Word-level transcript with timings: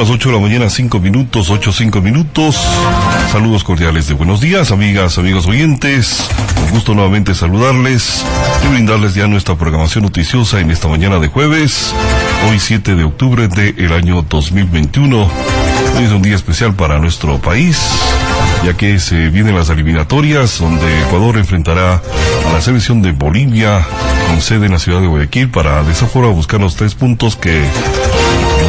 las 0.00 0.08
8 0.08 0.30
de 0.30 0.34
la 0.34 0.40
mañana, 0.40 0.70
5 0.70 0.98
minutos, 0.98 1.50
8, 1.50 1.72
5 1.72 2.00
minutos. 2.00 2.56
Saludos 3.30 3.64
cordiales 3.64 4.08
de 4.08 4.14
buenos 4.14 4.40
días, 4.40 4.70
amigas, 4.70 5.18
amigos 5.18 5.46
oyentes. 5.46 6.26
Un 6.64 6.70
gusto 6.70 6.94
nuevamente 6.94 7.34
saludarles 7.34 8.24
y 8.64 8.68
brindarles 8.68 9.14
ya 9.14 9.26
nuestra 9.26 9.56
programación 9.56 10.04
noticiosa 10.04 10.58
en 10.58 10.70
esta 10.70 10.88
mañana 10.88 11.18
de 11.18 11.28
jueves, 11.28 11.92
hoy 12.48 12.58
7 12.58 12.94
de 12.94 13.04
octubre 13.04 13.48
del 13.48 13.92
año 13.92 14.22
2021. 14.22 15.30
Hoy 15.98 16.04
es 16.04 16.12
un 16.12 16.22
día 16.22 16.36
especial 16.36 16.74
para 16.74 16.98
nuestro 16.98 17.38
país, 17.38 17.78
ya 18.64 18.74
que 18.78 18.98
se 19.00 19.28
vienen 19.28 19.54
las 19.54 19.68
eliminatorias 19.68 20.60
donde 20.60 21.02
Ecuador 21.02 21.36
enfrentará 21.36 22.00
a 22.48 22.52
la 22.54 22.62
selección 22.62 23.02
de 23.02 23.12
Bolivia 23.12 23.86
con 24.28 24.40
sede 24.40 24.64
en 24.64 24.72
la 24.72 24.78
ciudad 24.78 25.02
de 25.02 25.08
Guayaquil 25.08 25.50
para 25.50 25.82
de 25.82 25.92
esa 25.92 26.06
forma 26.06 26.30
buscar 26.30 26.58
los 26.58 26.74
tres 26.74 26.94
puntos 26.94 27.36
que 27.36 27.68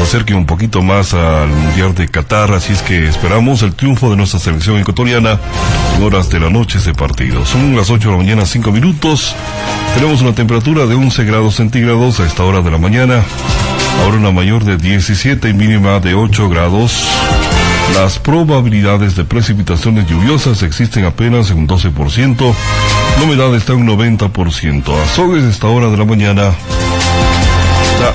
nos 0.02 0.10
acerque 0.10 0.34
un 0.34 0.48
poquito 0.48 0.82
más 0.82 1.14
al 1.14 1.50
Mundial 1.50 1.94
de 1.94 2.08
Qatar, 2.08 2.52
así 2.54 2.74
es 2.74 2.82
que 2.82 3.08
esperamos 3.08 3.62
el 3.62 3.76
triunfo 3.76 4.10
de 4.10 4.18
nuestra 4.18 4.40
selección 4.40 4.80
ecuatoriana 4.80 5.40
en 5.96 6.04
horas 6.04 6.30
de 6.30 6.40
la 6.40 6.50
noche 6.50 6.80
ese 6.80 6.94
partido. 6.94 7.46
Son 7.46 7.76
las 7.76 7.92
8 7.92 8.08
de 8.08 8.12
la 8.12 8.18
mañana, 8.18 8.46
5 8.48 8.72
minutos. 8.72 9.36
Tenemos 9.94 10.22
una 10.22 10.34
temperatura 10.34 10.88
de 10.88 10.96
11 10.96 11.24
grados 11.26 11.56
centígrados 11.56 12.20
a 12.20 12.26
esta 12.26 12.44
hora 12.44 12.62
de 12.62 12.72
la 12.72 12.80
mañana. 12.80 13.22
Ahora 14.04 14.18
una 14.18 14.32
mayor 14.32 14.64
de 14.64 14.78
17 14.78 15.50
y 15.50 15.54
mínima 15.54 16.00
de 16.00 16.16
8 16.16 16.50
grados. 16.50 17.08
Las 17.94 18.18
probabilidades 18.18 19.16
de 19.16 19.24
precipitaciones 19.24 20.08
lluviosas 20.08 20.64
existen 20.64 21.06
apenas 21.06 21.52
en 21.52 21.60
un 21.60 21.68
12%. 21.68 22.54
La 23.18 23.24
humedad 23.24 23.54
está 23.56 23.74
en 23.74 23.88
un 23.88 24.00
90%. 24.00 25.04
Azogues 25.04 25.44
a 25.44 25.50
esta 25.50 25.68
hora 25.68 25.90
de 25.90 25.98
la 25.98 26.06
mañana 26.06 26.54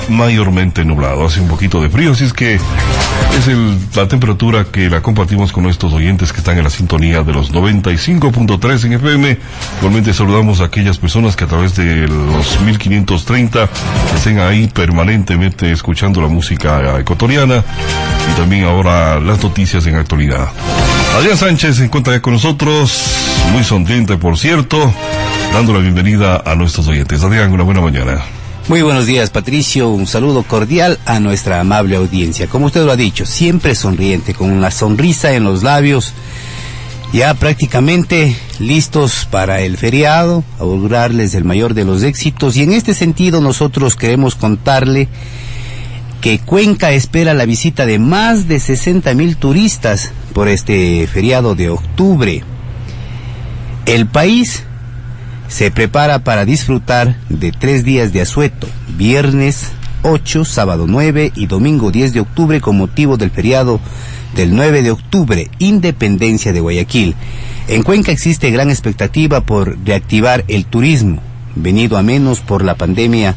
mayormente 0.09 0.85
nublado, 0.85 1.25
hace 1.25 1.41
un 1.41 1.47
poquito 1.47 1.81
de 1.81 1.89
frío, 1.89 2.11
así 2.11 2.25
es 2.25 2.33
que 2.33 2.55
es 2.55 3.47
el, 3.47 3.77
la 3.95 4.07
temperatura 4.07 4.65
que 4.65 4.89
la 4.89 5.01
compartimos 5.01 5.51
con 5.51 5.63
nuestros 5.63 5.93
oyentes 5.93 6.31
que 6.31 6.39
están 6.39 6.57
en 6.57 6.63
la 6.63 6.69
sintonía 6.69 7.23
de 7.23 7.33
los 7.33 7.51
95.3 7.51 8.85
en 8.85 8.93
FM. 8.93 9.37
Igualmente 9.79 10.13
saludamos 10.13 10.61
a 10.61 10.65
aquellas 10.65 10.97
personas 10.97 11.35
que 11.35 11.43
a 11.43 11.47
través 11.47 11.75
de 11.75 12.07
los 12.07 12.59
1530 12.61 13.69
estén 14.15 14.39
ahí 14.39 14.67
permanentemente 14.67 15.71
escuchando 15.71 16.21
la 16.21 16.27
música 16.27 16.99
ecuatoriana 16.99 17.63
y 18.31 18.39
también 18.39 18.65
ahora 18.65 19.19
las 19.19 19.43
noticias 19.43 19.85
en 19.85 19.95
actualidad. 19.95 20.47
Adrián 21.17 21.37
Sánchez 21.37 21.77
se 21.77 21.85
encuentra 21.85 22.21
con 22.21 22.33
nosotros, 22.33 23.03
muy 23.51 23.63
sonriente 23.63 24.17
por 24.17 24.37
cierto, 24.37 24.91
dando 25.53 25.73
la 25.73 25.79
bienvenida 25.79 26.41
a 26.45 26.55
nuestros 26.55 26.87
oyentes. 26.87 27.23
Adrián, 27.23 27.51
una 27.51 27.63
buena 27.63 27.81
mañana. 27.81 28.21
Muy 28.67 28.81
buenos 28.81 29.05
días, 29.05 29.29
Patricio. 29.29 29.87
Un 29.87 30.07
saludo 30.07 30.43
cordial 30.43 30.99
a 31.05 31.21
nuestra 31.21 31.61
amable 31.61 31.95
audiencia. 31.95 32.47
Como 32.47 32.65
usted 32.65 32.83
lo 32.83 32.91
ha 32.91 32.97
dicho, 32.97 33.25
siempre 33.25 33.75
sonriente, 33.75 34.33
con 34.33 34.51
una 34.51 34.71
sonrisa 34.71 35.31
en 35.31 35.45
los 35.45 35.63
labios, 35.63 36.13
ya 37.13 37.33
prácticamente 37.33 38.35
listos 38.59 39.25
para 39.31 39.61
el 39.61 39.77
feriado, 39.77 40.43
augurarles 40.59 41.33
el 41.33 41.45
mayor 41.45 41.75
de 41.75 41.85
los 41.85 42.03
éxitos. 42.03 42.57
Y 42.57 42.63
en 42.63 42.73
este 42.73 42.93
sentido, 42.93 43.39
nosotros 43.39 43.95
queremos 43.95 44.35
contarle 44.35 45.07
que 46.19 46.39
Cuenca 46.39 46.91
espera 46.91 47.33
la 47.33 47.45
visita 47.45 47.85
de 47.85 47.99
más 47.99 48.49
de 48.49 48.59
60 48.59 49.13
mil 49.13 49.37
turistas 49.37 50.11
por 50.33 50.49
este 50.49 51.07
feriado 51.07 51.55
de 51.55 51.69
octubre. 51.69 52.43
El 53.85 54.07
país 54.07 54.66
se 55.47 55.71
prepara 55.71 56.19
para 56.19 56.45
disfrutar 56.45 57.17
de 57.29 57.51
tres 57.51 57.83
días 57.83 58.13
de 58.13 58.21
asueto, 58.21 58.67
viernes 58.97 59.71
8, 60.03 60.45
sábado 60.45 60.85
9 60.87 61.31
y 61.35 61.47
domingo 61.47 61.91
10 61.91 62.13
de 62.13 62.19
octubre 62.19 62.61
con 62.61 62.77
motivo 62.77 63.17
del 63.17 63.31
feriado 63.31 63.79
del 64.35 64.55
9 64.55 64.83
de 64.83 64.91
octubre, 64.91 65.49
Independencia 65.59 66.53
de 66.53 66.59
Guayaquil. 66.59 67.15
En 67.67 67.83
Cuenca 67.83 68.11
existe 68.11 68.51
gran 68.51 68.69
expectativa 68.69 69.41
por 69.41 69.77
reactivar 69.83 70.45
el 70.47 70.65
turismo, 70.65 71.21
venido 71.55 71.97
a 71.97 72.03
menos 72.03 72.39
por 72.41 72.63
la 72.63 72.75
pandemia 72.75 73.35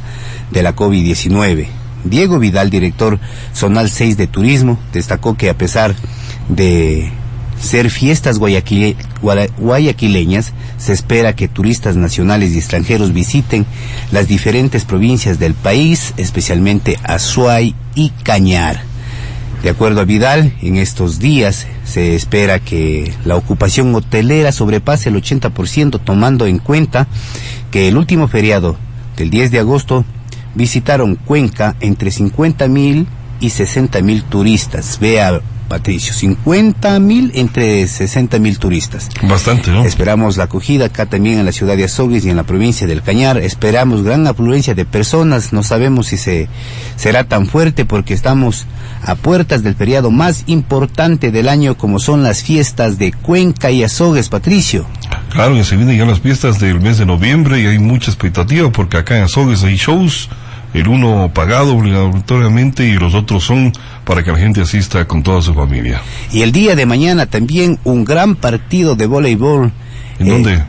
de 0.50 0.62
la 0.62 0.76
COVID-19. 0.76 1.66
Diego 2.04 2.38
Vidal, 2.38 2.70
director 2.70 3.18
zonal 3.54 3.90
6 3.90 4.16
de 4.16 4.26
turismo, 4.26 4.78
destacó 4.92 5.36
que 5.36 5.50
a 5.50 5.54
pesar 5.54 5.94
de 6.48 7.12
ser 7.60 7.90
fiestas 7.90 8.38
guayaquileñas, 8.38 10.52
se 10.78 10.92
espera 10.92 11.36
que 11.36 11.48
turistas 11.48 11.96
nacionales 11.96 12.52
y 12.52 12.58
extranjeros 12.58 13.12
visiten 13.12 13.66
las 14.12 14.28
diferentes 14.28 14.84
provincias 14.84 15.38
del 15.38 15.54
país, 15.54 16.14
especialmente 16.16 16.98
Azuay 17.02 17.74
y 17.94 18.10
Cañar. 18.22 18.82
De 19.62 19.68
acuerdo 19.68 20.00
a 20.00 20.04
Vidal, 20.04 20.54
en 20.62 20.78
estos 20.78 21.18
días 21.18 21.66
se 21.84 22.14
espera 22.14 22.60
que 22.60 23.12
la 23.26 23.36
ocupación 23.36 23.94
hotelera 23.94 24.52
sobrepase 24.52 25.10
el 25.10 25.16
80%, 25.16 26.00
tomando 26.02 26.46
en 26.46 26.58
cuenta 26.58 27.08
que 27.70 27.88
el 27.88 27.98
último 27.98 28.26
feriado 28.26 28.78
del 29.18 29.28
10 29.28 29.50
de 29.50 29.58
agosto 29.58 30.06
visitaron 30.54 31.16
Cuenca 31.16 31.76
entre 31.80 32.10
50 32.10 32.68
mil 32.68 33.06
y 33.38 33.50
60 33.50 34.00
mil 34.00 34.22
turistas. 34.22 34.98
Vea 34.98 35.42
Patricio. 35.70 36.12
50 36.12 36.98
mil 36.98 37.30
entre 37.36 37.86
60 37.86 38.40
mil 38.40 38.58
turistas. 38.58 39.08
Bastante, 39.22 39.70
¿no? 39.70 39.84
Esperamos 39.84 40.36
la 40.36 40.44
acogida 40.44 40.86
acá 40.86 41.06
también 41.06 41.38
en 41.38 41.46
la 41.46 41.52
ciudad 41.52 41.76
de 41.76 41.84
Azogues 41.84 42.24
y 42.24 42.30
en 42.30 42.36
la 42.36 42.42
provincia 42.42 42.88
del 42.88 43.02
Cañar. 43.02 43.38
Esperamos 43.38 44.02
gran 44.02 44.26
afluencia 44.26 44.74
de 44.74 44.84
personas. 44.84 45.52
No 45.52 45.62
sabemos 45.62 46.08
si 46.08 46.16
se 46.16 46.48
será 46.96 47.22
tan 47.22 47.46
fuerte 47.46 47.84
porque 47.84 48.14
estamos 48.14 48.66
a 49.04 49.14
puertas 49.14 49.62
del 49.62 49.76
feriado 49.76 50.10
más 50.10 50.42
importante 50.46 51.30
del 51.30 51.48
año 51.48 51.78
como 51.78 52.00
son 52.00 52.24
las 52.24 52.42
fiestas 52.42 52.98
de 52.98 53.12
Cuenca 53.12 53.70
y 53.70 53.84
Azogues, 53.84 54.28
Patricio. 54.28 54.86
Claro, 55.30 55.54
ya 55.54 55.62
se 55.62 55.76
vienen 55.76 55.96
ya 55.96 56.04
las 56.04 56.18
fiestas 56.18 56.58
del 56.58 56.80
mes 56.80 56.98
de 56.98 57.06
noviembre 57.06 57.60
y 57.60 57.66
hay 57.66 57.78
mucha 57.78 58.10
expectativa 58.10 58.72
porque 58.72 58.96
acá 58.96 59.18
en 59.18 59.22
Azogues 59.22 59.62
hay 59.62 59.76
shows 59.76 60.28
el 60.74 60.88
uno 60.88 61.30
pagado 61.34 61.76
obligatoriamente 61.76 62.86
y 62.86 62.94
los 62.94 63.14
otros 63.14 63.44
son 63.44 63.72
para 64.04 64.22
que 64.22 64.32
la 64.32 64.38
gente 64.38 64.60
asista 64.60 65.06
con 65.06 65.22
toda 65.22 65.42
su 65.42 65.54
familia. 65.54 66.00
Y 66.32 66.42
el 66.42 66.52
día 66.52 66.76
de 66.76 66.86
mañana 66.86 67.26
también 67.26 67.78
un 67.84 68.04
gran 68.04 68.36
partido 68.36 68.96
de 68.96 69.06
voleibol. 69.06 69.72
¿En 70.18 70.28
dónde? 70.28 70.54
Eh, 70.54 70.64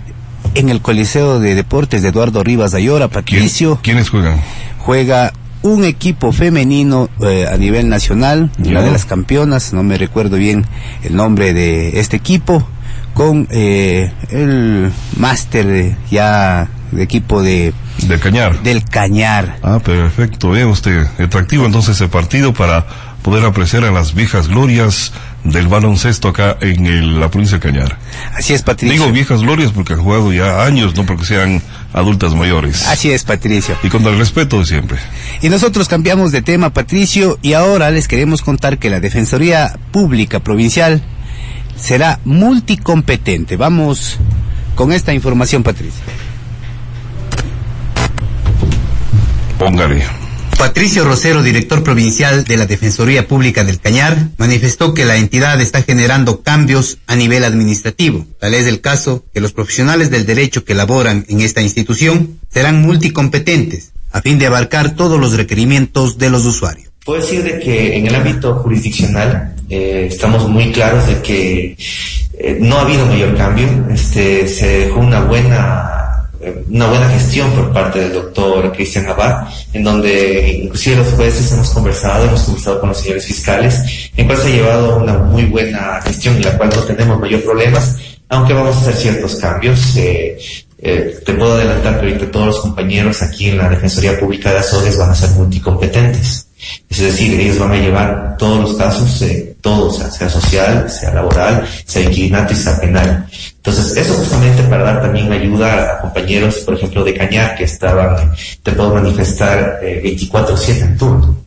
en 0.55 0.69
el 0.69 0.81
Coliseo 0.81 1.39
de 1.39 1.55
Deportes 1.55 2.01
de 2.01 2.09
Eduardo 2.09 2.43
Rivas 2.43 2.73
Ayora, 2.73 3.07
Patricio. 3.07 3.79
¿Quiénes 3.81 4.09
juegan? 4.09 4.41
Juega 4.79 5.33
un 5.61 5.83
equipo 5.83 6.31
femenino 6.31 7.09
eh, 7.21 7.47
a 7.51 7.55
nivel 7.57 7.87
nacional, 7.87 8.51
una 8.57 8.81
de 8.81 8.91
las 8.91 9.05
campeonas, 9.05 9.73
no 9.73 9.83
me 9.83 9.97
recuerdo 9.97 10.37
bien 10.37 10.65
el 11.03 11.15
nombre 11.15 11.53
de 11.53 11.99
este 11.99 12.17
equipo, 12.17 12.67
con 13.13 13.47
eh, 13.51 14.11
el 14.29 14.91
máster 15.17 15.95
ya 16.09 16.67
de 16.91 17.03
equipo 17.03 17.41
de 17.41 17.73
del 18.07 18.19
Cañar. 18.19 18.61
Del 18.63 18.83
Cañar. 18.83 19.57
Ah, 19.63 19.79
perfecto. 19.79 20.51
Ve 20.51 20.65
usted, 20.65 21.05
atractivo 21.19 21.65
entonces 21.65 21.95
ese 21.95 22.07
partido 22.07 22.53
para 22.53 22.85
poder 23.21 23.45
apreciar 23.45 23.83
a 23.83 23.91
las 23.91 24.13
viejas 24.13 24.47
glorias 24.47 25.11
del 25.43 25.67
baloncesto 25.67 26.29
acá 26.29 26.57
en 26.61 27.19
la 27.19 27.29
provincia 27.29 27.57
de 27.57 27.61
Cañar. 27.61 27.97
Así 28.35 28.53
es, 28.53 28.63
Patricio. 28.63 28.97
Digo 28.97 29.11
viejas 29.11 29.41
glorias 29.41 29.71
porque 29.71 29.93
han 29.93 30.01
jugado 30.01 30.31
ya 30.33 30.63
años, 30.63 30.95
no 30.95 31.05
porque 31.05 31.25
sean 31.25 31.61
adultas 31.93 32.33
mayores. 32.35 32.87
Así 32.87 33.11
es, 33.11 33.23
Patricio. 33.23 33.75
Y 33.83 33.89
con 33.89 34.05
el 34.05 34.17
respeto 34.17 34.59
de 34.59 34.65
siempre. 34.65 34.97
Y 35.41 35.49
nosotros 35.49 35.87
cambiamos 35.87 36.31
de 36.31 36.41
tema, 36.41 36.71
Patricio, 36.71 37.37
y 37.41 37.53
ahora 37.53 37.91
les 37.91 38.07
queremos 38.07 38.41
contar 38.41 38.77
que 38.77 38.89
la 38.89 38.99
Defensoría 38.99 39.77
Pública 39.91 40.39
Provincial 40.39 41.01
será 41.75 42.19
multicompetente. 42.25 43.57
Vamos 43.57 44.17
con 44.75 44.91
esta 44.91 45.13
información, 45.13 45.63
Patricio. 45.63 46.01
Póngale. 49.61 50.01
Patricio 50.57 51.03
Rosero, 51.03 51.43
director 51.43 51.83
provincial 51.83 52.45
de 52.45 52.57
la 52.57 52.65
Defensoría 52.65 53.27
Pública 53.27 53.63
del 53.63 53.79
Cañar, 53.79 54.29
manifestó 54.39 54.95
que 54.95 55.05
la 55.05 55.17
entidad 55.17 55.61
está 55.61 55.83
generando 55.83 56.41
cambios 56.41 56.97
a 57.05 57.15
nivel 57.15 57.43
administrativo. 57.43 58.25
Tal 58.39 58.55
es 58.55 58.65
el 58.65 58.81
caso 58.81 59.23
que 59.31 59.39
los 59.39 59.53
profesionales 59.53 60.09
del 60.09 60.25
derecho 60.25 60.65
que 60.65 60.73
laboran 60.73 61.25
en 61.29 61.41
esta 61.41 61.61
institución 61.61 62.39
serán 62.49 62.81
multicompetentes 62.81 63.91
a 64.11 64.21
fin 64.21 64.39
de 64.39 64.47
abarcar 64.47 64.95
todos 64.95 65.19
los 65.19 65.33
requerimientos 65.33 66.17
de 66.17 66.31
los 66.31 66.43
usuarios. 66.43 66.89
Puedo 67.05 67.21
decir 67.21 67.43
de 67.43 67.59
que 67.59 67.95
en 67.97 68.07
el 68.07 68.15
ámbito 68.15 68.55
jurisdiccional 68.55 69.55
eh, 69.69 70.07
estamos 70.09 70.49
muy 70.49 70.71
claros 70.71 71.05
de 71.05 71.21
que 71.21 71.77
eh, 72.33 72.57
no 72.59 72.77
ha 72.77 72.81
habido 72.81 73.05
mayor 73.05 73.37
cambio. 73.37 73.67
Este, 73.93 74.47
se 74.47 74.65
dejó 74.87 75.01
una 75.01 75.19
buena 75.21 76.00
una 76.69 76.87
buena 76.87 77.09
gestión 77.09 77.51
por 77.51 77.71
parte 77.71 77.99
del 77.99 78.13
doctor 78.13 78.71
Cristian 78.71 79.07
Abad, 79.07 79.47
en 79.73 79.83
donde 79.83 80.61
inclusive 80.63 80.97
los 80.97 81.07
jueces 81.09 81.51
hemos 81.51 81.69
conversado, 81.69 82.25
hemos 82.25 82.41
conversado 82.43 82.79
con 82.79 82.89
los 82.89 82.99
señores 82.99 83.25
fiscales, 83.25 84.11
en 84.15 84.25
cual 84.25 84.37
se 84.37 84.47
ha 84.47 84.51
llevado 84.51 84.97
una 84.97 85.17
muy 85.17 85.45
buena 85.45 86.01
gestión 86.01 86.35
en 86.37 86.43
la 86.43 86.57
cual 86.57 86.69
no 86.75 86.81
tenemos 86.83 87.19
mayor 87.19 87.43
problemas, 87.43 87.97
aunque 88.29 88.53
vamos 88.53 88.75
a 88.77 88.79
hacer 88.81 88.95
ciertos 88.95 89.35
cambios. 89.35 89.95
Eh, 89.97 90.37
eh, 90.83 91.19
te 91.23 91.33
puedo 91.33 91.53
adelantar 91.53 91.99
que 91.99 92.07
ahorita 92.07 92.31
todos 92.31 92.47
los 92.47 92.59
compañeros 92.59 93.21
aquí 93.21 93.49
en 93.49 93.57
la 93.57 93.69
Defensoría 93.69 94.19
Pública 94.19 94.51
de 94.51 94.59
Azores 94.59 94.97
van 94.97 95.11
a 95.11 95.15
ser 95.15 95.29
multicompetentes. 95.31 96.47
Es 96.89 96.99
decir, 96.99 97.39
ellos 97.39 97.59
van 97.59 97.71
a 97.71 97.77
llevar 97.77 98.35
todos 98.37 98.59
los 98.61 98.73
casos, 98.77 99.21
eh, 99.23 99.55
todos, 99.61 99.97
sea, 99.97 100.29
social, 100.29 100.89
sea 100.89 101.13
laboral, 101.13 101.65
sea 101.85 102.03
inquilinato 102.03 102.53
y 102.53 102.55
sea 102.55 102.79
penal. 102.79 103.25
Entonces, 103.57 103.97
eso 103.97 104.13
justamente 104.13 104.63
para 104.63 104.83
dar 104.83 105.01
también 105.01 105.31
ayuda 105.31 105.93
a 105.93 106.01
compañeros, 106.01 106.57
por 106.59 106.75
ejemplo, 106.75 107.03
de 107.03 107.13
Cañar, 107.13 107.55
que 107.55 107.63
estaban, 107.63 108.33
te 108.63 108.71
puedo 108.71 108.93
manifestar, 108.93 109.79
24-7 109.81 110.69
eh, 110.69 110.79
en 110.81 110.97
turno. 110.97 111.37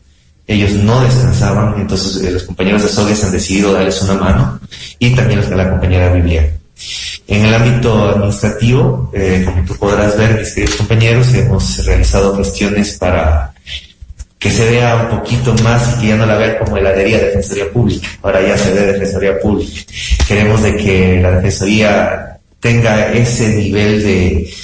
Ellos 0.46 0.72
no 0.72 1.00
descansaban, 1.00 1.81
entonces 1.81 2.22
eh, 2.22 2.31
los 2.31 2.43
compañeros 2.43 2.82
de 2.82 2.88
SOGES 2.88 3.25
han 3.25 3.32
decidido 3.32 3.72
darles 3.72 4.02
una 4.02 4.14
mano 4.14 4.60
y 4.99 5.14
también 5.14 5.40
los 5.40 5.49
de 5.49 5.56
la 5.56 5.70
compañera 5.70 6.12
Biblia. 6.12 6.52
En 7.26 7.46
el 7.46 7.55
ámbito 7.55 8.10
administrativo, 8.10 9.10
eh, 9.14 9.43
como 9.46 9.64
tú 9.64 9.75
podrás 9.76 10.19
ver, 10.19 10.38
mis 10.38 10.52
queridos 10.52 10.76
compañeros, 10.76 11.32
hemos 11.32 11.87
realizado 11.87 12.37
gestiones 12.37 12.99
para 12.99 13.54
que 14.44 14.50
se 14.50 14.70
vea 14.70 14.96
un 14.96 15.08
poquito 15.08 15.55
más 15.64 15.96
y 15.96 16.00
que 16.02 16.08
ya 16.08 16.17
no 16.17 16.26
la 16.26 16.37
vea 16.37 16.58
como 16.58 16.76
heladería 16.76 17.17
de 17.17 17.25
Defensoría 17.29 17.73
Pública. 17.73 18.06
Ahora 18.20 18.46
ya 18.46 18.58
se 18.58 18.75
ve 18.75 18.93
Defensoría 18.93 19.41
Pública. 19.41 19.81
Queremos 20.29 20.62
de 20.62 20.76
que 20.76 21.19
la 21.23 21.31
Defensoría 21.31 22.38
tenga 22.61 23.11
ese 23.14 23.49
nivel 23.56 24.02
de, 24.02 24.55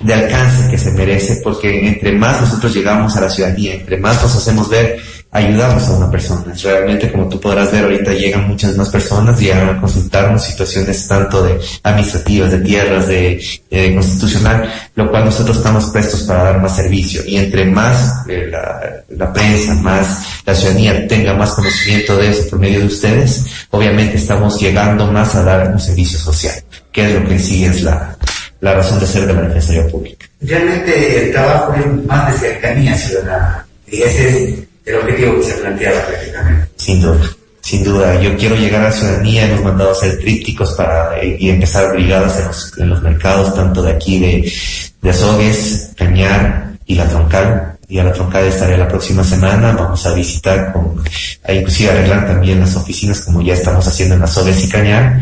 de 0.00 0.12
alcance 0.12 0.68
que 0.68 0.76
se 0.76 0.90
merece, 0.90 1.40
porque 1.44 1.86
entre 1.86 2.10
más 2.10 2.40
nosotros 2.40 2.74
llegamos 2.74 3.16
a 3.16 3.20
la 3.20 3.30
ciudadanía, 3.30 3.74
entre 3.74 3.96
más 3.98 4.20
nos 4.20 4.34
hacemos 4.34 4.68
ver, 4.68 4.98
ayudamos 5.32 5.88
a 5.88 5.92
una 5.92 6.10
persona. 6.10 6.54
Realmente, 6.62 7.10
como 7.10 7.26
tú 7.28 7.40
podrás 7.40 7.72
ver, 7.72 7.84
ahorita 7.84 8.12
llegan 8.12 8.46
muchas 8.46 8.76
más 8.76 8.90
personas, 8.90 9.40
llegan 9.40 9.68
a 9.70 9.80
consultarnos 9.80 10.44
situaciones 10.44 11.08
tanto 11.08 11.42
de 11.42 11.58
administrativas, 11.82 12.52
de 12.52 12.58
tierras, 12.58 13.08
de 13.08 13.42
eh, 13.70 13.94
constitucional, 13.94 14.70
lo 14.94 15.10
cual 15.10 15.24
nosotros 15.24 15.56
estamos 15.56 15.86
prestos 15.86 16.22
para 16.24 16.44
dar 16.44 16.60
más 16.60 16.76
servicio. 16.76 17.22
Y 17.26 17.38
entre 17.38 17.64
más 17.64 18.26
eh, 18.28 18.46
la, 18.50 19.02
la, 19.08 19.32
prensa, 19.32 19.74
más 19.74 20.22
la 20.44 20.54
ciudadanía 20.54 21.08
tenga 21.08 21.32
más 21.34 21.52
conocimiento 21.52 22.14
de 22.18 22.30
eso 22.30 22.50
por 22.50 22.58
medio 22.58 22.80
de 22.80 22.86
ustedes, 22.86 23.46
obviamente 23.70 24.18
estamos 24.18 24.60
llegando 24.60 25.10
más 25.10 25.34
a 25.34 25.42
dar 25.42 25.72
un 25.72 25.80
servicio 25.80 26.18
social, 26.18 26.62
que 26.92 27.06
es 27.06 27.20
lo 27.20 27.26
que 27.26 27.38
sí 27.38 27.64
es 27.64 27.82
la, 27.82 28.18
la 28.60 28.74
razón 28.74 29.00
de 29.00 29.06
ser 29.06 29.26
de 29.26 29.32
la 29.32 29.40
Defensoría 29.42 29.86
Pública. 29.88 30.26
Realmente 30.42 31.24
el 31.24 31.32
trabajo 31.32 31.72
es 31.72 31.86
más 32.04 32.32
de 32.32 32.48
cercanía 32.48 32.94
ciudadana. 32.94 33.66
Y 33.86 34.02
ese 34.02 34.68
el 34.84 34.96
objetivo 34.96 35.36
que 35.36 35.42
se 35.42 35.54
planteaba 35.54 36.06
prácticamente. 36.06 36.68
Sin 36.76 37.00
duda, 37.00 37.20
sin 37.60 37.84
duda. 37.84 38.20
Yo 38.20 38.36
quiero 38.36 38.56
llegar 38.56 38.86
a 38.86 38.92
ciudadanía, 38.92 39.46
hemos 39.46 39.62
mandado 39.62 39.90
a 39.90 39.92
hacer 39.92 40.18
trípticos 40.18 40.72
para 40.72 41.24
y 41.24 41.50
empezar 41.50 41.92
brigadas 41.92 42.38
en 42.38 42.46
los, 42.46 42.78
en 42.78 42.88
los 42.90 43.02
mercados, 43.02 43.54
tanto 43.54 43.82
de 43.82 43.92
aquí 43.92 44.18
de, 44.18 44.52
de 45.00 45.10
Azogues, 45.10 45.92
Cañar 45.96 46.72
y 46.86 46.94
La 46.94 47.08
Troncal. 47.08 47.78
Y 47.88 47.98
a 47.98 48.04
La 48.04 48.12
Troncal 48.12 48.46
estaré 48.46 48.76
la 48.76 48.88
próxima 48.88 49.22
semana, 49.22 49.72
vamos 49.72 50.06
a 50.06 50.14
visitar 50.14 50.72
con, 50.72 51.02
a 51.44 51.52
inclusive 51.52 51.90
arreglar 51.90 52.26
también 52.26 52.60
las 52.60 52.74
oficinas 52.74 53.20
como 53.20 53.42
ya 53.42 53.52
estamos 53.52 53.86
haciendo 53.86 54.14
en 54.14 54.22
Azogues 54.22 54.64
y 54.64 54.68
Cañar 54.68 55.20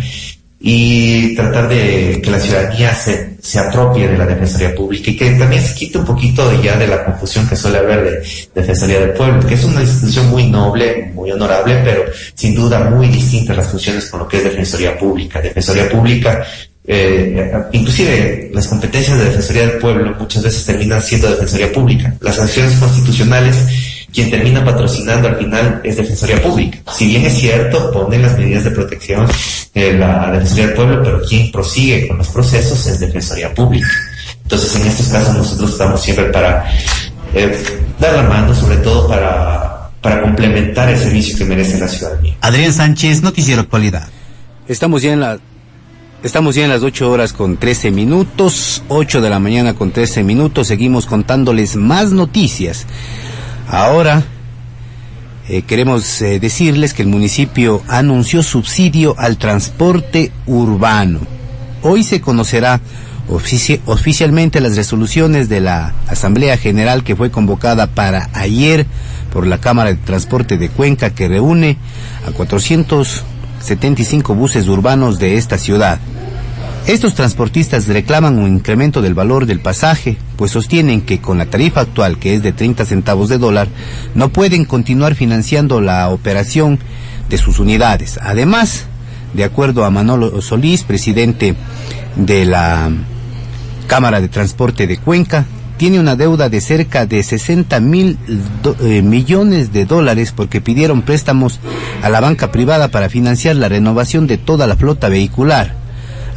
y 0.63 1.35
tratar 1.35 1.69
de 1.71 2.21
que 2.23 2.31
la 2.31 2.39
ciudadanía 2.39 2.95
se, 2.95 3.37
se 3.41 3.59
apropie 3.59 4.07
de 4.07 4.19
la 4.19 4.27
Defensoría 4.27 4.75
Pública 4.75 5.11
y 5.11 5.17
que 5.17 5.31
también 5.31 5.63
se 5.63 5.75
quite 5.75 5.97
un 5.97 6.05
poquito 6.05 6.63
ya 6.63 6.77
de 6.77 6.87
la 6.87 7.03
confusión 7.03 7.49
que 7.49 7.57
suele 7.57 7.79
haber 7.79 8.23
de 8.23 8.61
Defensoría 8.61 9.01
del 9.01 9.13
Pueblo, 9.13 9.41
que 9.47 9.55
es 9.55 9.65
una 9.65 9.81
institución 9.81 10.29
muy 10.29 10.51
noble, 10.51 11.11
muy 11.15 11.31
honorable, 11.31 11.81
pero 11.83 12.05
sin 12.35 12.55
duda 12.55 12.91
muy 12.91 13.09
distinta 13.09 13.55
las 13.55 13.69
funciones 13.69 14.05
con 14.11 14.21
lo 14.21 14.29
que 14.29 14.37
es 14.37 14.45
Defensoría 14.45 14.99
Pública. 14.99 15.41
Defensoría 15.41 15.89
Pública, 15.89 16.45
eh, 16.87 17.51
inclusive 17.73 18.51
las 18.53 18.69
competencias 18.69 19.19
de 19.19 19.25
Defensoría 19.25 19.67
del 19.67 19.79
Pueblo 19.79 20.15
muchas 20.19 20.43
veces 20.43 20.67
terminan 20.67 21.01
siendo 21.01 21.31
Defensoría 21.31 21.73
Pública. 21.73 22.15
Las 22.21 22.39
acciones 22.39 22.75
constitucionales 22.75 23.57
quien 24.13 24.31
termina 24.31 24.65
patrocinando 24.65 25.29
al 25.29 25.37
final 25.37 25.81
es 25.85 25.97
Defensoría 25.97 26.43
Pública. 26.43 26.79
Si 26.93 27.07
bien 27.07 27.25
es 27.25 27.35
cierto, 27.35 27.91
ponen 27.93 28.23
las 28.23 28.37
medidas 28.39 28.65
de 28.65 28.71
protección 28.71 29.27
eh, 29.75 29.93
la 29.93 30.31
Defensoría 30.33 30.67
del 30.67 30.75
Pueblo, 30.75 31.03
pero 31.03 31.21
quien 31.23 31.53
prosigue 31.53 32.09
con 32.09 32.19
los 32.19 32.29
procesos 32.29 32.87
es 32.87 33.01
Defensoría 33.01 33.55
Pública. 33.55 33.89
Entonces, 34.43 34.75
en 34.77 34.87
estos 34.87 35.09
casos 35.09 35.35
nosotros 35.35 35.71
estamos 35.71 36.01
siempre 36.03 36.25
para 36.27 36.65
eh, 37.35 37.57
dar 38.01 38.15
la 38.15 38.23
mano, 38.23 38.55
sobre 38.55 38.79
todo 38.79 39.07
para, 39.07 39.91
para 40.01 40.23
complementar 40.23 40.89
el 40.89 40.99
servicio 40.99 41.39
que 41.39 41.45
merece 41.45 41.79
la 41.79 41.89
ciudadanía. 41.89 42.37
Adrián 42.41 42.73
Sánchez, 42.73 43.23
Noticiero 43.23 43.61
Actualidad. 43.61 44.09
Estamos 44.67 45.03
ya 45.03 45.13
en 45.13 45.21
la 45.21 45.39
Estamos 46.23 46.55
ya 46.55 46.65
en 46.65 46.69
las 46.69 46.83
8 46.83 47.11
horas 47.11 47.33
con 47.33 47.57
13 47.57 47.91
minutos, 47.93 48.83
8 48.89 49.23
de 49.23 49.31
la 49.31 49.39
mañana 49.39 49.73
con 49.73 49.91
13 49.91 50.23
minutos. 50.23 50.67
Seguimos 50.67 51.07
contándoles 51.07 51.77
más 51.77 52.13
noticias. 52.13 52.87
Ahora 53.71 54.25
eh, 55.49 55.63
queremos 55.63 56.21
eh, 56.23 56.41
decirles 56.41 56.93
que 56.93 57.03
el 57.03 57.09
municipio 57.09 57.85
anunció 57.87 58.43
subsidio 58.43 59.15
al 59.17 59.37
transporte 59.37 60.33
urbano. 60.47 61.21
Hoy 61.83 62.03
se 62.03 62.21
conocerá 62.21 62.81
oficialmente 63.29 64.61
las 64.61 64.75
resoluciones 64.75 65.49
de 65.49 65.61
la 65.61 65.95
Asamblea 66.09 66.57
General 66.57 67.05
que 67.05 67.15
fue 67.15 67.31
convocada 67.31 67.87
para 67.87 68.29
ayer 68.33 68.87
por 69.33 69.47
la 69.47 69.59
Cámara 69.59 69.91
de 69.91 69.99
Transporte 69.99 70.59
de 70.59 70.69
Cuenca 70.69 71.11
que 71.11 71.29
reúne 71.29 71.77
a 72.27 72.33
475 72.33 74.35
buses 74.35 74.67
urbanos 74.67 75.21
de 75.21 75.37
esta 75.37 75.59
ciudad. 75.59 76.01
Estos 76.91 77.15
transportistas 77.15 77.87
reclaman 77.87 78.37
un 78.37 78.49
incremento 78.49 79.01
del 79.01 79.15
valor 79.15 79.47
del 79.47 79.61
pasaje, 79.61 80.17
pues 80.35 80.51
sostienen 80.51 81.03
que 81.03 81.21
con 81.21 81.39
la 81.39 81.47
tarifa 81.47 81.83
actual, 81.83 82.19
que 82.19 82.35
es 82.35 82.43
de 82.43 82.53
30 82.53 82.85
centavos 82.85 83.29
de 83.29 83.39
dólar, 83.39 83.69
no 84.17 84.31
pueden 84.31 84.65
continuar 84.65 85.15
financiando 85.15 85.81
la 85.81 86.09
operación 86.09 86.81
de 87.29 87.39
sus 87.39 87.61
unidades. 87.61 88.19
Además, 88.21 88.87
de 89.35 89.45
acuerdo 89.45 89.85
a 89.85 89.91
Manolo 89.91 90.43
Solís, 90.43 90.83
presidente 90.83 91.55
de 92.17 92.45
la 92.45 92.91
Cámara 93.87 94.21
de 94.21 94.27
Transporte 94.27 94.89
de 94.89 94.99
Cuenca, 94.99 95.47
tiene 95.77 96.01
una 96.01 96.17
deuda 96.17 96.49
de 96.49 96.61
cerca 96.61 97.07
de 97.07 97.23
60 97.23 97.79
mil 97.79 98.19
eh, 98.81 99.01
millones 99.03 99.73
de 99.73 99.85
dólares 99.85 100.33
porque 100.35 100.61
pidieron 100.61 101.03
préstamos 101.03 101.61
a 102.03 102.09
la 102.09 102.19
banca 102.19 102.51
privada 102.51 102.89
para 102.89 103.09
financiar 103.09 103.55
la 103.55 103.69
renovación 103.69 104.27
de 104.27 104.39
toda 104.39 104.67
la 104.67 104.75
flota 104.75 105.09
vehicular. 105.09 105.80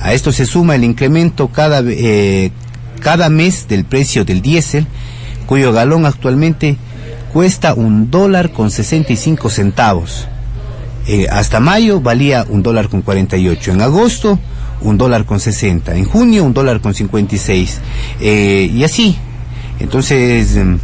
A 0.04 0.12
esto 0.12 0.34
se 0.34 0.46
suma 0.46 0.76
el 0.76 0.84
incremento 0.84 1.48
cada, 1.48 1.82
eh, 1.82 2.52
cada 3.00 3.30
mes 3.30 3.70
del 3.70 3.86
precio 3.86 4.26
del 4.26 4.42
diésel, 4.42 4.86
cuyo 5.46 5.72
galón 5.72 6.06
actualmente 6.06 6.76
cuesta 7.32 7.74
un 7.74 8.12
dólar 8.12 8.52
con 8.52 8.70
65 8.70 9.50
centavos. 9.50 10.28
Eh, 11.08 11.28
hasta 11.32 11.62
mayo 11.62 12.02
valía 12.02 12.46
un 12.50 12.64
dólar 12.64 12.90
con 12.90 13.02
48. 13.02 13.72
En 13.72 13.82
agosto, 13.82 14.38
un 14.82 14.98
dólar 14.98 15.24
con 15.24 15.40
60. 15.40 15.96
En 15.96 16.04
junio, 16.04 16.44
un 16.44 16.54
dólar 16.54 16.82
con 16.82 16.94
56. 16.94 17.80
Eh, 18.20 18.70
y 18.74 18.84
así. 18.84 19.16
Entonces, 19.80 20.58
em, 20.58 20.80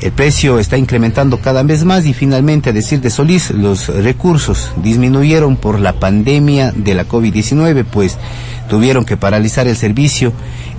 el 0.00 0.12
precio 0.12 0.58
está 0.58 0.78
incrementando 0.78 1.38
cada 1.38 1.62
vez 1.62 1.84
más 1.84 2.06
y 2.06 2.14
finalmente, 2.14 2.70
a 2.70 2.72
decir 2.72 3.02
de 3.02 3.10
Solís, 3.10 3.50
los 3.50 3.88
recursos 3.88 4.72
disminuyeron 4.82 5.56
por 5.56 5.80
la 5.80 5.94
pandemia 5.94 6.72
de 6.72 6.94
la 6.94 7.06
COVID-19, 7.06 7.84
pues 7.84 8.18
tuvieron 8.68 9.04
que 9.04 9.16
paralizar 9.16 9.66
el 9.66 9.76
servicio 9.76 10.32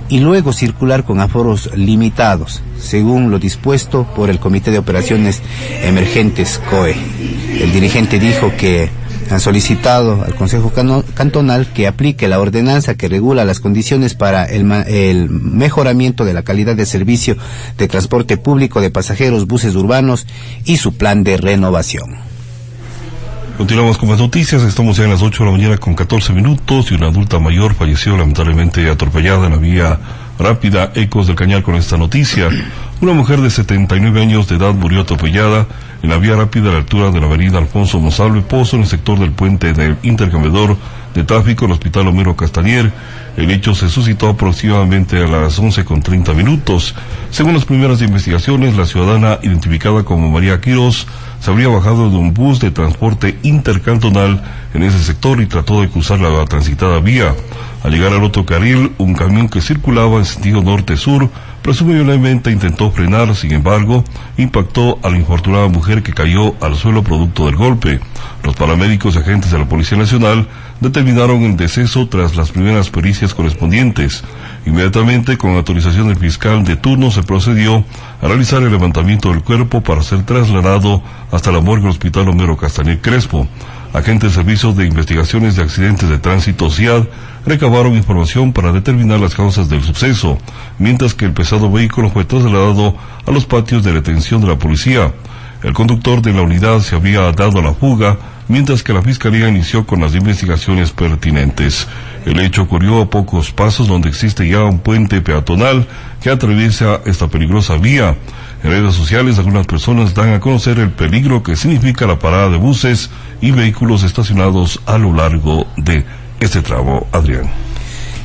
y 0.08 0.20
luego 0.20 0.52
circular 0.52 1.04
con 1.04 1.20
aforos 1.20 1.70
limitados, 1.74 2.62
según 2.78 3.30
lo 3.30 3.38
dispuesto 3.38 4.06
por 4.14 4.30
el 4.30 4.38
Comité 4.38 4.70
de 4.70 4.78
Operaciones 4.78 5.42
Emergentes 5.82 6.60
COE. 6.70 6.96
El 7.60 7.72
dirigente 7.72 8.18
dijo 8.18 8.52
que 8.56 8.88
han 9.30 9.40
solicitado 9.40 10.22
al 10.22 10.34
Consejo 10.36 10.72
Cantonal 11.14 11.66
que 11.72 11.88
aplique 11.88 12.28
la 12.28 12.38
ordenanza 12.38 12.94
que 12.94 13.08
regula 13.08 13.44
las 13.44 13.58
condiciones 13.58 14.14
para 14.14 14.44
el, 14.44 14.70
el, 14.86 15.30
mejoramiento 15.30 16.24
de 16.24 16.34
la 16.34 16.42
calidad 16.42 16.76
de 16.76 16.86
servicio 16.86 17.36
de 17.76 17.88
transporte 17.88 18.36
público 18.36 18.80
de 18.80 18.90
pasajeros, 18.90 19.46
buses 19.46 19.74
urbanos 19.74 20.26
y 20.64 20.76
su 20.76 20.96
plan 20.96 21.24
de 21.24 21.38
renovación. 21.38 22.35
Continuamos 23.56 23.96
con 23.96 24.10
más 24.10 24.18
noticias. 24.18 24.62
Estamos 24.64 24.98
ya 24.98 25.04
en 25.04 25.10
las 25.10 25.22
8 25.22 25.42
de 25.42 25.50
la 25.50 25.56
mañana 25.56 25.78
con 25.78 25.94
14 25.94 26.34
minutos 26.34 26.90
y 26.90 26.94
una 26.94 27.06
adulta 27.06 27.38
mayor 27.38 27.74
falleció 27.74 28.14
lamentablemente 28.14 28.86
atropellada 28.90 29.46
en 29.46 29.52
la 29.52 29.56
vía 29.56 29.98
rápida 30.38 30.92
Ecos 30.94 31.26
del 31.26 31.36
Cañar 31.36 31.62
con 31.62 31.74
esta 31.74 31.96
noticia. 31.96 32.50
Una 33.00 33.14
mujer 33.14 33.40
de 33.40 33.48
79 33.48 34.20
años 34.20 34.46
de 34.46 34.56
edad 34.56 34.74
murió 34.74 35.00
atropellada 35.00 35.66
en 36.02 36.10
la 36.10 36.18
vía 36.18 36.36
rápida 36.36 36.68
a 36.68 36.72
la 36.72 36.78
altura 36.80 37.10
de 37.10 37.18
la 37.18 37.26
avenida 37.28 37.56
Alfonso 37.56 37.98
Monsalve 37.98 38.42
Pozo 38.42 38.76
en 38.76 38.82
el 38.82 38.88
sector 38.88 39.18
del 39.18 39.32
puente 39.32 39.72
del 39.72 39.96
intercambiador 40.02 40.76
de 41.14 41.24
tráfico 41.24 41.64
el 41.64 41.72
Hospital 41.72 42.08
Homero 42.08 42.36
Castañer. 42.36 42.92
El 43.38 43.50
hecho 43.50 43.74
se 43.74 43.88
suscitó 43.88 44.28
aproximadamente 44.28 45.16
a 45.22 45.26
las 45.26 45.58
11 45.58 45.82
con 45.86 46.02
30 46.02 46.34
minutos. 46.34 46.94
Según 47.30 47.54
las 47.54 47.64
primeras 47.64 48.02
investigaciones, 48.02 48.76
la 48.76 48.84
ciudadana 48.84 49.38
identificada 49.42 50.04
como 50.04 50.30
María 50.30 50.60
Quiroz 50.60 51.06
se 51.40 51.50
habría 51.50 51.68
bajado 51.68 52.10
de 52.10 52.16
un 52.16 52.34
bus 52.34 52.60
de 52.60 52.70
transporte 52.70 53.38
intercantonal 53.42 54.42
en 54.74 54.82
ese 54.82 55.02
sector 55.02 55.40
y 55.40 55.46
trató 55.46 55.80
de 55.80 55.88
cruzar 55.88 56.20
la 56.20 56.44
transitada 56.44 57.00
vía. 57.00 57.34
Al 57.82 57.92
llegar 57.92 58.12
al 58.12 58.24
otro 58.24 58.44
carril, 58.44 58.92
un 58.98 59.14
camión 59.14 59.48
que 59.48 59.60
circulaba 59.60 60.18
en 60.18 60.24
sentido 60.24 60.62
norte-sur 60.62 61.30
presumiblemente 61.62 62.52
intentó 62.52 62.92
frenar, 62.92 63.34
sin 63.34 63.52
embargo, 63.52 64.04
impactó 64.36 64.98
a 65.02 65.10
la 65.10 65.16
infortunada 65.16 65.66
mujer 65.66 66.02
que 66.02 66.12
cayó 66.12 66.54
al 66.60 66.76
suelo 66.76 67.02
producto 67.02 67.46
del 67.46 67.56
golpe. 67.56 67.98
Los 68.44 68.54
paramédicos 68.54 69.16
y 69.16 69.18
agentes 69.18 69.50
de 69.50 69.58
la 69.58 69.68
Policía 69.68 69.98
Nacional 69.98 70.46
determinaron 70.80 71.42
el 71.42 71.56
deceso 71.56 72.08
tras 72.08 72.36
las 72.36 72.50
primeras 72.50 72.90
pericias 72.90 73.34
correspondientes. 73.34 74.22
Inmediatamente, 74.66 75.38
con 75.38 75.56
autorización 75.56 76.08
del 76.08 76.16
fiscal 76.16 76.64
de 76.64 76.76
turno, 76.76 77.10
se 77.10 77.22
procedió 77.22 77.84
a 78.20 78.26
realizar 78.26 78.62
el 78.62 78.72
levantamiento 78.72 79.30
del 79.30 79.42
cuerpo 79.42 79.80
para 79.80 80.02
ser 80.02 80.24
trasladado 80.24 81.02
hasta 81.30 81.52
la 81.52 81.60
morgue 81.60 81.88
Hospital 81.88 82.28
Homero 82.28 82.56
Castañer 82.56 83.00
Crespo. 83.00 83.46
Agentes 83.92 84.30
de 84.30 84.34
Servicios 84.34 84.76
de 84.76 84.86
Investigaciones 84.86 85.56
de 85.56 85.62
Accidentes 85.62 86.08
de 86.08 86.18
Tránsito 86.18 86.68
CIAD 86.68 87.04
recabaron 87.46 87.94
información 87.94 88.52
para 88.52 88.72
determinar 88.72 89.20
las 89.20 89.34
causas 89.34 89.70
del 89.70 89.82
suceso, 89.82 90.36
mientras 90.78 91.14
que 91.14 91.24
el 91.24 91.32
pesado 91.32 91.70
vehículo 91.70 92.10
fue 92.10 92.24
trasladado 92.24 92.96
a 93.24 93.30
los 93.30 93.46
patios 93.46 93.84
de 93.84 93.92
detención 93.92 94.42
de 94.42 94.48
la 94.48 94.58
policía. 94.58 95.12
El 95.62 95.72
conductor 95.72 96.20
de 96.20 96.32
la 96.32 96.42
unidad 96.42 96.80
se 96.80 96.96
había 96.96 97.32
dado 97.32 97.58
a 97.60 97.62
la 97.62 97.72
fuga, 97.72 98.18
mientras 98.48 98.82
que 98.82 98.92
la 98.92 99.02
Fiscalía 99.02 99.48
inició 99.48 99.86
con 99.86 100.00
las 100.00 100.14
investigaciones 100.14 100.90
pertinentes. 100.90 101.86
El 102.24 102.40
hecho 102.40 102.62
ocurrió 102.62 103.00
a 103.00 103.10
pocos 103.10 103.52
pasos 103.52 103.88
donde 103.88 104.08
existe 104.08 104.48
ya 104.48 104.64
un 104.64 104.78
puente 104.78 105.20
peatonal 105.20 105.86
que 106.22 106.30
atraviesa 106.30 107.00
esta 107.04 107.28
peligrosa 107.28 107.76
vía. 107.76 108.16
En 108.62 108.70
redes 108.70 108.94
sociales 108.94 109.38
algunas 109.38 109.66
personas 109.66 110.14
dan 110.14 110.32
a 110.32 110.40
conocer 110.40 110.78
el 110.78 110.90
peligro 110.90 111.42
que 111.42 111.56
significa 111.56 112.06
la 112.06 112.18
parada 112.18 112.48
de 112.48 112.56
buses 112.56 113.10
y 113.40 113.50
vehículos 113.50 114.02
estacionados 114.02 114.80
a 114.86 114.98
lo 114.98 115.12
largo 115.12 115.66
de 115.76 116.04
este 116.40 116.62
tramo, 116.62 117.06
Adrián. 117.12 117.50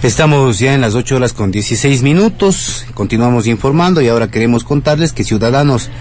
Estamos 0.03 0.57
ya 0.57 0.73
en 0.73 0.81
las 0.81 0.95
8 0.95 1.15
horas 1.15 1.33
con 1.33 1.51
16 1.51 2.01
minutos, 2.01 2.87
continuamos 2.95 3.45
informando 3.45 4.01
y 4.01 4.07
ahora 4.07 4.31
queremos 4.31 4.63
contarles 4.63 5.13
que 5.13 5.23
ciudadanos 5.23 5.91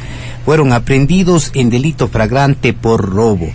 fueron 0.47 0.73
aprendidos 0.73 1.51
en 1.53 1.69
delito 1.69 2.09
fragrante 2.09 2.73
por 2.73 3.07
robo. 3.11 3.53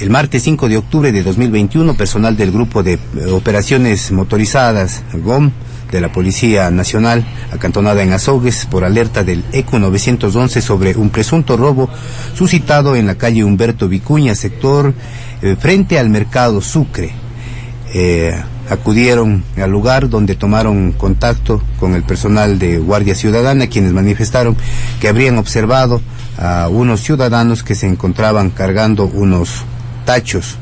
El 0.00 0.08
martes 0.08 0.44
5 0.44 0.70
de 0.70 0.78
octubre 0.78 1.12
de 1.12 1.22
2021, 1.22 1.94
personal 1.94 2.34
del 2.34 2.52
Grupo 2.52 2.82
de 2.82 2.98
Operaciones 3.30 4.10
Motorizadas, 4.12 5.02
GOM, 5.12 5.50
de 5.92 6.00
la 6.00 6.10
Policía 6.10 6.70
Nacional, 6.70 7.22
acantonada 7.52 8.02
en 8.02 8.14
Azogues, 8.14 8.64
por 8.64 8.82
alerta 8.82 9.24
del 9.24 9.44
ECO 9.52 9.78
911 9.78 10.62
sobre 10.62 10.96
un 10.96 11.10
presunto 11.10 11.58
robo 11.58 11.90
suscitado 12.34 12.96
en 12.96 13.08
la 13.08 13.16
calle 13.16 13.44
Humberto 13.44 13.88
Vicuña, 13.88 14.34
sector 14.34 14.94
eh, 15.42 15.56
frente 15.60 15.98
al 15.98 16.08
mercado 16.08 16.62
Sucre. 16.62 17.12
Eh, 17.92 18.32
acudieron 18.70 19.44
al 19.58 19.70
lugar 19.70 20.08
donde 20.08 20.34
tomaron 20.34 20.92
contacto 20.92 21.62
con 21.78 21.94
el 21.94 22.04
personal 22.04 22.58
de 22.58 22.78
Guardia 22.78 23.14
Ciudadana, 23.14 23.66
quienes 23.66 23.92
manifestaron 23.92 24.56
que 24.98 25.08
habrían 25.08 25.36
observado 25.36 26.00
a 26.38 26.68
unos 26.70 27.02
ciudadanos 27.02 27.62
que 27.62 27.74
se 27.74 27.86
encontraban 27.86 28.48
cargando 28.48 29.04
unos 29.04 29.66
tachos 30.04 30.56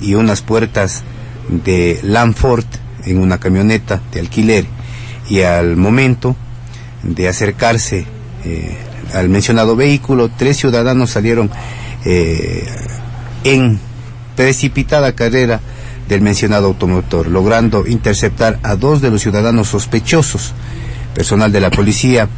y 0.00 0.14
unas 0.14 0.42
puertas 0.42 1.02
de 1.48 2.00
Lanfort 2.02 2.66
en 3.04 3.18
una 3.18 3.38
camioneta 3.38 4.00
de 4.12 4.20
alquiler 4.20 4.66
y 5.28 5.42
al 5.42 5.76
momento 5.76 6.36
de 7.02 7.28
acercarse 7.28 8.06
eh, 8.44 8.76
al 9.14 9.28
mencionado 9.28 9.76
vehículo, 9.76 10.30
tres 10.36 10.58
ciudadanos 10.58 11.10
salieron 11.10 11.50
eh, 12.04 12.66
en 13.44 13.78
precipitada 14.36 15.12
carrera 15.12 15.60
del 16.08 16.20
mencionado 16.20 16.66
automotor, 16.66 17.26
logrando 17.26 17.86
interceptar 17.86 18.58
a 18.62 18.76
dos 18.76 19.00
de 19.00 19.10
los 19.10 19.22
ciudadanos 19.22 19.68
sospechosos. 19.68 20.54
Personal 21.14 21.50
de 21.50 21.60
la 21.60 21.70
policía 21.70 22.28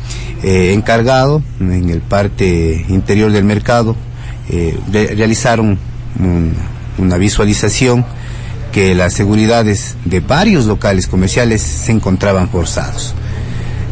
eh, 0.42 0.72
encargado 0.72 1.42
en 1.60 1.90
el 1.90 2.00
parte 2.00 2.84
interior 2.88 3.30
del 3.30 3.44
mercado 3.44 3.94
realizaron 4.90 5.78
una 6.98 7.16
visualización 7.16 8.04
que 8.72 8.94
las 8.94 9.14
seguridades 9.14 9.96
de 10.04 10.20
varios 10.20 10.66
locales 10.66 11.06
comerciales 11.06 11.62
se 11.62 11.92
encontraban 11.92 12.48
forzados. 12.48 13.14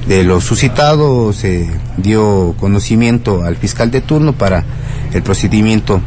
De 0.06 0.24
lo 0.24 0.40
suscitado 0.40 1.32
se 1.32 1.68
dio 1.96 2.54
conocimiento 2.58 3.44
al 3.44 3.56
fiscal 3.56 3.90
de 3.90 4.00
turno 4.00 4.32
para 4.32 4.64
el 5.12 5.22
procedimiento 5.22 6.00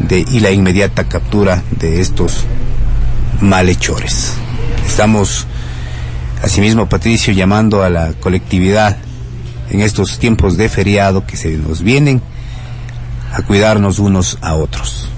de, 0.00 0.20
y 0.20 0.40
la 0.40 0.50
inmediata 0.50 1.04
captura 1.04 1.62
de 1.78 2.00
estos 2.00 2.44
malhechores. 3.40 4.32
Estamos, 4.86 5.46
asimismo, 6.42 6.88
Patricio, 6.88 7.32
llamando 7.32 7.82
a 7.82 7.90
la 7.90 8.12
colectividad 8.14 8.96
en 9.70 9.80
estos 9.80 10.18
tiempos 10.18 10.56
de 10.56 10.68
feriado 10.68 11.26
que 11.26 11.36
se 11.36 11.56
nos 11.56 11.82
vienen 11.82 12.22
a 13.32 13.42
cuidarnos 13.42 13.98
unos 13.98 14.38
a 14.40 14.54
otros. 14.54 15.08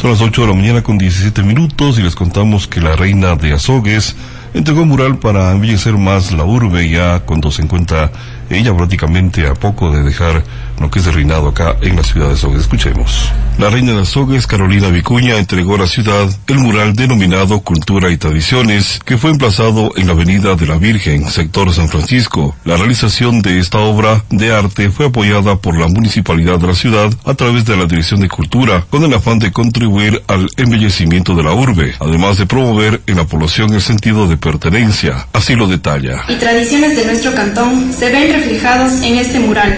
Son 0.00 0.08
las 0.08 0.22
8 0.22 0.40
de 0.40 0.48
la 0.48 0.54
mañana 0.54 0.82
con 0.82 0.96
17 0.96 1.42
minutos 1.42 1.98
y 1.98 2.02
les 2.02 2.14
contamos 2.14 2.66
que 2.66 2.80
la 2.80 2.96
reina 2.96 3.36
de 3.36 3.52
Azogues 3.52 4.16
entregó 4.54 4.86
mural 4.86 5.18
para 5.18 5.52
embellecer 5.52 5.98
más 5.98 6.32
la 6.32 6.46
urbe 6.46 6.88
ya 6.88 7.20
cuando 7.20 7.50
se 7.50 7.60
encuentra 7.60 8.10
ella 8.50 8.76
prácticamente 8.76 9.46
a 9.46 9.54
poco 9.54 9.90
de 9.90 10.02
dejar 10.02 10.42
lo 10.78 10.90
que 10.90 10.98
es 10.98 11.14
reinado 11.14 11.48
acá 11.48 11.76
en 11.82 11.96
la 11.96 12.02
ciudad 12.02 12.28
de 12.28 12.34
Azogues. 12.34 12.62
Escuchemos. 12.62 13.32
La 13.58 13.68
reina 13.68 13.92
de 13.92 14.02
Azogues, 14.02 14.46
Carolina 14.46 14.88
Vicuña, 14.88 15.36
entregó 15.36 15.74
a 15.74 15.80
la 15.80 15.86
ciudad 15.86 16.28
el 16.46 16.58
mural 16.58 16.94
denominado 16.94 17.60
Cultura 17.60 18.10
y 18.10 18.16
Tradiciones, 18.16 19.00
que 19.04 19.18
fue 19.18 19.30
emplazado 19.30 19.92
en 19.96 20.06
la 20.06 20.12
Avenida 20.12 20.54
de 20.54 20.66
la 20.66 20.78
Virgen, 20.78 21.28
sector 21.30 21.72
San 21.72 21.88
Francisco. 21.88 22.56
La 22.64 22.76
realización 22.76 23.42
de 23.42 23.58
esta 23.58 23.78
obra 23.78 24.24
de 24.30 24.52
arte 24.52 24.90
fue 24.90 25.06
apoyada 25.06 25.56
por 25.56 25.78
la 25.78 25.88
municipalidad 25.88 26.58
de 26.58 26.68
la 26.68 26.74
ciudad 26.74 27.10
a 27.24 27.34
través 27.34 27.64
de 27.66 27.76
la 27.76 27.86
Dirección 27.86 28.20
de 28.20 28.28
Cultura, 28.28 28.86
con 28.88 29.04
el 29.04 29.12
afán 29.12 29.38
de 29.38 29.52
contribuir 29.52 30.22
al 30.26 30.48
embellecimiento 30.56 31.34
de 31.34 31.42
la 31.42 31.52
urbe, 31.52 31.94
además 32.00 32.38
de 32.38 32.46
promover 32.46 33.02
en 33.06 33.16
la 33.16 33.24
población 33.24 33.74
el 33.74 33.82
sentido 33.82 34.26
de 34.26 34.36
pertenencia. 34.36 35.26
Así 35.32 35.54
lo 35.54 35.66
detalla. 35.66 36.22
Y 36.28 36.36
tradiciones 36.36 36.96
de 36.96 37.04
nuestro 37.04 37.34
cantón 37.34 37.92
se 37.92 38.10
ven 38.10 38.39
reflejados 38.40 39.02
en 39.02 39.16
este 39.16 39.38
mural, 39.38 39.76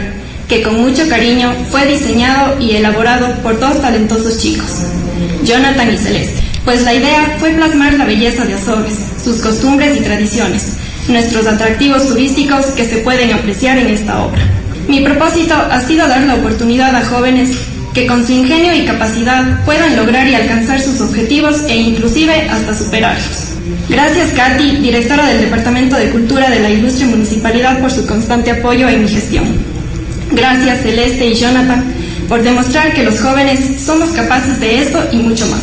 que 0.49 0.63
con 0.63 0.81
mucho 0.81 1.09
cariño 1.09 1.53
fue 1.71 1.87
diseñado 1.87 2.61
y 2.61 2.77
elaborado 2.77 3.35
por 3.43 3.59
dos 3.59 3.81
talentosos 3.81 4.39
chicos, 4.39 4.71
Jonathan 5.45 5.93
y 5.93 5.99
Celeste. 5.99 6.43
Pues 6.65 6.83
la 6.83 6.95
idea 6.95 7.37
fue 7.41 7.51
plasmar 7.51 7.95
la 7.95 8.05
belleza 8.05 8.45
de 8.45 8.55
Azores, 8.55 8.95
sus 9.23 9.39
costumbres 9.39 9.99
y 9.99 10.01
tradiciones, 10.01 10.75
nuestros 11.09 11.47
atractivos 11.47 12.07
turísticos 12.09 12.67
que 12.67 12.85
se 12.85 12.99
pueden 12.99 13.33
apreciar 13.33 13.79
en 13.79 13.89
esta 13.89 14.23
obra. 14.23 14.43
Mi 14.87 15.01
propósito 15.01 15.55
ha 15.55 15.81
sido 15.81 16.07
dar 16.07 16.23
la 16.23 16.37
oportunidad 16.37 16.95
a 16.95 17.05
jóvenes 17.05 17.51
que 17.95 18.07
con 18.07 18.25
su 18.25 18.33
ingenio 18.33 18.75
y 18.75 18.85
capacidad 18.85 19.65
puedan 19.65 19.97
lograr 19.97 20.29
y 20.29 20.35
alcanzar 20.35 20.81
sus 20.81 21.01
objetivos 21.01 21.63
e 21.69 21.77
inclusive 21.77 22.49
hasta 22.49 22.75
superarlos. 22.75 23.52
Gracias 23.89 24.31
Katy, 24.33 24.77
directora 24.77 25.27
del 25.29 25.41
Departamento 25.43 25.97
de 25.97 26.11
Cultura 26.11 26.49
de 26.51 26.61
la 26.61 26.71
Ilustre 26.71 27.07
Municipalidad, 27.07 27.81
por 27.81 27.91
su 27.91 28.07
constante 28.07 28.51
apoyo 28.51 28.89
en 28.89 29.03
mi 29.03 29.09
gestión. 29.09 29.45
Gracias 30.31 30.83
Celeste 30.83 31.27
y 31.27 31.35
Jonathan 31.35 31.85
por 32.29 32.43
demostrar 32.43 32.95
que 32.95 33.03
los 33.03 33.21
jóvenes 33.21 33.83
somos 33.85 34.11
capaces 34.11 34.59
de 34.61 34.81
esto 34.81 35.07
y 35.13 35.17
mucho 35.17 35.47
más. 35.49 35.63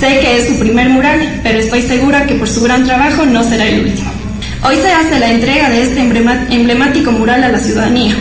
Sé 0.00 0.20
que 0.20 0.38
es 0.38 0.48
su 0.48 0.58
primer 0.58 0.88
mural, 0.90 1.40
pero 1.42 1.58
estoy 1.58 1.82
segura 1.82 2.26
que 2.26 2.34
por 2.34 2.48
su 2.48 2.62
gran 2.62 2.84
trabajo 2.84 3.24
no 3.24 3.42
será 3.44 3.66
el 3.66 3.86
último. 3.86 4.10
Hoy 4.62 4.76
se 4.76 4.92
hace 4.92 5.18
la 5.18 5.30
entrega 5.30 5.70
de 5.70 5.82
este 5.82 6.00
emblemático 6.00 7.12
mural 7.12 7.42
a 7.44 7.48
la 7.48 7.58
ciudadanía, 7.58 8.14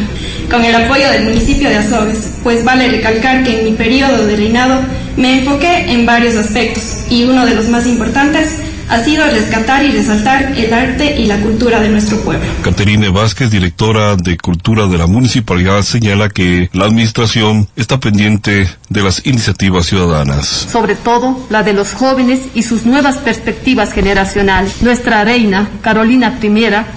con 0.50 0.64
el 0.64 0.74
apoyo 0.74 1.10
del 1.10 1.26
municipio 1.26 1.70
de 1.70 1.76
Azogues, 1.76 2.36
pues 2.44 2.64
vale 2.64 2.88
recalcar 2.88 3.44
que 3.44 3.60
en 3.60 3.66
mi 3.66 3.72
periodo 3.74 4.26
de 4.26 4.36
reinado 4.38 4.80
me 5.18 5.40
enfoqué 5.40 5.92
en 5.92 6.06
varios 6.06 6.36
aspectos 6.38 7.06
y 7.10 7.24
uno 7.26 7.46
de 7.46 7.56
los 7.56 7.68
más 7.68 7.86
importantes 7.86 8.56
ha 8.90 9.04
sido 9.04 9.26
rescatar 9.28 9.86
y 9.86 9.92
resaltar 9.92 10.54
el 10.58 10.74
arte 10.74 11.20
y 11.20 11.26
la 11.26 11.38
cultura 11.38 11.80
de 11.80 11.90
nuestro 11.90 12.20
pueblo. 12.22 12.50
Caterine 12.64 13.10
Vázquez, 13.10 13.52
directora 13.52 14.16
de 14.16 14.38
Cultura 14.38 14.88
de 14.88 14.98
la 14.98 15.08
Municipalidad, 15.08 15.84
señala 15.84 16.30
que 16.30 16.70
la 16.74 16.86
Administración 16.86 17.68
está 17.76 18.00
pendiente 18.00 18.68
de 18.90 19.04
las 19.04 19.26
iniciativas 19.26 19.86
ciudadanas. 19.86 20.48
Sobre 20.48 20.96
todo 20.96 21.46
la 21.50 21.64
de 21.64 21.74
los 21.74 21.94
jóvenes 21.94 22.42
y 22.56 22.64
sus 22.64 22.86
nuevas 22.86 23.18
perspectivas 23.18 23.94
generacionales. 23.94 24.82
Nuestra 24.82 25.24
reina, 25.24 25.70
Carolina 25.82 26.40
I, 26.42 26.50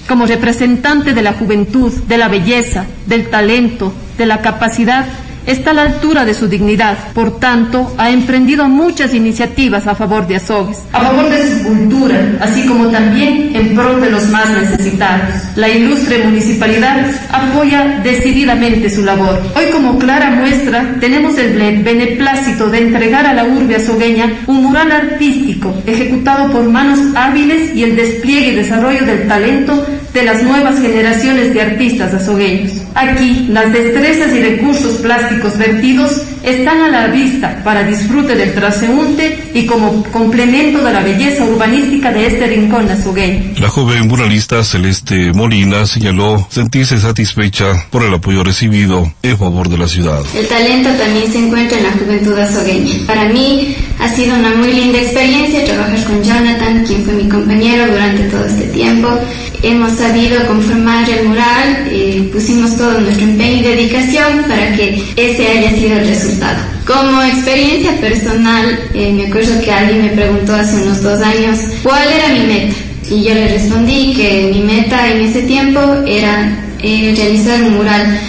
como 0.07 0.25
representante 0.25 1.13
de 1.13 1.21
la 1.21 1.33
juventud, 1.33 1.93
de 2.07 2.17
la 2.17 2.27
belleza, 2.27 2.85
del 3.05 3.29
talento, 3.29 3.93
de 4.17 4.25
la 4.25 4.41
capacidad, 4.41 5.05
está 5.45 5.71
a 5.71 5.73
la 5.73 5.81
altura 5.83 6.25
de 6.25 6.33
su 6.33 6.47
dignidad. 6.47 6.97
Por 7.13 7.39
tanto, 7.39 7.93
ha 7.97 8.09
emprendido 8.09 8.67
muchas 8.67 9.13
iniciativas 9.13 9.87
a 9.87 9.95
favor 9.95 10.27
de 10.27 10.37
Azogues, 10.37 10.79
a 10.91 11.01
favor 11.01 11.29
de 11.29 11.49
su 11.49 11.63
cultura, 11.63 12.37
así 12.41 12.65
como 12.65 12.87
también 12.87 13.55
en 13.55 13.75
pro 13.75 13.99
de 13.99 14.09
los 14.09 14.27
más 14.29 14.49
necesitados. 14.49 15.35
La 15.55 15.69
ilustre 15.69 16.23
municipalidad 16.23 17.05
apoya 17.31 17.99
decididamente 18.03 18.89
su 18.89 19.03
labor. 19.03 19.41
Hoy, 19.55 19.65
como 19.71 19.97
clara 19.97 20.31
muestra, 20.31 20.95
tenemos 20.99 21.37
el 21.37 21.83
beneplácito 21.83 22.69
de 22.69 22.79
entregar 22.79 23.25
a 23.25 23.33
la 23.33 23.45
urbe 23.45 23.75
azogueña 23.75 24.43
un 24.47 24.63
mural 24.63 24.91
artístico 24.91 25.73
ejecutado 25.85 26.51
por 26.51 26.63
manos 26.69 26.99
hábiles 27.15 27.75
y 27.75 27.83
el 27.83 27.95
despliegue 27.95 28.53
y 28.53 28.55
desarrollo 28.55 29.05
del 29.05 29.27
talento 29.27 29.85
de 30.13 30.23
las 30.23 30.43
nuevas 30.43 30.79
generaciones 30.79 31.53
de 31.53 31.61
artistas 31.61 32.13
azogueños. 32.13 32.71
Aquí, 32.95 33.47
las 33.49 33.73
destrezas 33.73 34.33
y 34.33 34.41
recursos 34.41 35.01
plásticos 35.01 35.57
vertidos 35.57 36.21
están 36.43 36.81
a 36.81 36.89
la 36.89 37.07
vista 37.07 37.61
para 37.63 37.83
disfrute 37.83 38.35
del 38.35 38.53
transeúnte 38.53 39.51
y 39.53 39.65
como 39.65 40.03
complemento 40.11 40.83
de 40.83 40.93
la 40.93 41.01
belleza 41.01 41.43
urbanística 41.45 42.11
de 42.11 42.27
este 42.27 42.47
rincón 42.47 42.89
azogueño. 42.89 43.53
La 43.59 43.69
joven 43.69 44.07
muralista 44.07 44.63
Celeste 44.63 45.33
Molina 45.33 45.85
señaló 45.87 46.45
sentirse 46.49 46.99
satisfecha 46.99 47.65
por 47.89 48.03
el 48.03 48.13
apoyo 48.13 48.43
recibido 48.43 49.11
en 49.23 49.37
favor 49.37 49.69
de 49.69 49.77
la 49.77 49.87
ciudad. 49.87 50.21
El 50.35 50.47
talento 50.47 50.89
también 50.91 51.31
se 51.31 51.39
encuentra 51.39 51.77
en 51.77 51.83
la 51.85 51.91
juventud 51.93 52.37
azogueña. 52.37 53.07
Para 53.07 53.29
mí 53.29 53.75
ha 53.99 54.09
sido 54.09 54.35
una 54.35 54.55
muy 54.55 54.73
linda 54.73 54.99
experiencia 54.99 55.65
trabajar 55.65 56.03
con 56.03 56.23
Jonathan, 56.23 56.83
quien 56.85 57.03
fue 57.03 57.13
mi 57.13 57.29
compañero 57.29 57.87
durante 57.87 58.23
todo 58.29 58.45
este 58.45 58.65
tiempo 58.67 59.09
hemos 59.63 59.93
sabido 59.93 60.45
conformar 60.45 61.09
el 61.09 61.29
mural, 61.29 61.87
eh, 61.89 62.29
pusimos 62.31 62.75
todo 62.77 62.99
nuestro 62.99 63.25
empeño 63.25 63.59
y 63.59 63.61
dedicación 63.61 64.43
para 64.47 64.75
que 64.75 65.01
ese 65.15 65.47
haya 65.47 65.71
sido 65.71 65.99
el 65.99 66.07
resultado. 66.07 66.57
Como 66.85 67.23
experiencia 67.23 67.99
personal, 68.01 68.77
eh, 68.93 69.13
me 69.13 69.27
acuerdo 69.27 69.61
que 69.63 69.71
alguien 69.71 70.01
me 70.01 70.09
preguntó 70.09 70.53
hace 70.53 70.83
unos 70.83 71.01
dos 71.01 71.21
años 71.21 71.59
cuál 71.81 72.07
era 72.11 72.27
mi 72.27 72.45
meta. 72.45 72.75
Y 73.09 73.23
yo 73.23 73.33
le 73.33 73.47
respondí 73.47 74.13
que 74.15 74.51
mi 74.53 74.61
meta 74.61 75.09
en 75.09 75.21
ese 75.21 75.43
tiempo 75.43 75.79
era 76.05 76.57
eh, 76.81 77.13
realizar 77.15 77.63
un 77.63 77.75
mural 77.75 78.19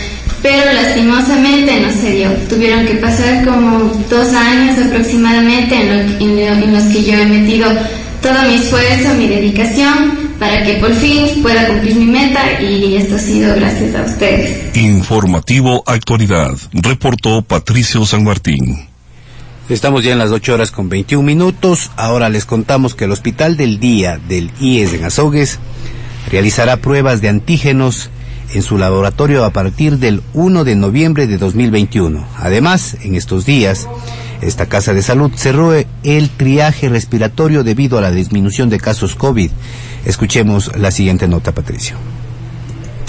pero 0.45 0.75
lastimosamente 0.75 1.81
no 1.81 1.91
se 1.91 2.11
dio. 2.13 2.31
Tuvieron 2.51 2.85
que 2.85 2.97
pasar 2.97 3.43
como 3.47 3.79
dos 4.11 4.35
años 4.35 4.79
aproximadamente 4.79 5.75
en 6.21 6.71
los 6.71 6.83
que 6.85 7.03
yo 7.03 7.15
he 7.15 7.25
metido 7.25 7.67
todo 8.21 8.43
mi 8.43 8.57
esfuerzo, 8.57 9.15
mi 9.15 9.27
dedicación 9.27 10.35
para 10.39 10.63
que 10.63 10.75
por 10.75 10.93
fin 10.93 11.43
pueda 11.43 11.67
cumplir 11.67 11.97
mi 11.97 12.05
meta 12.05 12.61
y 12.61 12.95
esto 12.97 13.17
ha 13.17 13.19
sido 13.19 13.55
gracias 13.57 13.95
a 13.95 14.03
ustedes. 14.03 14.77
Informativo 14.77 15.83
Actualidad, 15.87 16.51
reportó 16.75 17.41
Patricio 17.41 18.05
San 18.05 18.25
Martín. 18.25 18.87
Estamos 19.71 20.05
ya 20.05 20.13
en 20.13 20.19
las 20.19 20.31
8 20.31 20.53
horas 20.53 20.71
con 20.71 20.91
21 20.91 21.25
minutos. 21.25 21.91
Ahora 21.97 22.29
les 22.29 22.45
contamos 22.45 22.95
que 22.95 23.05
el 23.05 23.13
Hospital 23.13 23.57
del 23.57 23.81
Día 23.81 24.21
del 24.29 24.51
IES 24.61 24.93
en 24.93 25.05
Azogues 25.05 25.59
realizará 26.31 26.77
pruebas 26.77 27.23
de 27.23 27.31
antígenos 27.31 28.11
en 28.53 28.63
su 28.63 28.79
laboratorio 28.79 29.45
a 29.45 29.51
partir 29.51 29.99
del 29.99 30.23
1 30.35 30.65
de 30.65 30.77
noviembre 30.77 31.27
de 31.27 31.39
2021. 31.39 32.27
Además, 32.37 32.97
en 33.03 33.15
estos 33.15 33.47
días, 33.47 33.89
esta 34.43 34.67
casa 34.67 34.93
de 34.93 35.03
salud 35.03 35.33
cerró 35.35 35.73
el 35.73 36.31
triaje 36.31 36.89
respiratorio 36.89 37.65
debido 37.65 37.99
a 37.99 38.03
la 38.03 38.11
disminución 38.11 38.69
de 38.69 38.79
casos 38.79 39.15
COVID 39.15 39.51
Escuchemos 40.05 40.71
la 40.77 40.91
siguiente 40.91 41.29
nota, 41.29 41.53
Patricio. 41.53 41.97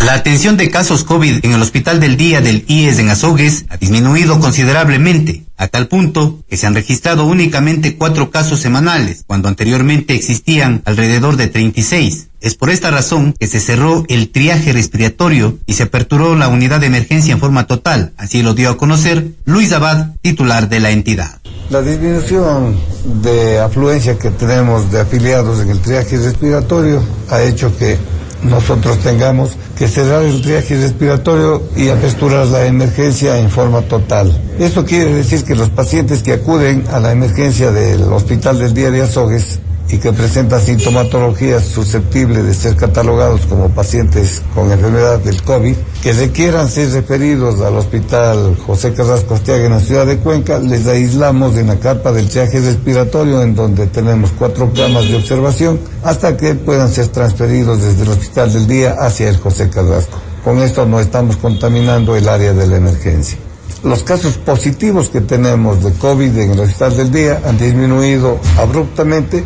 La 0.06 0.14
atención 0.14 0.56
de 0.56 0.70
casos 0.70 1.04
COVID 1.04 1.44
en 1.44 1.52
el 1.52 1.62
Hospital 1.62 2.00
del 2.00 2.16
Día 2.16 2.42
del 2.42 2.64
IES 2.68 3.00
en 3.00 3.10
Azogues 3.10 3.66
ha 3.70 3.78
disminuido 3.78 4.40
considerablemente, 4.40 5.45
a 5.58 5.68
tal 5.68 5.88
punto 5.88 6.44
que 6.50 6.58
se 6.58 6.68
han 6.68 6.76
registrado 6.76 7.26
únicamente 7.26 7.96
cuatro 7.96 8.30
casos 8.32 8.60
semanales, 8.60 9.24
cuando 9.26 9.48
anteriormente 9.48 10.14
existían 10.16 10.82
alrededor 10.86 11.38
de 11.38 11.48
36. 11.48 12.28
Es 12.42 12.56
por 12.56 12.70
esta 12.70 12.92
razón 12.92 13.34
que 13.40 13.48
se 13.48 13.60
cerró 13.60 14.04
el 14.08 14.30
triaje 14.30 14.74
respiratorio 14.74 15.58
y 15.66 15.74
se 15.74 15.84
aperturó 15.84 16.36
la 16.36 16.48
unidad 16.48 16.80
de 16.80 16.88
emergencia 16.88 17.34
en 17.34 17.40
forma 17.40 17.66
total, 17.68 18.14
así 18.18 18.44
lo 18.44 18.54
dio 18.54 18.70
a 18.70 18.78
conocer 18.78 19.32
Luis 19.46 19.72
Abad, 19.72 20.16
titular 20.22 20.70
de 20.70 20.80
la 20.80 20.92
entidad. 20.92 21.40
La 21.70 21.82
disminución 21.82 22.78
de 23.24 23.60
afluencia 23.60 24.20
que 24.20 24.30
tenemos 24.30 24.92
de 24.92 25.02
afiliados 25.02 25.60
en 25.62 25.70
el 25.70 25.80
triaje 25.80 26.18
respiratorio 26.18 27.04
ha 27.32 27.42
hecho 27.42 27.76
que 27.76 27.98
nosotros 28.44 29.00
tengamos 29.00 29.52
que 29.78 29.88
cerrar 29.88 30.24
el 30.24 30.42
triaje 30.42 30.76
respiratorio 30.80 31.64
y 31.76 31.90
aperturar 31.90 32.48
la 32.48 32.66
emergencia 32.66 33.38
en 33.38 33.50
forma 33.50 33.82
total. 33.82 34.32
Esto 34.60 34.86
quiere 34.86 35.14
decir 35.14 35.44
que 35.44 35.56
los 35.56 35.70
pacientes 35.70 36.24
que 36.24 36.34
acuden 36.34 36.86
a 36.92 37.00
la 37.00 37.12
emergencia 37.12 37.72
del 37.72 38.04
Hospital 38.04 38.60
del 38.60 38.74
Día 38.74 38.92
de 38.92 39.02
Azogues 39.02 39.60
y 39.90 39.98
que 39.98 40.12
presentan 40.12 40.62
sintomatologías 40.62 41.64
susceptibles 41.64 42.44
de 42.44 42.54
ser 42.54 42.76
catalogados 42.76 43.42
como 43.46 43.70
pacientes 43.70 44.42
con 44.54 44.72
enfermedad 44.72 45.20
del 45.20 45.42
COVID, 45.44 45.76
que 46.02 46.14
requieran 46.14 46.70
ser 46.70 46.92
referidos 46.92 47.62
al 47.62 47.76
hospital 47.76 48.58
José 48.66 48.94
Carrasco 48.94 49.36
Astiaga 49.36 49.66
en 49.66 49.74
la 49.74 49.80
ciudad 49.80 50.08
de 50.08 50.18
Cuenca, 50.18 50.60
les 50.60 50.88
aislamos 50.88 51.56
en 51.58 51.68
la 51.68 51.80
carpa 51.80 52.12
del 52.12 52.30
triaje 52.30 52.60
respiratorio 52.60 53.42
en 53.44 53.56
donde 53.56 53.88
tenemos 53.88 54.32
cuatro 54.38 54.72
camas 54.74 55.08
de 55.08 55.18
observación 55.18 55.80
hasta 56.04 56.36
que 56.36 56.56
puedan 56.56 56.90
ser 56.90 57.08
transferidos 57.10 57.82
desde 57.82 58.04
el 58.04 58.10
hospital 58.10 58.52
del 58.54 58.68
día 58.68 58.96
hacia 59.00 59.30
el 59.30 59.38
José 59.38 59.70
Carrasco. 59.70 60.18
Con 60.44 60.60
esto 60.60 60.86
no 60.86 61.00
estamos 61.00 61.38
contaminando 61.38 62.16
el 62.16 62.28
área 62.28 62.54
de 62.54 62.68
la 62.68 62.78
emergencia. 62.78 63.38
Los 63.84 64.04
casos 64.04 64.38
positivos 64.38 65.10
que 65.10 65.22
tenemos 65.22 65.84
de 65.84 65.94
COVID 65.94 66.38
en 66.38 66.52
el 66.52 66.60
hospital 66.60 66.98
del 66.98 67.12
día 67.12 67.42
han 67.46 67.58
disminuido 67.58 68.40
abruptamente 68.58 69.44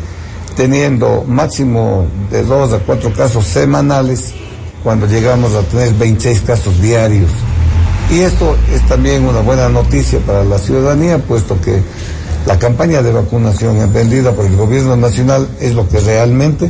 teniendo 0.60 1.24
máximo 1.26 2.06
de 2.30 2.44
dos 2.44 2.74
a 2.74 2.80
cuatro 2.80 3.14
casos 3.14 3.46
semanales 3.46 4.34
cuando 4.84 5.08
llegamos 5.08 5.54
a 5.54 5.62
tener 5.62 5.94
26 5.94 6.42
casos 6.42 6.82
diarios. 6.82 7.32
Y 8.12 8.20
esto 8.20 8.58
es 8.70 8.86
también 8.86 9.26
una 9.26 9.40
buena 9.40 9.70
noticia 9.70 10.20
para 10.20 10.44
la 10.44 10.58
ciudadanía, 10.58 11.18
puesto 11.20 11.62
que 11.62 11.82
la 12.46 12.60
campaña 12.60 13.02
de 13.02 13.14
vacunación 13.14 13.78
emprendida 13.78 14.34
por 14.34 14.48
el 14.48 14.58
gobierno 14.58 14.98
nacional 14.98 15.48
es 15.62 15.76
lo 15.76 15.88
que 15.88 16.02
realmente 16.02 16.70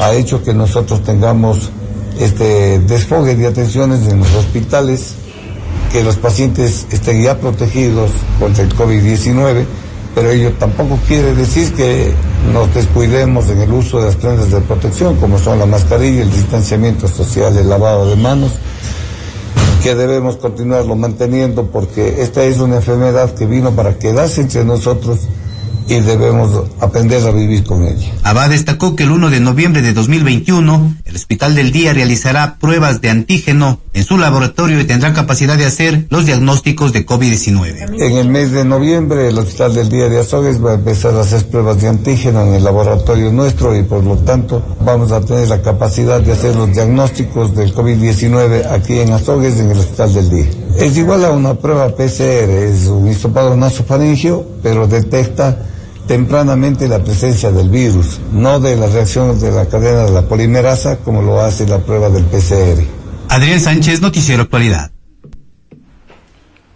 ha 0.00 0.12
hecho 0.14 0.42
que 0.42 0.52
nosotros 0.52 1.04
tengamos 1.04 1.70
este 2.18 2.80
desfogue 2.80 3.36
de 3.36 3.46
atenciones 3.46 4.08
en 4.08 4.18
los 4.18 4.34
hospitales, 4.34 5.14
que 5.92 6.02
los 6.02 6.16
pacientes 6.16 6.88
estén 6.90 7.22
ya 7.22 7.38
protegidos 7.38 8.10
contra 8.40 8.64
el 8.64 8.74
COVID-19 8.74 9.66
pero 10.18 10.32
ello 10.32 10.52
tampoco 10.58 10.98
quiere 11.06 11.32
decir 11.32 11.72
que 11.74 12.12
nos 12.52 12.72
descuidemos 12.74 13.48
en 13.50 13.60
el 13.60 13.72
uso 13.72 13.98
de 13.98 14.06
las 14.06 14.16
prendas 14.16 14.50
de 14.50 14.60
protección, 14.60 15.16
como 15.16 15.38
son 15.38 15.58
la 15.58 15.66
mascarilla, 15.66 16.22
el 16.22 16.30
distanciamiento 16.30 17.08
social, 17.08 17.56
el 17.56 17.68
lavado 17.68 18.08
de 18.08 18.16
manos, 18.16 18.52
que 19.82 19.94
debemos 19.94 20.36
continuarlo 20.36 20.96
manteniendo 20.96 21.66
porque 21.66 22.22
esta 22.22 22.44
es 22.44 22.58
una 22.58 22.76
enfermedad 22.76 23.34
que 23.34 23.46
vino 23.46 23.72
para 23.72 23.98
quedarse 23.98 24.40
entre 24.40 24.64
nosotros 24.64 25.20
y 25.88 26.00
debemos 26.00 26.50
aprender 26.80 27.26
a 27.26 27.30
vivir 27.30 27.64
con 27.64 27.82
ella. 27.82 28.12
Abad 28.22 28.50
destacó 28.50 28.94
que 28.94 29.04
el 29.04 29.10
1 29.10 29.30
de 29.30 29.40
noviembre 29.40 29.82
de 29.82 29.92
2021 29.92 30.96
el 31.04 31.16
Hospital 31.16 31.54
del 31.54 31.72
Día 31.72 31.94
realizará 31.94 32.58
pruebas 32.58 33.00
de 33.00 33.10
antígeno 33.10 33.80
en 33.94 34.04
su 34.04 34.18
laboratorio 34.18 34.80
y 34.80 34.84
tendrá 34.84 35.12
capacidad 35.12 35.56
de 35.56 35.64
hacer 35.64 36.06
los 36.10 36.26
diagnósticos 36.26 36.92
de 36.92 37.06
COVID-19. 37.06 38.00
En 38.00 38.16
el 38.16 38.28
mes 38.28 38.52
de 38.52 38.64
noviembre 38.64 39.28
el 39.28 39.38
Hospital 39.38 39.74
del 39.74 39.88
Día 39.88 40.08
de 40.08 40.20
Azogues 40.20 40.62
va 40.64 40.72
a 40.72 40.74
empezar 40.74 41.14
a 41.14 41.20
hacer 41.20 41.46
pruebas 41.46 41.80
de 41.80 41.88
antígeno 41.88 42.46
en 42.46 42.54
el 42.54 42.64
laboratorio 42.64 43.32
nuestro 43.32 43.76
y 43.76 43.82
por 43.82 44.04
lo 44.04 44.16
tanto 44.18 44.62
vamos 44.84 45.10
a 45.12 45.20
tener 45.20 45.48
la 45.48 45.62
capacidad 45.62 46.20
de 46.20 46.32
hacer 46.32 46.54
los 46.54 46.72
diagnósticos 46.72 47.54
del 47.54 47.74
COVID-19 47.74 48.70
aquí 48.70 48.98
en 48.98 49.12
Azogues 49.12 49.58
en 49.58 49.70
el 49.70 49.78
Hospital 49.78 50.14
del 50.14 50.30
Día. 50.30 50.46
Es 50.78 50.96
igual 50.96 51.24
a 51.24 51.32
una 51.32 51.54
prueba 51.54 51.88
PCR, 51.88 52.50
es 52.50 52.86
un 52.86 53.08
hisopado 53.08 53.56
nasofaringio, 53.56 54.44
pero 54.62 54.86
detecta 54.86 55.64
tempranamente 56.08 56.88
la 56.88 57.04
presencia 57.04 57.52
del 57.52 57.68
virus, 57.68 58.18
no 58.32 58.58
de 58.58 58.74
las 58.74 58.92
reacciones 58.92 59.40
de 59.40 59.52
la 59.52 59.66
cadena 59.66 60.04
de 60.04 60.10
la 60.10 60.22
polimerasa 60.22 60.96
como 60.96 61.22
lo 61.22 61.40
hace 61.40 61.68
la 61.68 61.78
prueba 61.78 62.08
del 62.08 62.24
PCR. 62.24 62.82
Adrián 63.28 63.60
Sánchez, 63.60 64.00
Noticiero 64.00 64.42
Actualidad. 64.42 64.90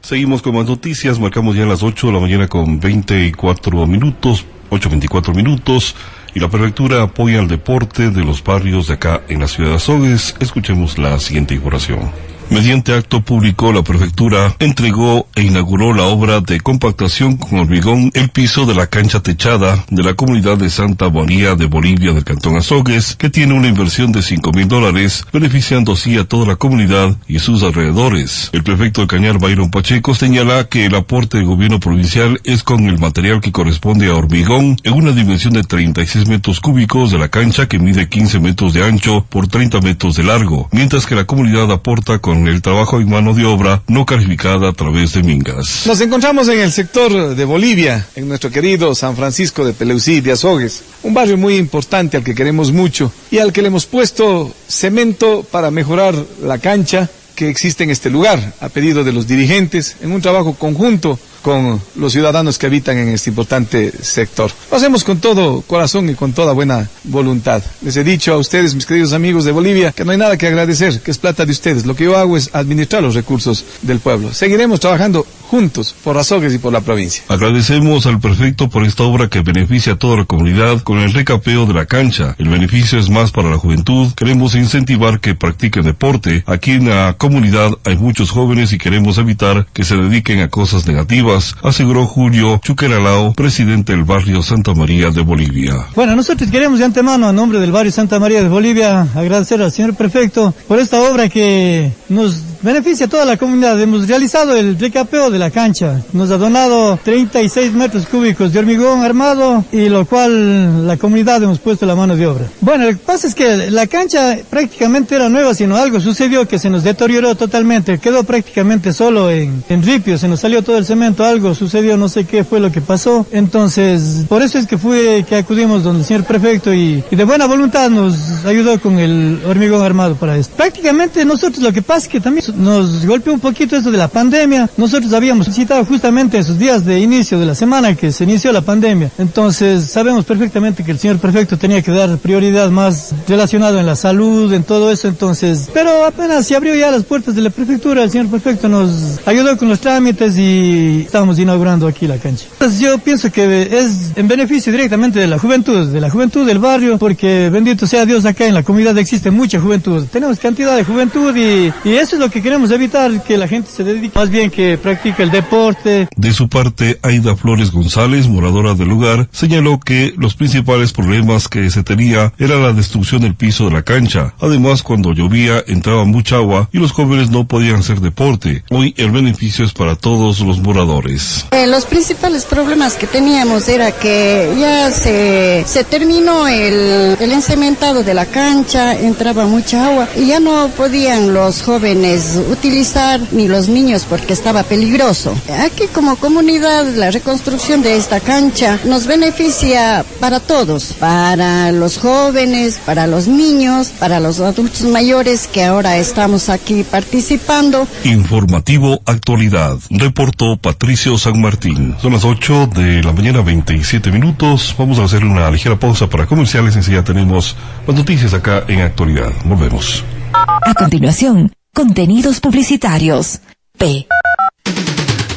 Seguimos 0.02 0.42
con 0.42 0.54
más 0.54 0.66
noticias, 0.66 1.18
marcamos 1.18 1.56
ya 1.56 1.64
las 1.64 1.82
8 1.82 2.08
de 2.08 2.12
la 2.12 2.20
mañana 2.20 2.46
con 2.46 2.78
24 2.78 3.86
minutos, 3.86 4.44
8.24 4.70 5.34
minutos, 5.34 5.96
y 6.34 6.40
la 6.40 6.48
prefectura 6.50 7.02
apoya 7.02 7.40
el 7.40 7.48
deporte 7.48 8.10
de 8.10 8.24
los 8.24 8.44
barrios 8.44 8.88
de 8.88 8.94
acá 8.94 9.22
en 9.28 9.40
la 9.40 9.48
ciudad 9.48 9.70
de 9.70 9.76
Azogues. 9.76 10.34
Escuchemos 10.40 10.98
la 10.98 11.18
siguiente 11.18 11.54
información. 11.54 12.10
Mediante 12.52 12.92
acto 12.92 13.22
público, 13.22 13.72
la 13.72 13.82
prefectura 13.82 14.54
entregó 14.58 15.26
e 15.34 15.42
inauguró 15.42 15.94
la 15.94 16.02
obra 16.02 16.42
de 16.42 16.60
compactación 16.60 17.38
con 17.38 17.58
hormigón 17.58 18.10
el 18.12 18.28
piso 18.28 18.66
de 18.66 18.74
la 18.74 18.88
cancha 18.88 19.20
techada 19.20 19.82
de 19.88 20.02
la 20.02 20.12
comunidad 20.12 20.58
de 20.58 20.68
Santa 20.68 21.08
María 21.08 21.54
de 21.54 21.64
Bolivia 21.64 22.12
del 22.12 22.24
Cantón 22.24 22.58
Azogues, 22.58 23.16
que 23.16 23.30
tiene 23.30 23.54
una 23.54 23.68
inversión 23.68 24.12
de 24.12 24.20
cinco 24.20 24.52
mil 24.52 24.68
dólares, 24.68 25.24
beneficiando 25.32 25.94
así 25.94 26.18
a 26.18 26.24
toda 26.24 26.46
la 26.46 26.56
comunidad 26.56 27.16
y 27.26 27.38
sus 27.38 27.62
alrededores. 27.62 28.50
El 28.52 28.62
prefecto 28.62 29.00
de 29.00 29.06
Cañar, 29.06 29.38
Byron 29.38 29.70
Pacheco, 29.70 30.14
señala 30.14 30.68
que 30.68 30.84
el 30.84 30.94
aporte 30.94 31.38
del 31.38 31.46
gobierno 31.46 31.80
provincial 31.80 32.38
es 32.44 32.62
con 32.62 32.84
el 32.84 32.98
material 32.98 33.40
que 33.40 33.50
corresponde 33.50 34.08
a 34.08 34.14
hormigón 34.14 34.76
en 34.82 34.92
una 34.92 35.12
dimensión 35.12 35.54
de 35.54 35.62
36 35.62 36.28
metros 36.28 36.60
cúbicos 36.60 37.12
de 37.12 37.18
la 37.18 37.30
cancha 37.30 37.66
que 37.66 37.78
mide 37.78 38.10
15 38.10 38.40
metros 38.40 38.74
de 38.74 38.84
ancho 38.84 39.24
por 39.30 39.48
30 39.48 39.80
metros 39.80 40.16
de 40.16 40.24
largo, 40.24 40.68
mientras 40.70 41.06
que 41.06 41.14
la 41.14 41.24
comunidad 41.24 41.72
aporta 41.72 42.18
con 42.18 42.41
el 42.48 42.62
trabajo 42.62 43.00
en 43.00 43.08
mano 43.08 43.34
de 43.34 43.44
obra 43.44 43.82
no 43.88 44.06
calificada 44.06 44.68
a 44.68 44.72
través 44.72 45.12
de 45.14 45.22
mingas. 45.22 45.86
Nos 45.86 46.00
encontramos 46.00 46.48
en 46.48 46.60
el 46.60 46.72
sector 46.72 47.34
de 47.34 47.44
Bolivia, 47.44 48.06
en 48.14 48.28
nuestro 48.28 48.50
querido 48.50 48.94
San 48.94 49.16
Francisco 49.16 49.64
de 49.64 49.72
Peleusí 49.72 50.20
de 50.20 50.32
Azogues, 50.32 50.82
un 51.02 51.14
barrio 51.14 51.36
muy 51.36 51.56
importante 51.56 52.16
al 52.16 52.24
que 52.24 52.34
queremos 52.34 52.72
mucho 52.72 53.12
y 53.30 53.38
al 53.38 53.52
que 53.52 53.62
le 53.62 53.68
hemos 53.68 53.86
puesto 53.86 54.54
cemento 54.68 55.44
para 55.50 55.70
mejorar 55.70 56.14
la 56.42 56.58
cancha 56.58 57.08
que 57.34 57.48
existe 57.48 57.84
en 57.84 57.90
este 57.90 58.10
lugar, 58.10 58.54
a 58.60 58.68
pedido 58.68 59.04
de 59.04 59.12
los 59.12 59.26
dirigentes, 59.26 59.96
en 60.02 60.12
un 60.12 60.20
trabajo 60.20 60.54
conjunto 60.54 61.18
con 61.42 61.80
los 61.96 62.12
ciudadanos 62.12 62.58
que 62.58 62.66
habitan 62.66 62.96
en 62.98 63.08
este 63.08 63.30
importante 63.30 63.92
sector. 64.02 64.50
Lo 64.70 64.76
hacemos 64.76 65.04
con 65.04 65.18
todo 65.18 65.62
corazón 65.62 66.08
y 66.08 66.14
con 66.14 66.32
toda 66.32 66.52
buena 66.52 66.88
voluntad. 67.04 67.62
Les 67.82 67.96
he 67.96 68.04
dicho 68.04 68.32
a 68.32 68.38
ustedes, 68.38 68.74
mis 68.74 68.86
queridos 68.86 69.12
amigos 69.12 69.44
de 69.44 69.52
Bolivia, 69.52 69.92
que 69.92 70.04
no 70.04 70.12
hay 70.12 70.18
nada 70.18 70.36
que 70.36 70.46
agradecer, 70.46 71.00
que 71.00 71.10
es 71.10 71.18
plata 71.18 71.44
de 71.44 71.52
ustedes. 71.52 71.84
Lo 71.86 71.94
que 71.94 72.04
yo 72.04 72.16
hago 72.16 72.36
es 72.36 72.50
administrar 72.52 73.02
los 73.02 73.14
recursos 73.14 73.64
del 73.82 74.00
pueblo. 74.00 74.32
Seguiremos 74.32 74.80
trabajando 74.80 75.26
juntos 75.52 75.94
por 76.02 76.16
Azogues 76.16 76.54
y 76.54 76.58
por 76.58 76.72
la 76.72 76.80
provincia. 76.80 77.24
Agradecemos 77.28 78.06
al 78.06 78.20
prefecto 78.20 78.70
por 78.70 78.84
esta 78.84 79.02
obra 79.02 79.28
que 79.28 79.42
beneficia 79.42 79.92
a 79.92 79.98
toda 79.98 80.16
la 80.16 80.24
comunidad 80.24 80.80
con 80.82 80.98
el 80.98 81.12
recapeo 81.12 81.66
de 81.66 81.74
la 81.74 81.84
cancha. 81.84 82.34
El 82.38 82.48
beneficio 82.48 82.98
es 82.98 83.10
más 83.10 83.32
para 83.32 83.50
la 83.50 83.58
juventud. 83.58 84.12
Queremos 84.14 84.54
incentivar 84.54 85.20
que 85.20 85.34
practiquen 85.34 85.84
deporte. 85.84 86.42
Aquí 86.46 86.70
en 86.70 86.88
la 86.88 87.16
comunidad 87.18 87.72
hay 87.84 87.98
muchos 87.98 88.30
jóvenes 88.30 88.72
y 88.72 88.78
queremos 88.78 89.18
evitar 89.18 89.66
que 89.74 89.84
se 89.84 89.96
dediquen 89.96 90.40
a 90.40 90.48
cosas 90.48 90.86
negativas, 90.86 91.31
aseguró 91.62 92.06
Julio 92.06 92.60
Chuqueralao, 92.62 93.32
presidente 93.32 93.92
del 93.92 94.04
barrio 94.04 94.42
Santa 94.42 94.74
María 94.74 95.10
de 95.10 95.22
Bolivia. 95.22 95.86
Bueno, 95.94 96.16
nosotros 96.16 96.50
queremos 96.50 96.78
de 96.78 96.84
antemano, 96.84 97.28
a 97.28 97.32
nombre 97.32 97.58
del 97.58 97.72
barrio 97.72 97.92
Santa 97.92 98.18
María 98.18 98.42
de 98.42 98.48
Bolivia, 98.48 99.06
agradecer 99.14 99.62
al 99.62 99.72
señor 99.72 99.94
prefecto 99.94 100.54
por 100.68 100.78
esta 100.78 101.00
obra 101.00 101.28
que 101.28 101.92
nos 102.08 102.42
beneficia 102.62 103.06
a 103.06 103.08
toda 103.08 103.24
la 103.24 103.36
comunidad. 103.36 103.80
Hemos 103.80 104.06
realizado 104.06 104.56
el 104.56 104.78
recapeo 104.78 105.30
de 105.30 105.38
la 105.38 105.50
cancha. 105.50 106.02
Nos 106.12 106.30
ha 106.30 106.38
donado 106.38 106.98
36 107.02 107.72
metros 107.72 108.06
cúbicos 108.06 108.52
de 108.52 108.58
hormigón 108.58 109.02
armado 109.02 109.64
y 109.72 109.88
lo 109.88 110.06
cual 110.06 110.86
la 110.86 110.96
comunidad 110.96 111.42
hemos 111.42 111.58
puesto 111.58 111.86
la 111.86 111.96
mano 111.96 112.16
de 112.16 112.26
obra. 112.26 112.46
Bueno, 112.60 112.84
lo 112.84 112.90
que 112.90 112.96
pasa 112.98 113.26
es 113.26 113.34
que 113.34 113.70
la 113.70 113.86
cancha 113.86 114.38
prácticamente 114.48 115.14
era 115.14 115.28
nueva, 115.28 115.54
sino 115.54 115.76
algo 115.76 116.00
sucedió 116.00 116.46
que 116.46 116.58
se 116.58 116.70
nos 116.70 116.84
deterioró 116.84 117.34
totalmente. 117.34 117.98
Quedó 117.98 118.24
prácticamente 118.24 118.92
solo 118.92 119.30
en, 119.30 119.64
en 119.68 119.82
ripio, 119.82 120.18
se 120.18 120.28
nos 120.28 120.40
salió 120.40 120.62
todo 120.62 120.78
el 120.78 120.86
cemento, 120.86 121.21
algo 121.24 121.54
sucedió, 121.54 121.96
no 121.96 122.08
sé 122.08 122.24
qué 122.24 122.44
fue 122.44 122.60
lo 122.60 122.70
que 122.70 122.80
pasó. 122.80 123.26
Entonces, 123.32 124.24
por 124.28 124.42
eso 124.42 124.58
es 124.58 124.66
que 124.66 124.78
fue 124.78 125.24
que 125.28 125.36
acudimos 125.36 125.82
donde 125.82 126.00
el 126.00 126.06
señor 126.06 126.24
prefecto 126.24 126.72
y, 126.72 127.02
y 127.10 127.16
de 127.16 127.24
buena 127.24 127.46
voluntad 127.46 127.90
nos 127.90 128.44
ayudó 128.44 128.80
con 128.80 128.98
el 128.98 129.40
hormigón 129.46 129.82
armado 129.82 130.16
para 130.16 130.36
esto. 130.36 130.54
Prácticamente 130.56 131.24
nosotros 131.24 131.62
lo 131.62 131.72
que 131.72 131.82
pasa 131.82 132.06
es 132.06 132.08
que 132.08 132.20
también 132.20 132.44
nos 132.56 133.06
golpeó 133.06 133.32
un 133.32 133.40
poquito 133.40 133.76
esto 133.76 133.90
de 133.90 133.98
la 133.98 134.08
pandemia. 134.08 134.68
Nosotros 134.76 135.12
habíamos 135.12 135.46
citado 135.46 135.84
justamente 135.84 136.38
esos 136.38 136.58
días 136.58 136.84
de 136.84 137.00
inicio 137.00 137.38
de 137.38 137.46
la 137.46 137.54
semana 137.54 137.94
que 137.94 138.12
se 138.12 138.24
inició 138.24 138.52
la 138.52 138.60
pandemia. 138.62 139.10
Entonces 139.18 139.90
sabemos 139.90 140.24
perfectamente 140.24 140.84
que 140.84 140.92
el 140.92 140.98
señor 140.98 141.18
prefecto 141.18 141.56
tenía 141.56 141.82
que 141.82 141.90
dar 141.90 142.16
prioridad 142.18 142.70
más 142.70 143.14
relacionado 143.28 143.78
en 143.78 143.86
la 143.86 143.96
salud, 143.96 144.52
en 144.52 144.64
todo 144.64 144.90
eso. 144.90 145.08
Entonces, 145.08 145.68
pero 145.72 146.04
apenas 146.04 146.46
se 146.46 146.56
abrió 146.56 146.74
ya 146.74 146.90
las 146.90 147.04
puertas 147.04 147.34
de 147.34 147.42
la 147.42 147.50
prefectura, 147.50 148.02
el 148.02 148.10
señor 148.10 148.28
prefecto 148.28 148.68
nos 148.68 149.20
ayudó 149.26 149.56
con 149.56 149.68
los 149.68 149.80
trámites 149.80 150.36
y 150.38 151.06
estamos 151.12 151.38
inaugurando 151.38 151.86
aquí 151.86 152.06
la 152.06 152.16
cancha. 152.16 152.46
Entonces 152.52 152.80
yo 152.80 152.96
pienso 152.96 153.30
que 153.30 153.68
es 153.70 154.12
en 154.16 154.28
beneficio 154.28 154.72
directamente 154.72 155.20
de 155.20 155.26
la 155.26 155.38
juventud, 155.38 155.92
de 155.92 156.00
la 156.00 156.08
juventud 156.08 156.46
del 156.46 156.58
barrio, 156.58 156.96
porque 156.96 157.50
bendito 157.50 157.86
sea 157.86 158.06
Dios 158.06 158.24
acá 158.24 158.46
en 158.46 158.54
la 158.54 158.62
comunidad 158.62 158.96
existe 158.96 159.30
mucha 159.30 159.60
juventud. 159.60 160.06
Tenemos 160.10 160.38
cantidad 160.38 160.74
de 160.74 160.84
juventud 160.84 161.36
y, 161.36 161.70
y 161.86 161.92
eso 161.96 162.16
es 162.16 162.20
lo 162.20 162.30
que 162.30 162.40
queremos 162.40 162.70
evitar, 162.70 163.22
que 163.24 163.36
la 163.36 163.46
gente 163.46 163.70
se 163.70 163.84
dedique 163.84 164.18
más 164.18 164.30
bien 164.30 164.50
que 164.50 164.78
practique 164.78 165.22
el 165.22 165.30
deporte. 165.30 166.08
De 166.16 166.32
su 166.32 166.48
parte, 166.48 166.98
Aida 167.02 167.36
Flores 167.36 167.72
González, 167.72 168.26
moradora 168.26 168.72
del 168.72 168.88
lugar, 168.88 169.28
señaló 169.32 169.80
que 169.80 170.14
los 170.16 170.34
principales 170.34 170.94
problemas 170.94 171.46
que 171.46 171.68
se 171.68 171.82
tenía 171.82 172.32
era 172.38 172.56
la 172.56 172.72
destrucción 172.72 173.20
del 173.20 173.34
piso 173.34 173.66
de 173.66 173.72
la 173.72 173.82
cancha. 173.82 174.32
Además, 174.40 174.82
cuando 174.82 175.12
llovía 175.12 175.62
entraba 175.66 176.06
mucha 176.06 176.36
agua 176.36 176.70
y 176.72 176.78
los 176.78 176.92
jóvenes 176.92 177.28
no 177.28 177.46
podían 177.46 177.80
hacer 177.80 178.00
deporte. 178.00 178.64
Hoy 178.70 178.94
el 178.96 179.10
beneficio 179.10 179.66
es 179.66 179.74
para 179.74 179.94
todos 179.94 180.40
los 180.40 180.58
moradores. 180.60 181.01
Eh, 181.50 181.66
los 181.66 181.84
principales 181.84 182.44
problemas 182.44 182.94
que 182.94 183.06
teníamos 183.06 183.68
era 183.68 183.92
que 183.92 184.54
ya 184.58 184.90
se, 184.90 185.64
se 185.66 185.84
terminó 185.84 186.46
el, 186.46 187.16
el 187.18 187.32
encementado 187.32 188.02
de 188.02 188.14
la 188.14 188.26
cancha, 188.26 188.94
entraba 188.98 189.46
mucha 189.46 189.86
agua 189.86 190.08
y 190.16 190.26
ya 190.26 190.40
no 190.40 190.68
podían 190.76 191.34
los 191.34 191.62
jóvenes 191.62 192.38
utilizar 192.50 193.20
ni 193.32 193.48
los 193.48 193.68
niños 193.68 194.06
porque 194.08 194.32
estaba 194.32 194.62
peligroso. 194.62 195.34
Aquí 195.60 195.86
como 195.88 196.16
comunidad 196.16 196.86
la 196.94 197.10
reconstrucción 197.10 197.82
de 197.82 197.96
esta 197.96 198.20
cancha 198.20 198.78
nos 198.84 199.06
beneficia 199.06 200.04
para 200.20 200.40
todos, 200.40 200.94
para 200.98 201.72
los 201.72 201.98
jóvenes, 201.98 202.80
para 202.84 203.06
los 203.06 203.26
niños, 203.26 203.88
para 203.98 204.20
los 204.20 204.40
adultos 204.40 204.82
mayores 204.82 205.46
que 205.46 205.64
ahora 205.64 205.96
estamos 205.96 206.48
aquí 206.48 206.84
participando. 206.84 207.86
Informativo 208.04 209.00
Actualidad. 209.06 209.78
Reportó 209.90 210.56
Patricio 210.82 211.16
San 211.16 211.40
Martín. 211.40 211.94
Son 212.02 212.12
las 212.12 212.24
8 212.24 212.70
de 212.74 213.04
la 213.04 213.12
mañana 213.12 213.40
27 213.40 214.10
minutos. 214.10 214.74
Vamos 214.76 214.98
a 214.98 215.04
hacer 215.04 215.24
una 215.24 215.48
ligera 215.48 215.78
pausa 215.78 216.08
para 216.08 216.26
comerciales. 216.26 216.74
Enseguida 216.74 217.04
tenemos 217.04 217.54
las 217.86 217.96
noticias 217.96 218.34
acá 218.34 218.64
en 218.66 218.80
Actualidad. 218.80 219.30
Volvemos. 219.44 220.02
A 220.32 220.74
continuación, 220.74 221.52
contenidos 221.72 222.40
publicitarios. 222.40 223.38
P. 223.78 224.08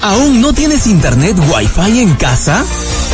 ¿Aún 0.02 0.42
no 0.42 0.52
tienes 0.52 0.88
internet 0.88 1.38
Wi-Fi 1.38 2.00
en 2.00 2.16
casa? 2.16 2.66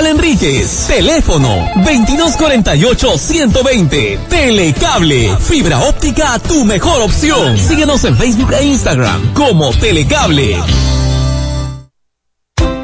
Enríquez. 0.00 0.86
Teléfono 0.88 1.68
2248-120. 1.84 4.18
Telecable. 4.28 5.36
Fibra 5.38 5.80
óptica, 5.80 6.38
tu 6.38 6.64
mejor 6.64 7.02
opción. 7.02 7.58
Síguenos 7.58 8.02
en 8.04 8.16
Facebook 8.16 8.54
e 8.54 8.64
Instagram 8.64 9.34
como 9.34 9.74
Telecable. 9.74 10.56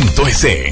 www.ucacue.edu.es. 0.00 0.69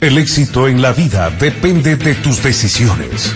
El 0.00 0.16
éxito 0.18 0.68
en 0.68 0.80
la 0.80 0.92
vida 0.92 1.28
depende 1.30 1.96
de 1.96 2.14
tus 2.14 2.40
decisiones. 2.42 3.32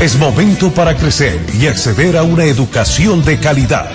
Es 0.00 0.18
momento 0.18 0.70
para 0.72 0.94
crecer 0.94 1.40
y 1.58 1.68
acceder 1.68 2.18
a 2.18 2.22
una 2.22 2.44
educación 2.44 3.24
de 3.24 3.38
calidad. 3.38 3.90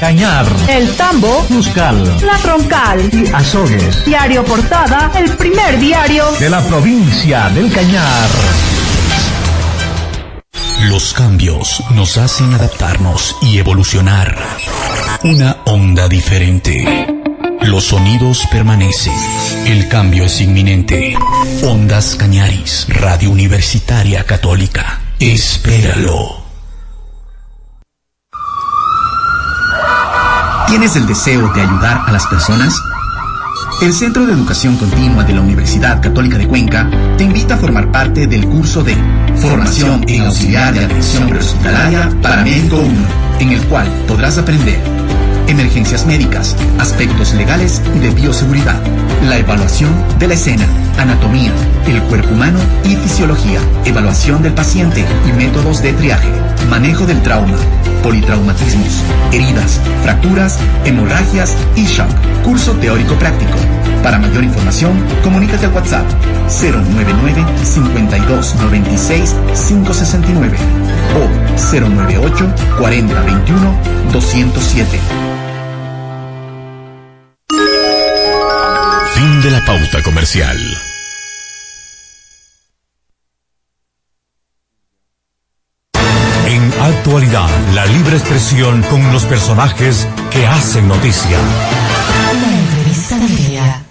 Cañar, 0.00 0.46
El 0.68 0.94
Tambo, 0.96 1.46
Muscal, 1.48 2.04
La 2.22 2.36
Troncal 2.38 3.10
y 3.12 3.26
Azogues. 3.32 4.04
Diario 4.04 4.44
Portada, 4.44 5.10
el 5.14 5.30
primer 5.36 5.78
diario 5.78 6.24
de 6.38 6.50
la 6.50 6.60
provincia 6.60 7.48
del 7.50 7.72
Cañar. 7.72 8.28
Los 10.88 11.12
cambios 11.14 11.82
nos 11.94 12.18
hacen 12.18 12.52
adaptarnos 12.54 13.36
y 13.42 13.58
evolucionar. 13.58 14.36
Una 15.24 15.58
onda 15.66 16.08
diferente. 16.08 17.06
Los 17.62 17.84
sonidos 17.84 18.46
permanecen. 18.50 19.14
El 19.66 19.88
cambio 19.88 20.24
es 20.24 20.40
inminente. 20.40 21.14
Ondas 21.62 22.16
Cañaris, 22.16 22.86
Radio 22.88 23.30
Universitaria 23.30 24.24
Católica. 24.24 25.00
Espéralo. 25.18 26.39
¿Tienes 30.70 30.94
el 30.94 31.04
deseo 31.04 31.52
de 31.52 31.62
ayudar 31.62 32.04
a 32.06 32.12
las 32.12 32.28
personas? 32.28 32.80
El 33.82 33.92
Centro 33.92 34.24
de 34.24 34.34
Educación 34.34 34.76
Continua 34.76 35.24
de 35.24 35.34
la 35.34 35.40
Universidad 35.40 36.00
Católica 36.00 36.38
de 36.38 36.46
Cuenca 36.46 36.88
te 37.18 37.24
invita 37.24 37.54
a 37.54 37.58
formar 37.58 37.90
parte 37.90 38.28
del 38.28 38.46
curso 38.46 38.84
de 38.84 38.94
Formación 39.34 40.04
en 40.06 40.22
Auxiliar 40.22 40.72
de 40.72 40.84
Atención 40.84 41.28
Prehospitalaria 41.28 42.08
para 42.22 42.44
Médico 42.44 42.76
1, 42.76 42.88
en 43.40 43.50
el 43.50 43.66
cual 43.66 43.88
podrás 44.06 44.38
aprender 44.38 44.80
emergencias 45.50 46.06
médicas, 46.06 46.56
aspectos 46.78 47.34
legales 47.34 47.82
y 47.94 47.98
de 47.98 48.10
bioseguridad, 48.10 48.80
la 49.24 49.38
evaluación 49.38 49.90
de 50.18 50.28
la 50.28 50.34
escena, 50.34 50.66
anatomía, 50.98 51.52
el 51.86 52.00
cuerpo 52.04 52.30
humano 52.30 52.58
y 52.84 52.94
fisiología, 52.96 53.60
evaluación 53.84 54.42
del 54.42 54.54
paciente 54.54 55.04
y 55.28 55.32
métodos 55.32 55.82
de 55.82 55.92
triaje, 55.92 56.28
manejo 56.68 57.04
del 57.04 57.20
trauma, 57.22 57.56
politraumatismos, 58.02 59.02
heridas, 59.32 59.80
fracturas, 60.02 60.58
hemorragias 60.84 61.54
y 61.74 61.84
shock. 61.84 62.08
Curso 62.44 62.72
teórico 62.74 63.14
práctico. 63.16 63.58
Para 64.02 64.18
mayor 64.18 64.44
información, 64.44 64.92
comunícate 65.22 65.66
al 65.66 65.72
WhatsApp 65.72 66.06
099 66.48 67.44
52 67.64 68.54
96 68.54 69.36
569 69.68 70.99
o 71.16 71.50
098 71.56 72.54
40 72.78 73.20
21 73.22 73.78
207. 74.12 75.00
Fin 79.14 79.42
de 79.42 79.50
la 79.50 79.64
pauta 79.64 80.02
comercial. 80.02 80.58
En 86.46 86.72
actualidad, 86.80 87.48
la 87.74 87.86
libre 87.86 88.16
expresión 88.16 88.82
con 88.90 89.12
los 89.12 89.24
personajes 89.24 90.08
que 90.30 90.46
hacen 90.46 90.88
noticia. 90.88 91.38
La 92.32 92.58
entrevista 92.58 93.18
del 93.18 93.36
día. 93.36 93.84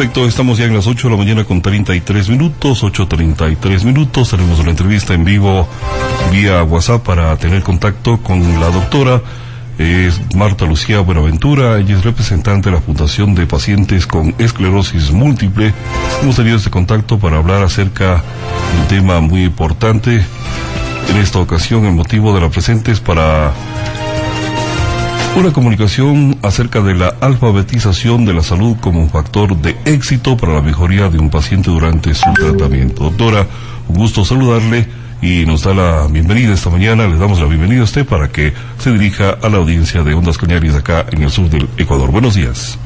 Perfecto, 0.00 0.26
estamos 0.26 0.56
ya 0.56 0.64
en 0.64 0.74
las 0.74 0.86
8 0.86 1.08
de 1.08 1.12
la 1.12 1.18
mañana 1.18 1.44
con 1.44 1.60
33 1.60 2.30
minutos, 2.30 2.82
8.33 2.82 3.84
minutos. 3.84 4.30
Tenemos 4.30 4.58
una 4.58 4.70
entrevista 4.70 5.12
en 5.12 5.26
vivo 5.26 5.68
vía 6.32 6.62
WhatsApp 6.62 7.04
para 7.04 7.36
tener 7.36 7.62
contacto 7.62 8.16
con 8.22 8.58
la 8.58 8.70
doctora. 8.70 9.20
Marta 10.34 10.64
Lucía 10.64 11.00
Buenaventura, 11.00 11.78
ella 11.78 11.98
es 11.98 12.02
representante 12.02 12.70
de 12.70 12.76
la 12.76 12.80
Fundación 12.80 13.34
de 13.34 13.46
Pacientes 13.46 14.06
con 14.06 14.34
Esclerosis 14.38 15.10
Múltiple. 15.10 15.74
Hemos 16.22 16.36
tenido 16.36 16.56
este 16.56 16.70
contacto 16.70 17.18
para 17.18 17.36
hablar 17.36 17.62
acerca 17.62 18.22
de 18.72 18.80
un 18.80 18.88
tema 18.88 19.20
muy 19.20 19.44
importante. 19.44 20.24
En 21.10 21.16
esta 21.18 21.40
ocasión, 21.40 21.84
el 21.84 21.92
motivo 21.92 22.32
de 22.32 22.40
la 22.40 22.48
presente 22.48 22.90
es 22.90 23.00
para 23.00 23.52
una 25.36 25.52
comunicación 25.52 26.38
acerca 26.42 26.80
de 26.80 26.94
la 26.94 27.14
alfabetización 27.20 28.24
de 28.24 28.34
la 28.34 28.42
salud 28.42 28.76
como 28.80 29.00
un 29.00 29.10
factor 29.10 29.56
de 29.56 29.76
éxito 29.84 30.36
para 30.36 30.54
la 30.54 30.62
mejoría 30.62 31.08
de 31.08 31.18
un 31.18 31.30
paciente 31.30 31.70
durante 31.70 32.14
su 32.14 32.32
tratamiento. 32.34 33.04
Doctora, 33.04 33.46
un 33.88 33.96
gusto 33.96 34.24
saludarle 34.24 34.86
y 35.22 35.44
nos 35.46 35.62
da 35.62 35.74
la 35.74 36.06
bienvenida 36.08 36.54
esta 36.54 36.70
mañana. 36.70 37.06
Le 37.06 37.16
damos 37.16 37.40
la 37.40 37.46
bienvenida 37.46 37.80
a 37.80 37.84
usted 37.84 38.06
para 38.06 38.28
que 38.28 38.52
se 38.78 38.92
dirija 38.92 39.30
a 39.42 39.48
la 39.48 39.58
audiencia 39.58 40.02
de 40.02 40.14
Ondas 40.14 40.38
Cañaris 40.38 40.74
acá 40.74 41.06
en 41.10 41.22
el 41.22 41.30
sur 41.30 41.48
del 41.48 41.68
Ecuador. 41.76 42.10
Buenos 42.10 42.34
días. 42.34 42.78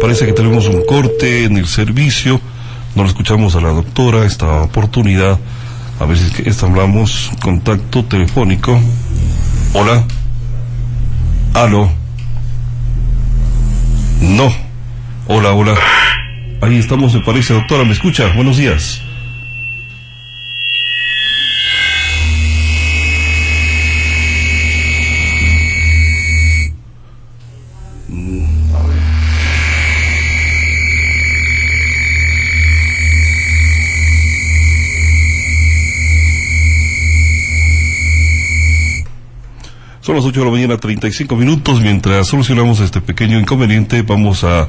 Parece 0.00 0.26
que 0.26 0.32
tenemos 0.32 0.68
un 0.68 0.84
corte 0.84 1.44
en 1.44 1.56
el 1.56 1.66
servicio. 1.66 2.40
No 2.94 3.02
lo 3.02 3.08
escuchamos 3.08 3.56
a 3.56 3.60
la 3.60 3.70
doctora 3.70 4.24
esta 4.24 4.62
oportunidad. 4.62 5.38
A 5.98 6.04
ver 6.04 6.16
si 6.16 6.42
es 6.44 6.56
que 6.56 6.64
hablamos. 6.64 7.30
Contacto 7.42 8.04
telefónico. 8.04 8.78
Hola. 9.72 10.04
Aló. 11.54 11.90
No. 14.20 14.52
Hola, 15.26 15.52
hola. 15.52 15.74
Ahí 16.60 16.78
estamos, 16.78 17.14
me 17.14 17.20
parece, 17.20 17.54
doctora. 17.54 17.84
¿Me 17.84 17.92
escucha? 17.92 18.32
Buenos 18.34 18.56
días. 18.56 19.02
Las 40.18 40.26
8 40.26 40.40
de 40.40 40.46
la 40.46 40.52
mañana, 40.52 40.76
35 40.76 41.36
minutos. 41.36 41.80
Mientras 41.80 42.26
solucionamos 42.26 42.80
este 42.80 43.00
pequeño 43.00 43.38
inconveniente, 43.38 44.02
vamos 44.02 44.42
a 44.42 44.68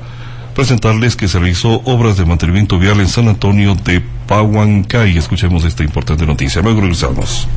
presentarles 0.53 1.15
que 1.15 1.27
se 1.27 1.39
realizó 1.39 1.81
obras 1.85 2.17
de 2.17 2.25
mantenimiento 2.25 2.77
vial 2.77 2.99
en 2.99 3.07
San 3.07 3.27
Antonio 3.27 3.73
de 3.73 4.03
Pahuancay. 4.27 5.17
Escuchemos 5.17 5.63
esta 5.63 5.83
importante 5.83 6.27
noticia. 6.27 6.61
Luego 6.61 6.81
regresamos. 6.81 7.47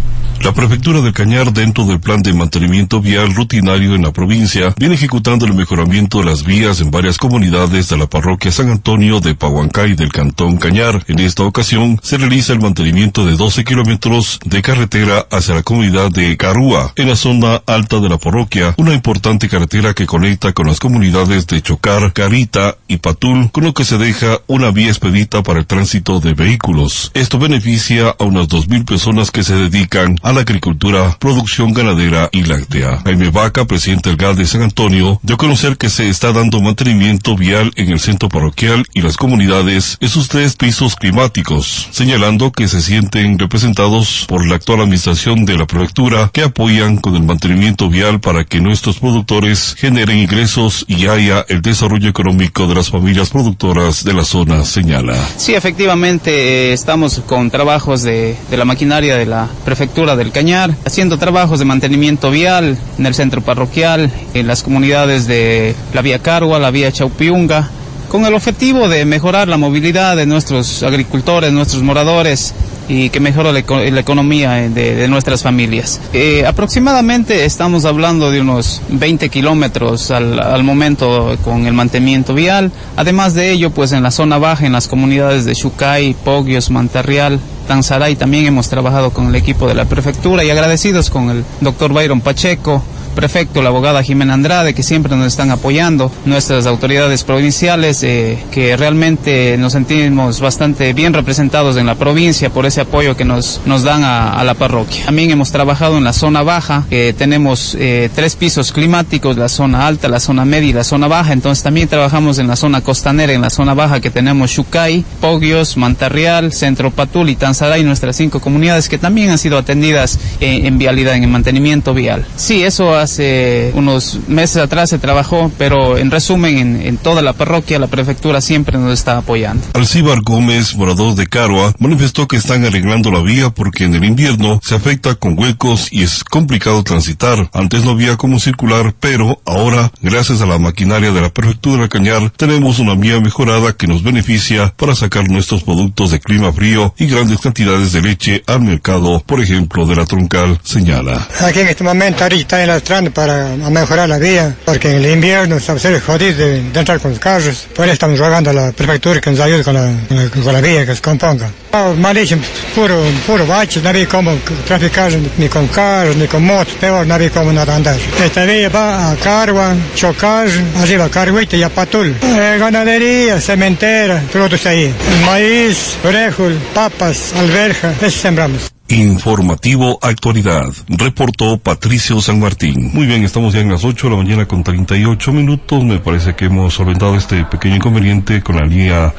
La 0.43 0.53
Prefectura 0.53 1.01
del 1.01 1.13
Cañar, 1.13 1.53
dentro 1.53 1.85
del 1.85 2.01
plan 2.01 2.21
de 2.21 2.35
mantenimiento 2.35 3.01
vial 3.01 3.33
rutinario 3.33 3.95
en 3.95 4.03
la 4.03 4.13
provincia, 4.13 4.75
viene 4.77 4.97
ejecutando 4.97 5.47
el 5.47 5.55
mejoramiento 5.55 6.19
de 6.19 6.25
las 6.25 6.43
vías 6.43 6.81
en 6.81 6.91
varias 6.91 7.17
comunidades 7.17 7.89
de 7.89 7.97
la 7.97 8.09
parroquia 8.09 8.51
San 8.51 8.69
Antonio 8.69 9.21
de 9.21 9.37
Pahuancay 9.37 9.95
del 9.95 10.11
Cantón 10.13 10.57
Cañar. 10.57 11.05
En 11.07 11.21
esta 11.21 11.45
ocasión, 11.45 12.01
se 12.03 12.19
realiza 12.19 12.53
el 12.55 12.61
mantenimiento 12.61 13.25
de 13.25 13.37
12 13.37 13.63
kilómetros 13.63 14.41
de 14.45 14.63
carretera 14.63 15.29
hacia 15.31 15.55
la 15.55 15.63
comunidad 15.63 16.11
de 16.11 16.37
Carúa, 16.37 16.93
en 16.97 17.09
la 17.09 17.17
zona 17.17 17.63
alta 17.65 18.01
de 18.01 18.09
la 18.09 18.19
parroquia, 18.19 18.75
una 18.79 18.95
importante 18.95 19.49
carretera 19.49 19.95
que 19.95 20.07
conecta 20.07 20.53
con 20.53 20.67
las 20.67 20.81
comunidades 20.81 21.47
de 21.47 21.63
Chocar, 21.63 22.13
Carita 22.13 22.79
y 22.89 22.97
Patul, 22.97 23.53
con 23.53 23.63
lo 23.63 23.75
que 23.75 23.85
se 23.85 23.97
deja 23.97 24.41
una 24.49 24.73
vía 24.73 24.89
expedita 24.89 25.45
para 25.45 25.61
el 25.61 25.67
tránsito 25.67 26.19
de 26.19 26.35
vehículos. 26.35 27.13
Esto 27.15 27.39
beneficia 27.39 28.17
a 28.19 28.25
unas 28.25 28.49
2.000 28.49 28.85
personas 28.85 29.31
que 29.31 29.45
se 29.45 29.55
dedican 29.55 30.17
a 30.21 30.32
la 30.35 30.43
agricultura, 30.43 31.17
producción 31.19 31.73
ganadera 31.73 32.29
y 32.33 32.45
láctea. 32.45 33.03
Jaime 33.05 33.31
Vaca, 33.31 33.65
presidente 33.65 34.09
del 34.09 34.17
GAL 34.17 34.37
de 34.37 34.47
San 34.47 34.63
Antonio, 34.63 35.21
dio 35.23 35.35
a 35.35 35.39
conocer 35.39 35.77
que 35.77 35.89
se 35.89 36.09
está 36.09 36.33
dando 36.33 36.61
mantenimiento 36.61 37.37
vial 37.37 37.73
en 37.77 37.91
el 37.91 38.01
centro 38.01 38.29
parroquial 38.29 38.85
y 38.95 39.03
las 39.03 39.17
comunidades 39.17 39.99
en 40.01 40.09
sus 40.09 40.29
tres 40.29 40.57
pisos 40.57 40.97
climáticos, 40.97 41.89
señalando 41.91 42.53
que 42.53 42.69
se 42.69 42.81
sienten 42.81 43.39
representados 43.39 44.25
por 44.29 44.47
la 44.47 44.57
actual 44.57 44.81
administración 44.81 45.45
de 45.45 45.59
la 45.59 45.67
prefectura 45.67 46.31
que 46.33 46.43
apoyan 46.43 46.97
con 46.97 47.15
el 47.17 47.23
mantenimiento 47.23 47.89
vial 47.89 48.21
para 48.21 48.45
que 48.45 48.61
nuestros 48.61 48.99
productores 48.99 49.75
generen 49.79 50.19
ingresos 50.19 50.85
y 50.89 51.07
haya 51.07 51.45
el 51.49 51.63
desarrollo 51.63 52.09
económico 52.09 52.67
de 52.67 52.75
las 52.75 52.91
familias 52.91 53.31
productoras 53.31 54.05
de 54.05 54.15
la 54.15 54.25
zona, 54.25 54.65
señala. 54.65 55.17
Sí, 55.37 55.55
efectivamente, 55.55 56.71
eh, 56.71 56.73
estamos 56.73 57.21
con 57.27 57.51
trabajos 57.51 58.03
de, 58.03 58.37
de 58.51 58.57
la 58.57 58.65
maquinaria 58.65 59.17
de 59.17 59.27
la 59.27 59.49
prefectura 59.65 60.17
del 60.23 60.33
Cañar, 60.33 60.75
haciendo 60.85 61.19
trabajos 61.19 61.59
de 61.59 61.65
mantenimiento 61.65 62.31
vial 62.31 62.77
en 62.99 63.07
el 63.07 63.15
centro 63.15 63.41
parroquial, 63.43 64.11
en 64.35 64.47
las 64.47 64.63
comunidades 64.63 65.27
de 65.27 65.75
la 65.93 66.03
vía 66.03 66.21
Carua, 66.21 66.59
la 66.59 66.71
vía 66.71 66.93
Chaupiunga, 66.93 67.69
con 68.09 68.25
el 68.27 68.35
objetivo 68.35 68.89
de 68.89 69.05
mejorar 69.05 69.49
la 69.49 69.57
movilidad 69.57 70.17
de 70.17 70.27
nuestros 70.27 70.83
agricultores, 70.83 71.53
nuestros 71.53 71.83
moradores 71.83 72.55
y 72.89 73.09
que 73.11 73.21
mejore 73.21 73.53
la, 73.53 73.61
eco- 73.61 73.79
la 73.79 74.01
economía 74.01 74.51
de, 74.69 75.09
nuestras 75.09 75.43
familias. 75.43 75.99
Eh, 76.13 76.45
aproximadamente 76.47 77.45
estamos 77.47 77.85
hablando 77.87 78.31
de 78.31 78.41
unos 78.43 78.83
20 78.91 79.29
kilómetros 79.31 80.11
al, 80.11 80.39
al 80.41 80.63
momento 80.63 81.39
con 81.43 81.67
el 81.67 81.73
mantenimiento 81.73 82.35
vial. 82.35 82.71
Además 82.97 83.35
de 83.35 83.51
ello, 83.53 83.71
pues 83.71 83.93
en 83.93 84.03
la 84.03 84.11
zona 84.11 84.37
baja, 84.39 84.67
en 84.67 84.73
las 84.73 84.89
comunidades 84.89 85.45
de 85.47 85.55
Chucay, 85.55 86.15
Pogios, 86.25 86.71
Mantarrial, 86.71 87.41
Tanzaray, 87.67 88.17
también 88.17 88.47
hemos 88.47 88.69
trabajado 88.69 89.11
con 89.11 89.29
el 89.29 89.35
equipo 89.35 89.67
de 89.69 89.75
la 89.75 89.85
prefectura 89.85 90.45
y 90.45 90.51
agradecidos 90.51 91.11
con 91.11 91.31
el 91.31 91.45
doctor 91.61 91.93
Byron 91.93 92.21
Pacheco, 92.21 92.83
prefecto, 93.13 93.63
la 93.63 93.69
abogada 93.69 94.03
Jimena 94.03 94.35
Andrade, 94.35 94.75
que 94.75 94.83
siempre 94.83 95.17
nos 95.17 95.27
están 95.27 95.51
apoyando, 95.51 96.11
nuestras 96.25 96.67
autoridades 96.67 97.25
provinciales, 97.25 98.03
eh, 98.03 98.39
que 98.51 98.77
realmente 98.77 99.57
nos 99.59 99.73
sentimos 99.73 100.41
bastante 100.41 100.93
bien 100.93 101.13
representados 101.13 101.77
en 101.77 101.87
la 101.87 101.95
provincia 101.95 102.51
por 102.51 102.67
ese 102.67 102.81
apoyo 102.81 103.17
que 103.17 103.25
nos, 103.25 103.61
nos 103.67 103.83
dan 103.83 104.03
a, 104.05 104.43
la 104.43 104.55
parroquia. 104.55 105.05
También 105.05 105.31
hemos 105.31 105.53
trabajado 105.53 105.99
en 105.99 106.05
la 106.05 106.13
zona 106.13 106.43
baja, 106.43 106.85
que 106.91 107.15
tenemos 107.17 107.77
eh, 107.79 108.11
tres 108.15 108.35
pisos 108.35 108.73
climáticos, 108.73 109.37
la 109.37 109.49
zona 109.49 109.87
alta, 109.87 110.09
la 110.09 110.19
zona 110.19 110.45
media 110.45 110.71
y 110.71 110.73
la 110.73 110.85
zona 110.85 111.07
baja, 111.07 111.33
entonces 111.33 111.63
también 111.63 111.89
trabajamos 111.89 112.39
en 112.39 112.49
la 112.49 112.57
zona 112.57 112.81
costanera, 112.81 113.33
en 113.33 113.41
la 113.41 113.51
zona 113.51 113.75
baja 113.75 114.01
que 114.01 114.11
tenemos 114.11 114.51
Chucay, 114.51 115.05
Pogios, 115.21 115.77
Mantarrial, 115.77 116.53
Centro 116.53 116.91
Patul 116.91 117.29
y 117.29 117.37
Tanzaray, 117.37 117.85
nuestras 117.85 118.17
cinco 118.17 118.41
comunidades 118.41 118.89
que 118.89 118.99
también 118.99 119.31
han 119.31 119.39
sido 119.39 119.59
atendidas 119.59 120.19
eh, 120.41 120.63
en 120.65 120.79
vialidad, 120.79 121.15
en 121.15 121.25
el 121.25 121.31
mantenimiento 121.31 121.95
vial. 121.95 122.25
Sí, 122.37 122.63
eso 122.63 122.97
hace 123.03 123.73
unos 123.75 124.19
meses 124.29 124.59
atrás 124.59 124.91
se 124.91 124.99
trabajó, 124.99 125.51
pero 125.59 125.99
en 125.99 126.11
resumen, 126.11 126.59
en, 126.59 126.83
en 126.83 126.97
toda 126.97 127.23
la 127.23 127.33
parroquia, 127.33 127.79
la 127.79 127.87
prefectura 127.87 128.41
siempre 128.41 128.79
nos 128.79 128.93
está 128.93 129.19
apoyando. 129.19 129.67
Alcibar 129.75 130.21
Gómez, 130.23 130.75
morador 130.77 131.15
de 131.15 131.27
Carua, 131.27 131.75
manifestó 131.79 132.27
que 132.27 132.37
están 132.37 132.65
arreglando 132.65 133.11
la 133.11 133.21
vía 133.21 133.51
porque 133.51 133.85
en 133.85 133.95
el 133.95 134.05
invierno 134.05 134.61
se 134.63 134.75
afecta 134.75 135.15
con 135.15 135.39
huecos 135.39 135.89
y 135.91 136.03
es 136.03 136.25
complicado 136.25 136.83
transitar. 136.83 137.51
Antes 137.53 137.85
no 137.85 137.93
había 137.93 138.17
cómo 138.17 138.39
circular, 138.39 138.95
pero 138.99 139.41
ahora, 139.45 139.91
gracias 140.01 140.41
a 140.41 140.47
la 140.47 140.59
maquinaria 140.59 141.13
de 141.13 141.21
la 141.21 141.31
prefectura 141.31 141.89
Cañar, 141.89 142.31
tenemos 142.31 142.79
una 142.79 142.95
vía 142.95 143.21
mejorada 143.21 143.73
que 143.73 143.87
nos 143.87 144.03
beneficia 144.03 144.73
para 144.77 144.95
sacar 144.95 145.29
nuestros 145.29 145.63
productos 145.63 146.11
de 146.11 146.21
clima 146.21 146.53
frío 146.53 146.95
y 146.99 147.07
grandes 147.07 147.41
cantidades 147.41 147.93
de 147.93 148.03
leche 148.03 148.43
al 148.47 148.63
mercado, 148.63 149.23
por 149.27 149.41
ejemplo, 149.41 149.87
de 149.87 149.97
la 149.97 150.05
troncal, 150.05 150.59
señala. 150.63 151.27
Aquí 151.41 151.61
en 151.61 151.69
este 151.69 151.85
momento 151.85 152.23
ahorita 152.23 152.63
están 152.63 152.92
lastrando 152.93 153.11
para 153.11 153.71
mejorar 153.71 154.09
la 154.09 154.19
vía, 154.19 154.55
porque 154.67 154.91
en 154.91 154.97
el 155.05 155.11
invierno 155.13 155.59
se 155.59 155.73
va 155.73 155.79
a 155.79 155.81
ser 155.81 155.99
jodido 156.01 156.37
de, 156.37 156.63
de 156.63 156.79
entrar 156.79 157.01
con 157.01 157.13
los 157.13 157.21
carros. 157.21 157.67
Por 157.75 157.87
eso 157.87 157.95
estamos 157.95 158.19
rogando 158.19 158.51
a 158.51 158.53
la 158.53 158.73
prefectura 158.73 159.19
que 159.21 159.31
nos 159.31 159.41
ayude 159.41 159.65
con 159.65 159.75
la, 159.75 159.91
con 160.09 160.17
la, 160.17 160.29
con 160.29 160.53
la 160.53 160.61
vía, 160.61 160.85
que 160.85 160.95
se 160.95 161.01
componga. 161.01 161.51
Ah, 161.73 161.93
Malísimo, 161.97 162.43
puro, 162.75 163.03
puro 163.27 163.47
bache, 163.47 163.81
no 163.83 163.89
había 163.89 164.07
cómo 164.07 164.37
traficar 164.67 165.11
ni 165.39 165.49
con 165.49 165.69
carros, 165.69 166.17
ni 166.17 166.27
con 166.27 166.45
motos, 166.45 166.75
peor, 166.75 167.07
no 167.07 167.15
había 167.15 167.31
cómo 167.31 167.51
nada 167.51 167.77
andar. 167.77 167.97
Esta 168.23 168.45
vía 168.45 168.69
va 168.69 169.13
a 169.13 169.17
Carua, 169.17 169.75
Chocar, 169.95 170.49
arriba 170.83 171.09
Carhuita 171.09 171.57
y 171.57 171.63
a 171.63 171.71
Patul. 171.71 172.15
Eh, 172.23 172.57
ganadería, 172.59 173.41
cementera, 173.41 174.23
todos 174.31 174.67
ahí. 174.67 174.95
Maíz, 175.25 175.97
orejul, 176.05 176.59
papas, 176.75 177.33
alberja, 177.39 177.95
eso 178.03 178.21
sembramos. 178.21 178.71
Informativo 178.93 179.99
Actualidad, 180.03 180.67
reportó 180.87 181.57
Patricio 181.57 182.21
San 182.21 182.41
Martín. 182.41 182.91
Muy 182.93 183.07
bien, 183.07 183.25
estamos 183.25 183.55
ya 183.55 183.61
en 183.61 183.71
las 183.71 183.87
8 183.87 184.07
de 184.07 184.11
la 184.11 184.23
mañana 184.23 184.47
con 184.47 184.63
38 184.63 185.33
minutos. 185.33 185.83
Me 185.83 185.99
parece 185.99 186.35
que 186.35 186.45
hemos 186.45 186.75
solventado 186.75 187.15
este 187.17 187.43
pequeño 187.47 187.77
inconveniente 187.77 188.43
con 188.43 188.57
la 188.57 188.67
línea 188.67 189.15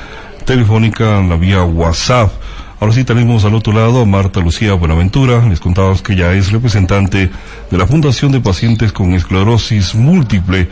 telefónica, 0.46 1.20
la 1.24 1.38
vía 1.38 1.64
WhatsApp. 1.64 2.32
Ahora 2.80 2.94
sí 2.94 3.04
tenemos 3.04 3.46
al 3.46 3.56
otro 3.56 3.74
lado 3.74 4.04
a 4.04 4.06
Marta 4.06 4.42
Lucía 4.42 4.76
Buenaventura. 4.76 5.44
Les 5.50 5.60
contábamos 5.60 6.04
que 6.04 6.14
ella 6.14 6.34
es 6.34 6.52
representante 6.52 7.32
de 7.72 7.78
la 7.78 7.88
Fundación 7.88 8.32
de 8.32 8.42
Pacientes 8.42 8.92
con 8.92 9.16
Esclerosis 9.16 9.96
Múltiple. 9.96 10.70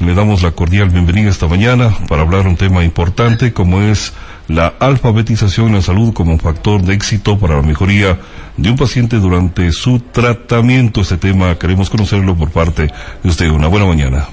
Le 0.00 0.14
damos 0.14 0.42
la 0.42 0.50
cordial 0.50 0.90
bienvenida 0.90 1.30
esta 1.30 1.46
mañana 1.46 1.96
para 2.08 2.22
hablar 2.22 2.48
un 2.48 2.56
tema 2.56 2.82
importante 2.82 3.52
como 3.52 3.82
es 3.82 4.12
la 4.54 4.74
alfabetización 4.78 5.68
en 5.68 5.74
la 5.76 5.82
salud 5.82 6.12
como 6.12 6.38
factor 6.38 6.82
de 6.82 6.94
éxito 6.94 7.38
para 7.38 7.56
la 7.56 7.62
mejoría 7.62 8.18
de 8.56 8.70
un 8.70 8.76
paciente 8.76 9.16
durante 9.16 9.72
su 9.72 9.98
tratamiento. 10.00 11.00
Este 11.00 11.16
tema 11.16 11.58
queremos 11.58 11.88
conocerlo 11.88 12.36
por 12.36 12.50
parte 12.50 12.90
de 13.22 13.28
usted. 13.28 13.48
Una 13.48 13.68
buena 13.68 13.86
mañana. 13.86 14.28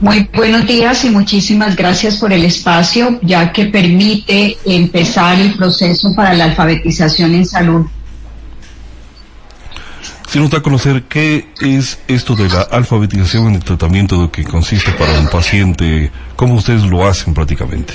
Muy 0.00 0.28
buenos 0.32 0.66
días 0.66 1.04
y 1.04 1.10
muchísimas 1.10 1.74
gracias 1.74 2.18
por 2.18 2.32
el 2.32 2.44
espacio, 2.44 3.18
ya 3.22 3.50
que 3.50 3.64
permite 3.64 4.56
empezar 4.64 5.40
el 5.40 5.54
proceso 5.54 6.14
para 6.14 6.34
la 6.34 6.44
alfabetización 6.44 7.34
en 7.34 7.46
salud. 7.46 7.86
Si 10.28 10.38
nos 10.38 10.50
da 10.50 10.58
a 10.58 10.62
conocer 10.62 11.04
qué 11.04 11.46
es 11.62 12.00
esto 12.06 12.36
de 12.36 12.50
la 12.50 12.60
alfabetización 12.60 13.48
en 13.48 13.54
el 13.54 13.64
tratamiento 13.64 14.20
de 14.20 14.30
que 14.30 14.44
consiste 14.44 14.90
para 14.92 15.18
un 15.18 15.28
paciente, 15.28 16.10
cómo 16.36 16.54
ustedes 16.56 16.82
lo 16.82 17.06
hacen 17.06 17.32
prácticamente. 17.32 17.94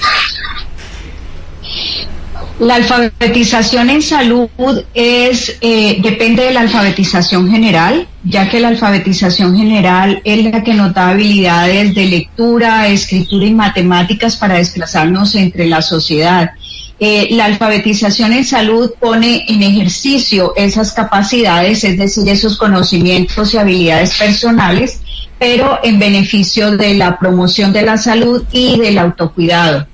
La 2.60 2.76
alfabetización 2.76 3.92
en 3.92 4.02
salud 4.02 4.50
es 4.96 5.58
eh, 5.62 6.00
depende 6.02 6.44
de 6.44 6.54
la 6.54 6.62
alfabetización 6.62 7.52
general, 7.52 8.08
ya 8.24 8.50
que 8.50 8.60
la 8.60 8.70
alfabetización 8.70 9.56
general 9.56 10.22
es 10.24 10.44
la 10.44 10.64
que 10.64 10.74
nos 10.74 10.94
da 10.94 11.10
habilidades 11.10 11.94
de 11.94 12.06
lectura, 12.06 12.88
escritura 12.88 13.46
y 13.46 13.54
matemáticas 13.54 14.38
para 14.38 14.56
desplazarnos 14.56 15.36
entre 15.36 15.68
la 15.68 15.82
sociedad. 15.84 16.52
Eh, 17.00 17.30
la 17.32 17.46
alfabetización 17.46 18.34
en 18.34 18.46
salud 18.46 18.92
pone 19.00 19.46
en 19.48 19.64
ejercicio 19.64 20.54
esas 20.56 20.94
capacidades, 20.94 21.84
es 21.84 21.98
decir, 21.98 22.30
esos 22.30 22.58
conocimientos 22.58 23.54
y 23.54 23.58
habilidades 23.58 24.18
personales, 24.18 25.02
pero 25.40 25.80
en 25.84 26.00
beneficio 26.00 26.78
de 26.78 26.94
la 26.94 27.18
promoción 27.18 27.74
de 27.74 27.82
la 27.82 27.98
salud 27.98 28.44
y 28.52 28.80
del 28.80 28.98
autocuidado. 29.00 29.88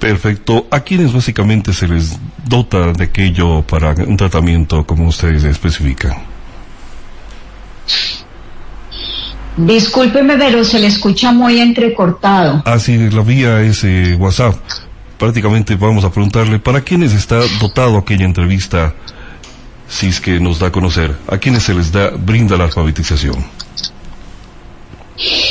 Perfecto. 0.00 0.66
¿A 0.70 0.80
quiénes 0.80 1.12
básicamente 1.12 1.72
se 1.72 1.88
les 1.88 2.18
dota 2.46 2.92
de 2.92 3.04
aquello 3.04 3.62
para 3.62 3.92
un 3.92 4.16
tratamiento 4.16 4.86
como 4.86 5.08
ustedes 5.08 5.44
especifican? 5.44 6.33
Discúlpeme, 9.56 10.36
pero 10.36 10.64
se 10.64 10.80
le 10.80 10.88
escucha 10.88 11.32
muy 11.32 11.60
entrecortado. 11.60 12.62
Ah, 12.64 12.78
sí, 12.78 13.10
la 13.10 13.22
vía 13.22 13.60
es 13.62 13.84
eh, 13.84 14.16
WhatsApp. 14.18 14.56
Prácticamente 15.18 15.76
vamos 15.76 16.04
a 16.04 16.10
preguntarle, 16.10 16.58
¿para 16.58 16.80
quiénes 16.80 17.12
está 17.12 17.40
dotado 17.60 17.96
aquella 17.98 18.24
entrevista? 18.24 18.94
Si 19.88 20.08
es 20.08 20.20
que 20.20 20.40
nos 20.40 20.58
da 20.58 20.68
a 20.68 20.72
conocer, 20.72 21.14
¿a 21.28 21.38
quiénes 21.38 21.62
se 21.62 21.74
les 21.74 21.92
da, 21.92 22.10
brinda 22.10 22.56
la 22.56 22.64
alfabetización? 22.64 23.44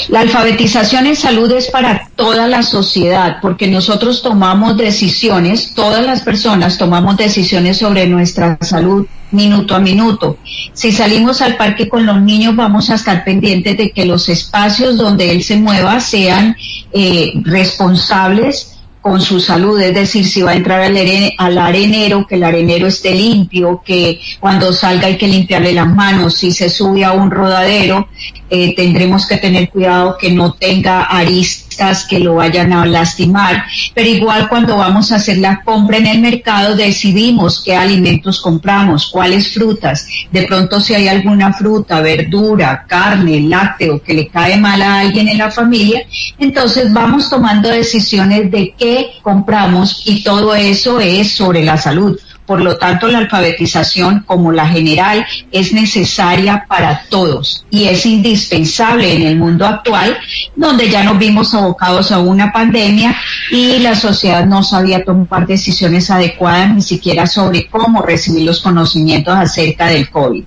La 0.10 0.20
alfabetización 0.20 1.08
en 1.08 1.16
salud 1.16 1.50
es 1.54 1.72
para 1.72 2.10
toda 2.18 2.48
la 2.48 2.64
sociedad, 2.64 3.38
porque 3.42 3.68
nosotros 3.68 4.22
tomamos 4.22 4.76
decisiones, 4.76 5.74
todas 5.74 6.06
las 6.06 6.22
personas 6.22 6.78
tomamos 6.78 7.16
decisiones 7.16 7.78
sobre 7.78 8.06
nuestra 8.08 8.58
salud 8.60 9.08
minuto 9.34 9.76
a 9.76 9.80
minuto. 9.80 10.38
Si 10.74 10.92
salimos 10.92 11.42
al 11.42 11.58
parque 11.58 11.90
con 11.90 12.06
los 12.06 12.22
niños, 12.22 12.56
vamos 12.56 12.90
a 12.90 12.96
estar 12.96 13.24
pendientes 13.24 13.78
de 13.78 13.92
que 13.92 14.06
los 14.06 14.30
espacios 14.30 14.98
donde 14.98 15.32
él 15.32 15.44
se 15.44 15.58
mueva 15.58 16.00
sean 16.00 16.56
eh, 16.92 17.34
responsables 17.44 18.70
con 19.02 19.20
su 19.20 19.42
salud, 19.42 19.82
es 19.82 19.94
decir, 19.94 20.26
si 20.26 20.42
va 20.42 20.52
a 20.52 20.56
entrar 20.56 20.82
al, 20.82 20.98
al, 21.38 21.58
arenero, 21.58 22.26
que 22.26 22.36
el 22.36 22.44
arenero 22.46 22.88
esté 22.88 23.14
limpio, 23.14 23.82
que 23.86 24.22
cuando 24.40 24.72
salga 24.72 25.08
hay 25.08 25.18
que 25.18 25.28
limpiarle 25.28 25.74
las 25.74 25.94
manos, 25.94 26.38
si 26.38 26.54
se 26.54 26.70
sube 26.70 27.04
a 27.04 27.12
un 27.12 27.30
rodadero, 27.30 28.08
eh, 28.50 28.74
tendremos 28.76 29.28
que 29.28 29.36
tener 29.36 29.70
cuidado 29.70 30.16
que 30.18 30.32
no 30.32 30.54
tenga 30.54 31.04
aristas 31.04 31.63
que 32.10 32.20
lo 32.20 32.36
vayan 32.36 32.74
a 32.74 32.86
lastimar, 32.86 33.66
pero 33.94 34.08
igual 34.10 34.48
cuando 34.50 34.78
vamos 34.78 35.12
a 35.12 35.16
hacer 35.16 35.38
la 35.38 35.62
compra 35.64 35.98
en 35.98 36.08
el 36.08 36.20
mercado 36.20 36.76
decidimos 36.76 37.62
qué 37.64 37.76
alimentos 37.76 38.42
compramos, 38.42 39.08
cuáles 39.08 39.54
frutas, 39.54 40.08
de 40.32 40.44
pronto 40.44 40.80
si 40.80 40.94
hay 40.94 41.08
alguna 41.08 41.54
fruta, 41.54 42.02
verdura, 42.02 42.86
carne, 42.88 43.42
lácteo 43.42 44.02
que 44.02 44.14
le 44.14 44.28
cae 44.28 44.58
mal 44.58 44.82
a 44.82 45.00
alguien 45.00 45.28
en 45.28 45.38
la 45.38 45.52
familia, 45.52 46.06
entonces 46.40 46.92
vamos 46.94 47.30
tomando 47.30 47.70
decisiones 47.70 48.52
de 48.52 48.74
qué 48.78 49.12
compramos 49.22 50.04
y 50.06 50.24
todo 50.24 50.56
eso 50.56 51.00
es 51.00 51.32
sobre 51.32 51.64
la 51.64 51.78
salud. 51.78 52.20
Por 52.46 52.62
lo 52.62 52.78
tanto, 52.78 53.08
la 53.08 53.20
alfabetización, 53.20 54.24
como 54.26 54.52
la 54.52 54.68
general, 54.68 55.26
es 55.52 55.74
necesaria 55.74 56.66
para 56.68 57.06
todos 57.10 57.66
y 57.70 57.86
es 57.86 58.06
indispensable 58.06 59.14
en 59.14 59.24
el 59.24 59.38
mundo 59.38 59.66
actual, 59.66 60.18
donde 60.56 60.90
ya 60.90 61.04
nos 61.04 61.18
vimos 61.18 61.54
abocados 61.54 62.12
a 62.12 62.20
una 62.20 62.52
pandemia 62.52 63.16
y 63.50 63.80
la 63.80 63.96
sociedad 63.96 64.46
no 64.46 64.62
sabía 64.64 65.04
tomar 65.04 65.48
decisiones 65.48 66.10
adecuadas 66.12 66.76
ni 66.76 66.82
siquiera 66.82 67.28
sobre 67.28 67.68
cómo 67.68 68.02
recibir 68.02 68.44
los 68.44 68.62
conocimientos 68.62 69.36
acerca 69.36 69.88
del 69.88 70.10
COVID. 70.10 70.44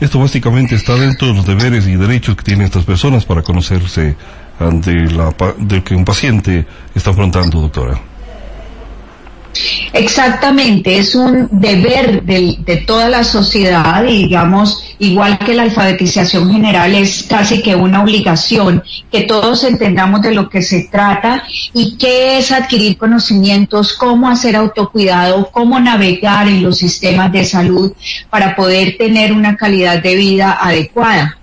Esto 0.00 0.18
básicamente 0.18 0.74
está 0.74 0.94
dentro 0.96 1.28
de 1.28 1.34
los 1.34 1.46
deberes 1.46 1.86
y 1.86 1.96
derechos 1.96 2.36
que 2.36 2.42
tienen 2.42 2.66
estas 2.66 2.84
personas 2.84 3.24
para 3.24 3.42
conocerse 3.42 4.16
ante 4.58 4.92
la, 5.10 5.34
de 5.58 5.82
que 5.82 5.94
un 5.94 6.04
paciente 6.04 6.66
está 6.94 7.10
afrontando, 7.10 7.60
doctora. 7.60 7.98
Exactamente, 9.92 10.98
es 10.98 11.14
un 11.14 11.48
deber 11.50 12.22
de, 12.22 12.84
toda 12.86 13.08
la 13.08 13.24
sociedad 13.24 14.04
y 14.04 14.24
digamos, 14.24 14.82
igual 14.98 15.38
que 15.38 15.54
la 15.54 15.62
alfabetización 15.62 16.52
general, 16.52 16.94
es 16.94 17.24
casi 17.28 17.62
que 17.62 17.74
una 17.74 18.02
obligación 18.02 18.82
que 19.10 19.22
todos 19.22 19.64
entendamos 19.64 20.22
de 20.22 20.34
lo 20.34 20.48
que 20.48 20.62
se 20.62 20.88
trata 20.90 21.42
y 21.72 21.96
qué 21.96 22.38
es 22.38 22.52
adquirir 22.52 22.96
conocimientos, 22.98 23.94
cómo 23.94 24.28
hacer 24.28 24.56
autocuidado, 24.56 25.50
cómo 25.50 25.80
navegar 25.80 26.48
en 26.48 26.62
los 26.62 26.78
sistemas 26.78 27.32
de 27.32 27.44
salud 27.44 27.92
para 28.30 28.54
poder 28.54 28.96
tener 28.98 29.32
una 29.32 29.56
calidad 29.56 30.02
de 30.02 30.14
vida 30.14 30.58
adecuada. 30.60 31.38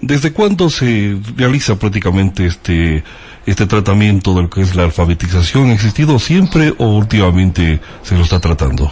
¿Desde 0.00 0.32
cuándo 0.32 0.68
se 0.68 1.16
realiza 1.34 1.78
prácticamente 1.78 2.46
este, 2.46 3.02
este 3.46 3.66
tratamiento 3.66 4.34
de 4.34 4.42
lo 4.42 4.50
que 4.50 4.62
es 4.62 4.74
la 4.74 4.84
alfabetización? 4.84 5.70
¿Ha 5.70 5.74
existido 5.74 6.18
siempre 6.18 6.74
o 6.78 6.86
últimamente 6.86 7.80
se 8.02 8.16
lo 8.16 8.22
está 8.22 8.40
tratando? 8.40 8.88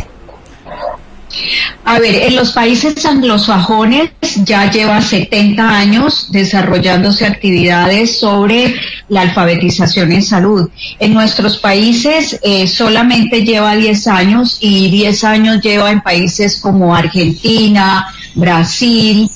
A 1.84 1.98
ver, 1.98 2.14
en 2.14 2.36
los 2.36 2.52
países 2.52 3.04
anglosajones 3.04 4.10
ya 4.44 4.70
lleva 4.70 5.00
70 5.00 5.68
años 5.68 6.30
desarrollándose 6.30 7.26
actividades 7.26 8.18
sobre 8.18 8.76
la 9.08 9.22
alfabetización 9.22 10.12
en 10.12 10.22
salud. 10.22 10.68
En 10.98 11.14
nuestros 11.14 11.58
países 11.58 12.38
eh, 12.42 12.66
solamente 12.66 13.44
lleva 13.44 13.74
10 13.74 14.06
años 14.08 14.58
y 14.60 14.90
10 14.90 15.24
años 15.24 15.60
lleva 15.60 15.90
en 15.90 16.02
países 16.02 16.58
como 16.60 16.94
Argentina, 16.94 18.06
Brasil, 18.34 19.30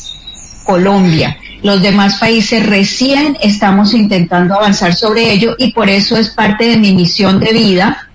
Colombia. 0.64 1.38
Los 1.62 1.82
demás 1.82 2.16
países 2.16 2.64
recién 2.64 3.36
estamos 3.40 3.94
intentando 3.94 4.54
avanzar 4.54 4.94
sobre 4.94 5.32
ello 5.32 5.54
y 5.58 5.72
por 5.72 5.88
eso 5.88 6.16
es 6.16 6.30
parte 6.30 6.64
de 6.64 6.76
mi 6.76 6.92
misión 6.92 7.40
de 7.40 7.52
vida. 7.52 8.08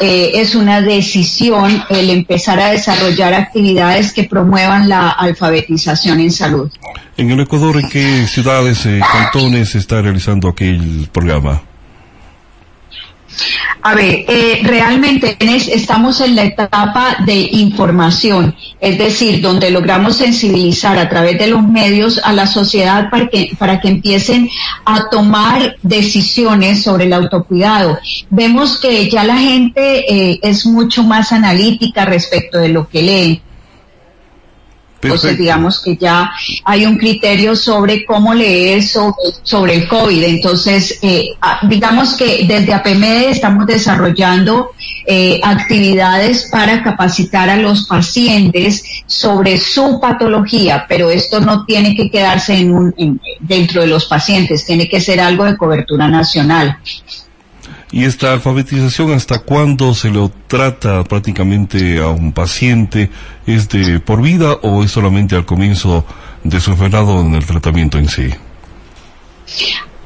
Eh, 0.00 0.32
es 0.34 0.54
una 0.54 0.80
decisión 0.80 1.82
el 1.90 2.10
empezar 2.10 2.58
a 2.58 2.70
desarrollar 2.70 3.34
actividades 3.34 4.12
que 4.12 4.24
promuevan 4.24 4.88
la 4.88 5.10
alfabetización 5.10 6.20
en 6.20 6.30
salud. 6.30 6.70
En 7.16 7.30
el 7.30 7.40
Ecuador, 7.40 7.78
¿en 7.78 7.88
qué 7.88 8.26
ciudades, 8.26 8.86
eh, 8.86 9.00
cantones 9.12 9.74
está 9.74 10.02
realizando 10.02 10.48
aquel 10.48 11.08
programa? 11.12 11.62
A 13.82 13.94
ver, 13.94 14.24
eh, 14.28 14.60
realmente 14.62 15.36
estamos 15.40 16.20
en 16.20 16.36
la 16.36 16.44
etapa 16.44 17.18
de 17.26 17.48
información, 17.52 18.54
es 18.80 18.96
decir, 18.96 19.40
donde 19.42 19.70
logramos 19.70 20.16
sensibilizar 20.16 20.98
a 20.98 21.08
través 21.08 21.38
de 21.38 21.48
los 21.48 21.62
medios 21.62 22.20
a 22.24 22.32
la 22.32 22.46
sociedad 22.46 23.10
para 23.10 23.28
que, 23.28 23.54
para 23.58 23.80
que 23.80 23.88
empiecen 23.88 24.48
a 24.84 25.10
tomar 25.10 25.76
decisiones 25.82 26.82
sobre 26.82 27.04
el 27.04 27.12
autocuidado. 27.12 27.98
Vemos 28.30 28.78
que 28.78 29.10
ya 29.10 29.24
la 29.24 29.36
gente 29.36 30.04
eh, 30.08 30.38
es 30.42 30.64
mucho 30.64 31.02
más 31.02 31.32
analítica 31.32 32.04
respecto 32.04 32.58
de 32.58 32.68
lo 32.70 32.88
que 32.88 33.02
lee. 33.02 33.42
Entonces, 35.04 35.38
digamos 35.38 35.80
que 35.80 35.96
ya 35.96 36.30
hay 36.64 36.86
un 36.86 36.96
criterio 36.96 37.54
sobre 37.54 38.04
cómo 38.04 38.32
leer 38.34 38.82
sobre, 38.82 39.14
sobre 39.42 39.74
el 39.74 39.88
COVID. 39.88 40.22
Entonces, 40.24 40.98
eh, 41.02 41.28
digamos 41.68 42.14
que 42.14 42.44
desde 42.46 42.72
APMD 42.72 43.30
estamos 43.30 43.66
desarrollando 43.66 44.70
eh, 45.06 45.40
actividades 45.42 46.48
para 46.50 46.82
capacitar 46.82 47.50
a 47.50 47.56
los 47.56 47.86
pacientes 47.86 48.82
sobre 49.06 49.58
su 49.58 50.00
patología, 50.00 50.86
pero 50.88 51.10
esto 51.10 51.40
no 51.40 51.66
tiene 51.66 51.94
que 51.94 52.10
quedarse 52.10 52.54
en 52.56 52.74
un, 52.74 52.94
en, 52.96 53.20
dentro 53.40 53.82
de 53.82 53.88
los 53.88 54.06
pacientes, 54.06 54.64
tiene 54.64 54.88
que 54.88 55.00
ser 55.00 55.20
algo 55.20 55.44
de 55.44 55.56
cobertura 55.56 56.08
nacional. 56.08 56.78
¿Y 57.94 58.06
esta 58.06 58.32
alfabetización 58.32 59.12
hasta 59.12 59.38
cuándo 59.38 59.94
se 59.94 60.10
lo 60.10 60.28
trata 60.48 61.04
prácticamente 61.04 62.00
a 62.00 62.08
un 62.08 62.32
paciente? 62.32 63.08
¿Es 63.46 63.68
de 63.68 64.00
por 64.00 64.20
vida 64.20 64.54
o 64.62 64.82
es 64.82 64.90
solamente 64.90 65.36
al 65.36 65.46
comienzo 65.46 66.04
de 66.42 66.60
su 66.60 66.72
enfermedad 66.72 67.20
en 67.20 67.36
el 67.36 67.46
tratamiento 67.46 67.96
en 67.98 68.08
sí? 68.08 68.30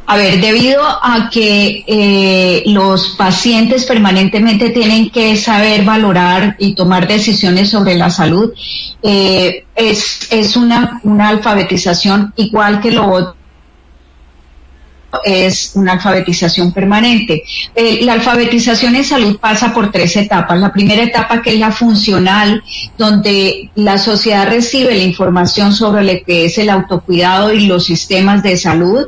A 0.04 0.18
ver, 0.18 0.38
debido 0.38 0.82
a 0.84 1.30
que 1.32 1.82
eh, 1.86 2.62
los 2.66 3.14
pacientes 3.16 3.86
permanentemente 3.86 4.68
tienen 4.68 5.08
que 5.08 5.34
saber 5.36 5.82
valorar 5.82 6.56
y 6.58 6.74
tomar 6.74 7.08
decisiones 7.08 7.70
sobre 7.70 7.94
la 7.94 8.10
salud, 8.10 8.52
eh, 9.02 9.64
es, 9.74 10.28
es 10.30 10.58
una, 10.58 11.00
una 11.04 11.30
alfabetización 11.30 12.34
igual 12.36 12.82
que 12.82 12.90
lo 12.90 13.10
otro 13.10 13.37
es 15.24 15.72
una 15.74 15.92
alfabetización 15.92 16.72
permanente. 16.72 17.42
Eh, 17.74 18.00
la 18.02 18.14
alfabetización 18.14 18.94
en 18.94 19.04
salud 19.04 19.38
pasa 19.38 19.72
por 19.72 19.90
tres 19.90 20.16
etapas. 20.16 20.58
La 20.58 20.72
primera 20.72 21.02
etapa 21.02 21.40
que 21.40 21.54
es 21.54 21.58
la 21.58 21.72
funcional, 21.72 22.62
donde 22.96 23.70
la 23.74 23.98
sociedad 23.98 24.48
recibe 24.48 24.94
la 24.94 25.02
información 25.02 25.72
sobre 25.72 26.04
lo 26.04 26.24
que 26.24 26.46
es 26.46 26.58
el 26.58 26.68
autocuidado 26.68 27.52
y 27.52 27.66
los 27.66 27.84
sistemas 27.84 28.42
de 28.42 28.56
salud. 28.56 29.06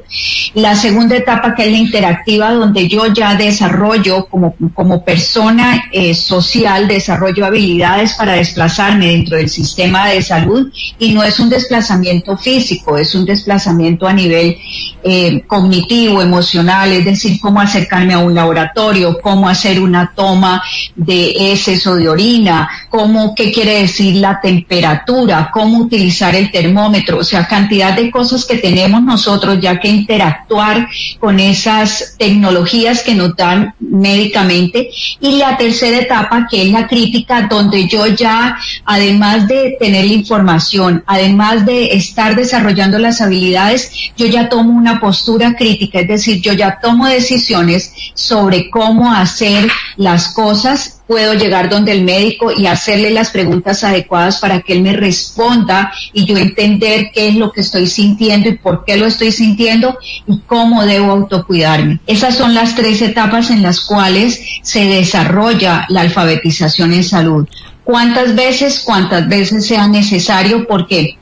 La 0.55 0.75
segunda 0.75 1.17
etapa 1.17 1.55
que 1.55 1.67
es 1.67 1.73
la 1.73 1.79
interactiva, 1.79 2.53
donde 2.53 2.89
yo 2.89 3.07
ya 3.07 3.35
desarrollo 3.35 4.27
como, 4.27 4.55
como 4.75 5.05
persona 5.05 5.85
eh, 5.93 6.15
social, 6.15 6.89
desarrollo 6.89 7.45
habilidades 7.45 8.15
para 8.15 8.35
desplazarme 8.35 9.09
dentro 9.09 9.37
del 9.37 9.51
sistema 9.51 10.09
de 10.09 10.23
salud 10.23 10.73
y 10.99 11.13
no 11.13 11.23
es 11.23 11.39
un 11.39 11.51
desplazamiento 11.51 12.37
físico, 12.37 12.97
es 12.97 13.15
un 13.15 13.27
desplazamiento 13.27 14.07
a 14.07 14.13
nivel 14.13 14.57
eh, 15.03 15.43
cognitivo 15.47 15.90
emocional, 15.91 16.93
es 16.93 17.05
decir, 17.05 17.41
cómo 17.41 17.61
acercarme 17.61 18.15
a 18.15 18.19
un 18.19 18.33
laboratorio, 18.33 19.19
cómo 19.21 19.49
hacer 19.49 19.81
una 19.81 20.13
toma 20.15 20.63
de 20.95 21.33
heces 21.53 21.85
o 21.87 21.97
de 21.97 22.09
orina, 22.09 22.69
cómo, 22.89 23.35
qué 23.35 23.51
quiere 23.51 23.81
decir 23.81 24.17
la 24.17 24.41
temperatura, 24.41 25.51
cómo 25.53 25.79
utilizar 25.79 26.35
el 26.37 26.53
termómetro, 26.53 27.19
o 27.19 27.25
sea, 27.25 27.49
cantidad 27.49 27.95
de 27.97 28.11
cosas 28.11 28.45
que 28.45 28.59
tenemos 28.59 29.03
nosotros 29.03 29.59
ya 29.61 29.81
que 29.81 29.89
interactuar 29.89 30.89
con 31.19 31.41
esas 31.41 32.15
tecnologías 32.17 33.03
que 33.03 33.15
nos 33.17 33.35
dan 33.35 33.75
médicamente. 33.81 34.91
Y 35.21 35.39
la 35.39 35.57
tercera 35.57 35.99
etapa, 35.99 36.47
que 36.49 36.63
es 36.63 36.71
la 36.71 36.87
crítica, 36.87 37.49
donde 37.51 37.89
yo 37.89 38.07
ya, 38.07 38.57
además 38.85 39.49
de 39.49 39.77
tener 39.81 40.05
la 40.05 40.13
información, 40.13 41.03
además 41.07 41.67
de 41.67 41.95
estar 41.95 42.37
desarrollando 42.37 42.99
las 42.99 43.21
habilidades, 43.21 43.91
yo 44.17 44.27
ya 44.27 44.49
tomo 44.49 44.73
una 44.73 45.01
postura 45.01 45.57
crítica 45.57 45.80
es 45.93 46.09
decir, 46.09 46.43
yo 46.43 46.53
ya 46.53 46.79
tomo 46.81 47.07
decisiones 47.07 47.93
sobre 48.15 48.69
cómo 48.69 49.13
hacer 49.13 49.71
las 49.97 50.35
cosas, 50.35 51.01
puedo 51.07 51.35
llegar 51.35 51.69
donde 51.69 51.93
el 51.93 52.05
médico 52.05 52.53
y 52.53 52.67
hacerle 52.67 53.11
las 53.11 53.31
preguntas 53.31 53.83
adecuadas 53.83 54.39
para 54.39 54.61
que 54.61 54.75
él 54.75 54.83
me 54.83 54.93
responda 54.93 55.93
y 56.13 56.25
yo 56.25 56.37
entender 56.37 57.11
qué 57.13 57.29
es 57.29 57.35
lo 57.35 57.51
que 57.53 57.63
estoy 57.63 57.87
sintiendo 57.87 58.49
y 58.49 58.59
por 58.59 58.85
qué 58.85 58.97
lo 58.97 59.07
estoy 59.07 59.33
sintiendo 59.33 59.99
y 60.27 60.39
cómo 60.47 60.85
debo 60.85 61.11
autocuidarme. 61.13 62.01
Esas 62.07 62.37
son 62.37 62.55
las 62.55 62.75
tres 62.75 63.03
etapas 63.03 63.51
en 63.51 63.63
las 63.63 63.81
cuales 63.81 64.41
se 64.63 64.85
desarrolla 64.85 65.87
la 65.89 66.03
alfabetización 66.03 66.93
en 66.93 67.05
salud. 67.05 67.47
¿Cuántas 67.83 68.37
veces? 68.37 68.83
¿Cuántas 68.85 69.29
veces 69.29 69.67
sea 69.67 69.89
necesario? 69.89 70.67
Porque 70.69 71.19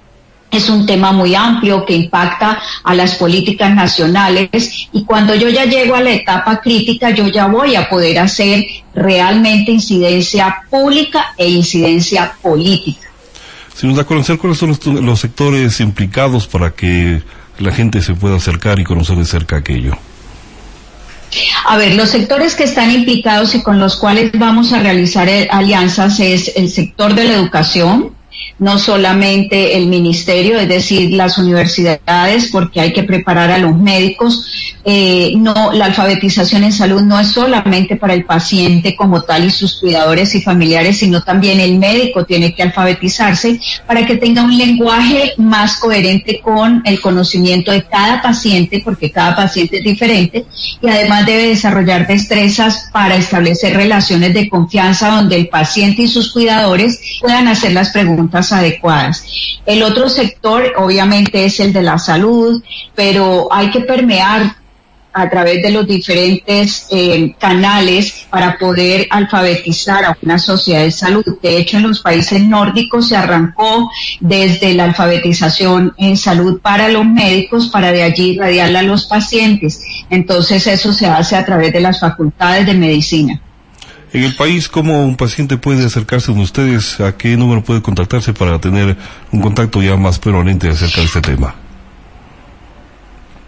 es 0.51 0.69
un 0.69 0.87
tema 0.87 1.13
muy 1.13 1.35
amplio 1.35 1.85
que 1.85 1.95
impacta 1.95 2.59
a 2.83 2.95
las 2.95 3.15
políticas 3.17 3.75
nacionales 3.75 4.89
y 4.93 5.05
cuando 5.05 5.35
yo 5.35 5.49
ya 5.49 5.65
llego 5.65 5.95
a 5.95 6.01
la 6.01 6.13
etapa 6.13 6.61
crítica 6.61 7.11
yo 7.11 7.29
ya 7.29 7.47
voy 7.47 7.77
a 7.77 7.89
poder 7.89 8.19
hacer 8.19 8.65
realmente 8.95 9.73
incidencia 9.73 10.63
pública 10.71 11.35
e 11.37 11.49
incidencia 11.49 12.33
política. 12.41 13.09
Si 13.75 13.87
nos 13.87 13.97
da 13.97 14.03
a 14.03 14.07
conocer 14.07 14.39
cuáles 14.39 14.59
son 14.59 14.77
los, 15.05 15.21
sectores 15.21 15.81
implicados 15.81 16.49
para 16.49 16.73
que 16.73 17.23
la 17.59 17.73
gente 17.73 18.03
se 18.03 18.15
pueda 18.15 18.37
acercar 18.37 18.81
y 18.81 18.85
conocer 18.85 19.17
de 19.17 19.25
cerca 19.25 19.57
aquello. 19.59 19.97
A 21.67 21.77
ver, 21.77 21.95
los 21.95 22.09
sectores 22.09 22.55
que 22.55 22.65
están 22.65 22.91
implicados 22.91 23.55
y 23.55 23.63
con 23.63 23.79
los 23.79 23.97
cuales 23.97 24.33
vamos 24.35 24.73
a 24.73 24.81
realizar 24.81 25.29
eh, 25.29 25.47
alianzas 25.51 26.19
es 26.19 26.53
el 26.57 26.71
sector 26.71 27.15
de 27.15 27.25
la 27.25 27.35
educación, 27.35 28.13
no 28.59 28.79
solamente 28.79 29.77
el 29.77 29.87
ministerio, 29.87 30.59
es 30.59 30.69
decir, 30.69 31.13
las 31.13 31.39
universidades, 31.39 32.49
porque 32.51 32.81
hay 32.81 32.93
que 32.93 33.05
preparar 33.05 33.51
a 33.51 33.59
los 33.59 33.77
médicos. 33.77 34.75
Eh, 34.85 35.33
no, 35.37 35.73
la 35.73 35.87
alfabetización 35.87 36.65
en 36.65 36.73
salud 36.73 37.03
no 37.03 37.21
es 37.21 37.29
solamente 37.29 37.97
para 37.97 38.15
el 38.15 38.25
paciente 38.25 38.97
como 38.97 39.23
tal 39.23 39.45
y 39.45 39.51
sus 39.51 39.81
cuidadores 39.81 40.35
y 40.35 40.43
familiares, 40.43 40.99
sino 40.99 41.23
también 41.23 41.61
el 41.61 41.79
médico 41.79 42.25
tiene 42.25 42.55
que 42.55 42.63
alfabetizarse 42.63 43.61
para 43.87 44.07
que 44.07 44.17
tenga 44.17 44.43
un 44.43 44.57
lenguaje 44.57 45.35
más 45.37 45.77
coherente 45.77 46.41
con 46.41 46.83
el 46.85 47.01
conocimiento 47.01 47.71
de 47.71 47.85
cada 47.85 48.23
paciente, 48.23 48.81
porque 48.85 49.11
cada 49.11 49.37
paciente 49.37 49.79
es 49.79 49.85
diferente, 49.85 50.47
y 50.81 50.89
además 50.89 51.27
debe 51.27 51.49
desarrollar 51.49 52.07
destrezas 52.07 52.89
para 52.93 53.17
establecer 53.17 53.75
relaciones 53.75 54.35
de 54.35 54.49
confianza 54.49 55.09
donde 55.09 55.37
el 55.37 55.49
paciente 55.49 56.03
y 56.03 56.09
sus 56.09 56.33
cuidadores 56.33 57.01
puedan 57.21 57.49
hacer 57.49 57.73
las 57.73 57.91
preguntas 57.91 58.28
adecuadas. 58.53 59.25
El 59.67 59.83
otro 59.83 60.09
sector 60.09 60.73
obviamente 60.77 61.45
es 61.45 61.61
el 61.61 61.73
de 61.73 61.83
la 61.83 61.99
salud, 61.99 62.63
pero 62.95 63.49
hay 63.51 63.71
que 63.71 63.81
permear 63.81 64.57
a 65.13 65.29
través 65.29 65.63
de 65.63 65.71
los 65.71 65.87
diferentes 65.87 66.87
eh, 66.91 67.35
canales 67.39 68.27
para 68.31 68.57
poder 68.57 69.09
alfabetizar 69.11 70.05
a 70.05 70.17
una 70.23 70.39
sociedad 70.39 70.83
de 70.83 70.93
salud. 70.93 71.25
De 71.43 71.57
hecho, 71.57 71.77
en 71.79 71.85
los 71.85 72.01
países 72.01 72.41
nórdicos 72.43 73.09
se 73.09 73.17
arrancó 73.17 73.91
desde 74.21 74.75
la 74.75 74.85
alfabetización 74.85 75.93
en 75.97 76.17
salud 76.17 76.61
para 76.61 76.89
los 76.89 77.05
médicos, 77.05 77.69
para 77.69 77.91
de 77.91 78.03
allí 78.03 78.35
irradiarla 78.35 78.81
a 78.81 78.85
los 78.85 79.07
pacientes. 79.07 79.81
Entonces, 80.09 80.67
eso 80.67 80.93
se 80.93 81.07
hace 81.07 81.35
a 81.37 81.45
través 81.45 81.73
de 81.73 81.81
las 81.81 81.99
facultades 81.99 82.67
de 82.67 82.75
medicina. 82.75 83.41
En 84.13 84.25
el 84.25 84.35
país, 84.37 84.69
¿cómo 84.69 85.05
un 85.05 85.17
paciente 85.17 85.59
puede 85.59 85.85
acercarse 85.85 86.33
con 86.33 86.41
ustedes? 86.41 86.99
¿A 87.01 87.17
qué 87.17 87.37
número 87.37 87.63
puede 87.63 87.83
contactarse 87.83 88.33
para 88.33 88.59
tener 88.59 88.97
un 89.31 89.41
contacto 89.41 89.83
ya 89.83 89.97
más 89.97 90.19
permanente 90.19 90.69
acerca 90.69 91.01
de 91.01 91.07
este 91.07 91.21
tema? 91.21 91.55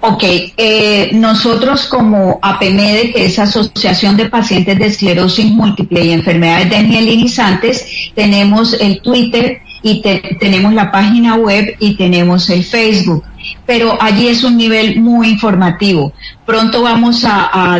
Ok, 0.02 0.22
eh, 0.24 1.10
nosotros 1.12 1.86
como 1.86 2.38
APMEDE, 2.42 3.12
que 3.12 3.26
es 3.26 3.38
Asociación 3.38 4.16
de 4.16 4.30
Pacientes 4.30 4.78
de 4.78 4.86
Esclerosis 4.86 5.52
Múltiple 5.52 6.04
y 6.04 6.12
Enfermedades 6.12 6.70
Desmielinizantes, 6.70 7.86
tenemos 8.14 8.74
el 8.80 9.02
Twitter 9.02 9.60
y 9.82 10.02
tenemos 10.38 10.72
la 10.74 10.90
página 10.90 11.36
web 11.36 11.74
y 11.78 11.96
tenemos 11.96 12.48
el 12.50 12.64
Facebook, 12.64 13.24
pero 13.66 14.00
allí 14.00 14.28
es 14.28 14.42
un 14.42 14.56
nivel 14.56 15.00
muy 15.00 15.28
informativo. 15.28 16.12
Pronto 16.46 16.82
vamos 16.82 17.24
a, 17.24 17.74
a 17.74 17.78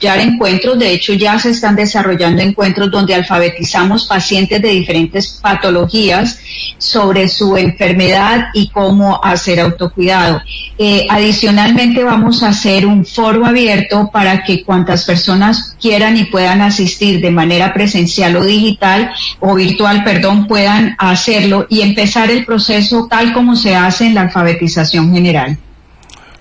ya 0.00 0.20
encuentros, 0.20 0.78
de 0.78 0.92
hecho 0.92 1.12
ya 1.12 1.38
se 1.38 1.50
están 1.50 1.74
desarrollando 1.76 2.42
encuentros 2.42 2.90
donde 2.90 3.14
alfabetizamos 3.14 4.06
pacientes 4.06 4.62
de 4.62 4.68
diferentes 4.68 5.38
patologías 5.42 6.38
sobre 6.78 7.28
su 7.28 7.56
enfermedad 7.56 8.46
y 8.54 8.68
cómo 8.68 9.20
hacer 9.22 9.60
autocuidado. 9.60 10.40
Eh, 10.78 11.06
adicionalmente 11.10 12.04
vamos 12.04 12.42
a 12.42 12.48
hacer 12.48 12.86
un 12.86 13.04
foro 13.04 13.44
abierto 13.44 14.10
para 14.12 14.44
que 14.44 14.62
cuantas 14.62 15.04
personas 15.04 15.76
quieran 15.80 16.16
y 16.16 16.24
puedan 16.24 16.60
asistir 16.60 17.20
de 17.20 17.30
manera 17.30 17.74
presencial 17.74 18.36
o 18.36 18.44
digital 18.44 19.10
o 19.40 19.54
virtual, 19.54 20.04
perdón, 20.04 20.46
puedan 20.46 20.94
hacerlo 20.98 21.66
y 21.68 21.80
empezar 21.80 22.30
el 22.30 22.44
proceso 22.44 23.08
tal 23.10 23.32
como 23.32 23.56
se 23.56 23.74
hace 23.74 24.06
en 24.06 24.14
la 24.14 24.22
alfabetización 24.22 25.12
general. 25.12 25.58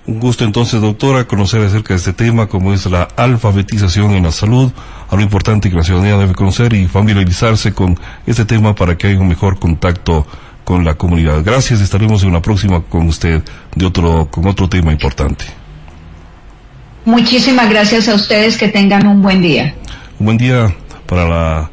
Un 0.08 0.22
gusto 0.22 0.46
entonces, 0.46 0.80
doctora, 0.80 1.26
conocer 1.26 1.62
acerca 1.62 1.94
de 1.94 1.98
este 1.98 2.14
tema, 2.14 2.48
como 2.48 2.74
es 2.74 2.86
la 2.86 3.10
alfabetización 3.18 4.12
en 4.12 4.24
la 4.24 4.32
salud, 4.32 4.72
algo 5.10 5.22
importante 5.22 5.70
que 5.70 5.76
la 5.76 5.84
ciudadanía 5.84 6.16
debe 6.16 6.34
conocer 6.34 6.72
y 6.74 6.88
familiarizarse 6.88 7.74
con 7.74 8.00
este 8.26 8.46
tema 8.46 8.74
para 8.74 8.98
que 8.98 9.08
haya 9.08 9.20
un 9.20 9.28
mejor 9.28 9.60
contacto 9.60 10.26
con 10.64 10.86
la 10.86 10.96
comunidad. 10.96 11.44
Gracias, 11.44 11.82
estaremos 11.82 12.24
en 12.24 12.30
una 12.30 12.42
próxima 12.42 12.82
con 12.82 13.08
usted 13.08 13.44
de 13.76 13.86
otro, 13.86 14.30
con 14.32 14.48
otro 14.48 14.70
tema 14.70 14.94
importante. 14.94 15.44
Muchísimas 17.04 17.70
gracias 17.70 18.08
a 18.08 18.16
ustedes, 18.16 18.58
que 18.58 18.70
tengan 18.70 19.06
un 19.08 19.22
buen 19.22 19.42
día. 19.42 19.76
Un 20.20 20.26
buen 20.26 20.38
día 20.38 20.74
para 21.06 21.28
la 21.28 21.72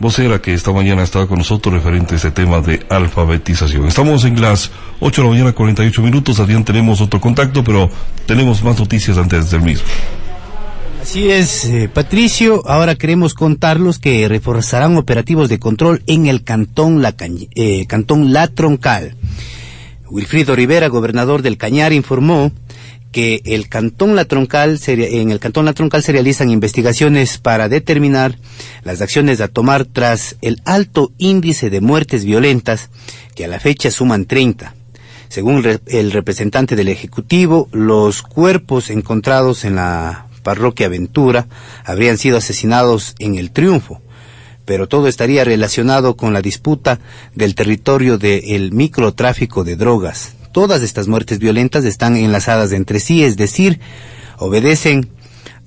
vocera 0.00 0.40
que 0.40 0.54
esta 0.54 0.72
mañana 0.72 1.02
estaba 1.02 1.28
con 1.28 1.38
nosotros 1.38 1.74
referente 1.74 2.14
a 2.14 2.16
este 2.16 2.30
tema 2.30 2.60
de 2.60 2.84
alfabetización. 2.88 3.86
Estamos 3.86 4.24
en 4.24 4.40
las 4.40 4.70
8 4.98 5.20
de 5.20 5.28
la 5.28 5.32
mañana, 5.32 5.52
48 5.52 6.02
minutos. 6.02 6.40
Adrián, 6.40 6.64
tenemos 6.64 7.00
otro 7.00 7.20
contacto, 7.20 7.62
pero 7.62 7.90
tenemos 8.26 8.64
más 8.64 8.78
noticias 8.78 9.18
antes 9.18 9.50
del 9.50 9.60
mismo. 9.60 9.84
Así 11.02 11.30
es, 11.30 11.66
eh, 11.66 11.90
Patricio. 11.92 12.62
Ahora 12.66 12.94
queremos 12.94 13.34
contarlos 13.34 13.98
que 13.98 14.26
reforzarán 14.26 14.96
operativos 14.96 15.48
de 15.48 15.58
control 15.58 16.02
en 16.06 16.26
el 16.26 16.44
cantón 16.44 17.02
La, 17.02 17.14
eh, 17.18 17.86
cantón 17.86 18.32
la 18.32 18.48
Troncal. 18.48 19.16
Wilfrido 20.10 20.56
Rivera, 20.56 20.88
gobernador 20.88 21.42
del 21.42 21.56
Cañar, 21.56 21.92
informó 21.92 22.52
que 23.12 23.42
el 23.44 23.68
Cantón 23.68 24.14
La 24.14 24.24
Troncal 24.24 24.78
en 24.86 25.30
el 25.30 25.40
Cantón 25.40 25.64
La 25.64 25.72
Troncal 25.72 26.02
se 26.02 26.12
realizan 26.12 26.50
investigaciones 26.50 27.38
para 27.38 27.68
determinar 27.68 28.38
las 28.84 29.00
acciones 29.00 29.40
a 29.40 29.48
tomar 29.48 29.84
tras 29.84 30.36
el 30.42 30.60
alto 30.64 31.12
índice 31.18 31.70
de 31.70 31.80
muertes 31.80 32.24
violentas 32.24 32.90
que 33.34 33.44
a 33.44 33.48
la 33.48 33.60
fecha 33.60 33.90
suman 33.90 34.26
30. 34.26 34.74
Según 35.28 35.64
el 35.86 36.12
representante 36.12 36.76
del 36.76 36.88
Ejecutivo, 36.88 37.68
los 37.72 38.22
cuerpos 38.22 38.90
encontrados 38.90 39.64
en 39.64 39.76
la 39.76 40.26
parroquia 40.42 40.88
Ventura 40.88 41.46
habrían 41.84 42.18
sido 42.18 42.36
asesinados 42.38 43.14
en 43.18 43.36
el 43.36 43.52
Triunfo, 43.52 44.00
pero 44.64 44.88
todo 44.88 45.06
estaría 45.08 45.44
relacionado 45.44 46.16
con 46.16 46.32
la 46.32 46.42
disputa 46.42 46.98
del 47.34 47.54
territorio 47.54 48.18
del 48.18 48.72
microtráfico 48.72 49.62
de 49.62 49.76
drogas 49.76 50.34
Todas 50.52 50.82
estas 50.82 51.06
muertes 51.06 51.38
violentas 51.38 51.84
están 51.84 52.16
enlazadas 52.16 52.72
entre 52.72 52.98
sí, 52.98 53.22
es 53.22 53.36
decir, 53.36 53.80
obedecen 54.38 55.10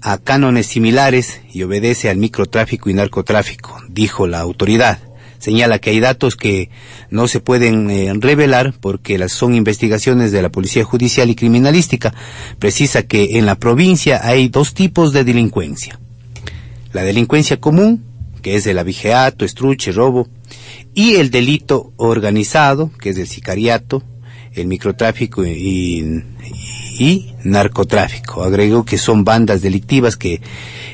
a 0.02 0.18
cánones 0.18 0.68
similares 0.68 1.40
y 1.54 1.64
obedece 1.64 2.10
al 2.10 2.18
microtráfico 2.18 2.90
y 2.90 2.94
narcotráfico, 2.94 3.82
dijo 3.88 4.28
la 4.28 4.40
autoridad. 4.40 5.00
Señala 5.40 5.80
que 5.80 5.90
hay 5.90 6.00
datos 6.00 6.36
que 6.36 6.70
no 7.10 7.28
se 7.28 7.40
pueden 7.40 7.90
eh, 7.90 8.14
revelar 8.16 8.74
porque 8.80 9.18
las 9.18 9.34
son 9.34 9.56
investigaciones 9.56 10.32
de 10.32 10.42
la 10.42 10.50
Policía 10.50 10.86
Judicial 10.86 11.30
y 11.30 11.36
Criminalística. 11.36 12.14
Precisa 12.60 13.04
que 13.04 13.38
en 13.38 13.46
la 13.46 13.56
provincia 13.56 14.22
hay 14.24 14.48
dos 14.48 14.74
tipos 14.74 15.12
de 15.12 15.26
delincuencia. 15.26 16.00
La 16.94 17.04
delincuencia 17.04 17.60
común, 17.60 18.06
que 18.42 18.56
es 18.56 18.68
el 18.68 18.80
abigeato, 18.80 19.44
estruche, 19.44 19.92
robo, 19.92 20.30
y 20.94 21.16
el 21.16 21.30
delito 21.30 21.92
organizado, 21.98 22.92
que 23.02 23.10
es 23.10 23.18
el 23.18 23.28
sicariato, 23.28 24.02
el 24.56 24.68
microtráfico 24.68 25.46
y, 25.46 26.24
y 27.00 27.34
narcotráfico. 27.44 28.44
Agregó 28.44 28.86
que 28.86 28.98
son 28.98 29.24
bandas 29.24 29.62
delictivas 29.62 30.18
que 30.18 30.42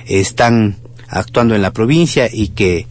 están 0.06 0.78
actuando 1.08 1.56
en 1.56 1.62
la 1.62 1.74
provincia 1.74 2.30
y 2.32 2.50
que 2.50 2.88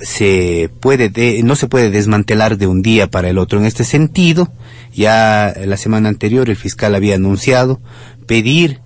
se 0.00 0.70
puede 0.80 1.42
no 1.44 1.54
se 1.54 1.68
puede 1.68 1.90
desmantelar 1.90 2.58
de 2.58 2.66
un 2.66 2.82
día 2.82 3.10
para 3.10 3.30
el 3.30 3.38
otro. 3.38 3.58
En 3.58 3.66
este 3.66 3.84
sentido, 3.84 4.52
ya 4.94 5.54
la 5.64 5.76
semana 5.76 6.08
anterior 6.08 6.48
el 6.48 6.56
fiscal 6.56 6.94
había 6.94 7.14
anunciado 7.14 7.80
pedir 8.26 8.80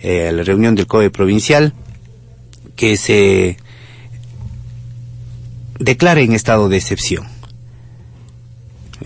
eh, 0.00 0.28
a 0.28 0.32
la 0.32 0.42
reunión 0.42 0.74
del 0.74 0.86
COE 0.86 1.10
provincial 1.10 1.74
que 2.76 2.96
se 2.96 3.56
declare 5.78 6.22
en 6.22 6.32
estado 6.32 6.68
de 6.68 6.76
excepción. 6.78 7.31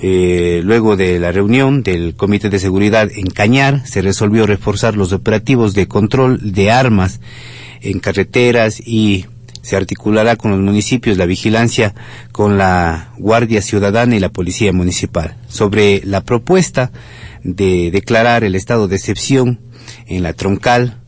Eh, 0.03 0.61
luego 0.63 0.97
de 0.97 1.19
la 1.19 1.33
reunión 1.33 1.83
del 1.83 2.15
Comité 2.17 2.51
de 2.51 2.59
Seguridad 2.59 3.11
en 3.15 3.27
Cañar, 3.27 3.87
se 3.87 4.03
resolvió 4.03 4.47
reforzar 4.47 4.97
los 4.97 5.13
operativos 5.13 5.75
de 5.75 5.89
control 5.89 6.53
de 6.53 6.71
armas 6.71 7.21
en 7.81 8.01
carreteras 8.01 8.81
y 8.81 9.27
se 9.63 9.77
articulará 9.77 10.37
con 10.37 10.53
los 10.53 10.61
municipios 10.61 11.17
la 11.17 11.27
vigilancia 11.27 11.95
con 12.31 12.57
la 12.57 13.13
Guardia 13.19 13.63
Ciudadana 13.63 14.15
y 14.15 14.21
la 14.21 14.29
Policía 14.29 14.73
Municipal. 14.73 15.37
Sobre 15.49 16.03
la 16.05 16.21
propuesta 16.21 16.93
de 17.43 17.91
declarar 17.91 18.45
el 18.45 18.55
estado 18.55 18.87
de 18.87 18.97
excepción 18.97 19.61
en 20.07 20.23
la 20.23 20.35
troncal, 20.35 21.01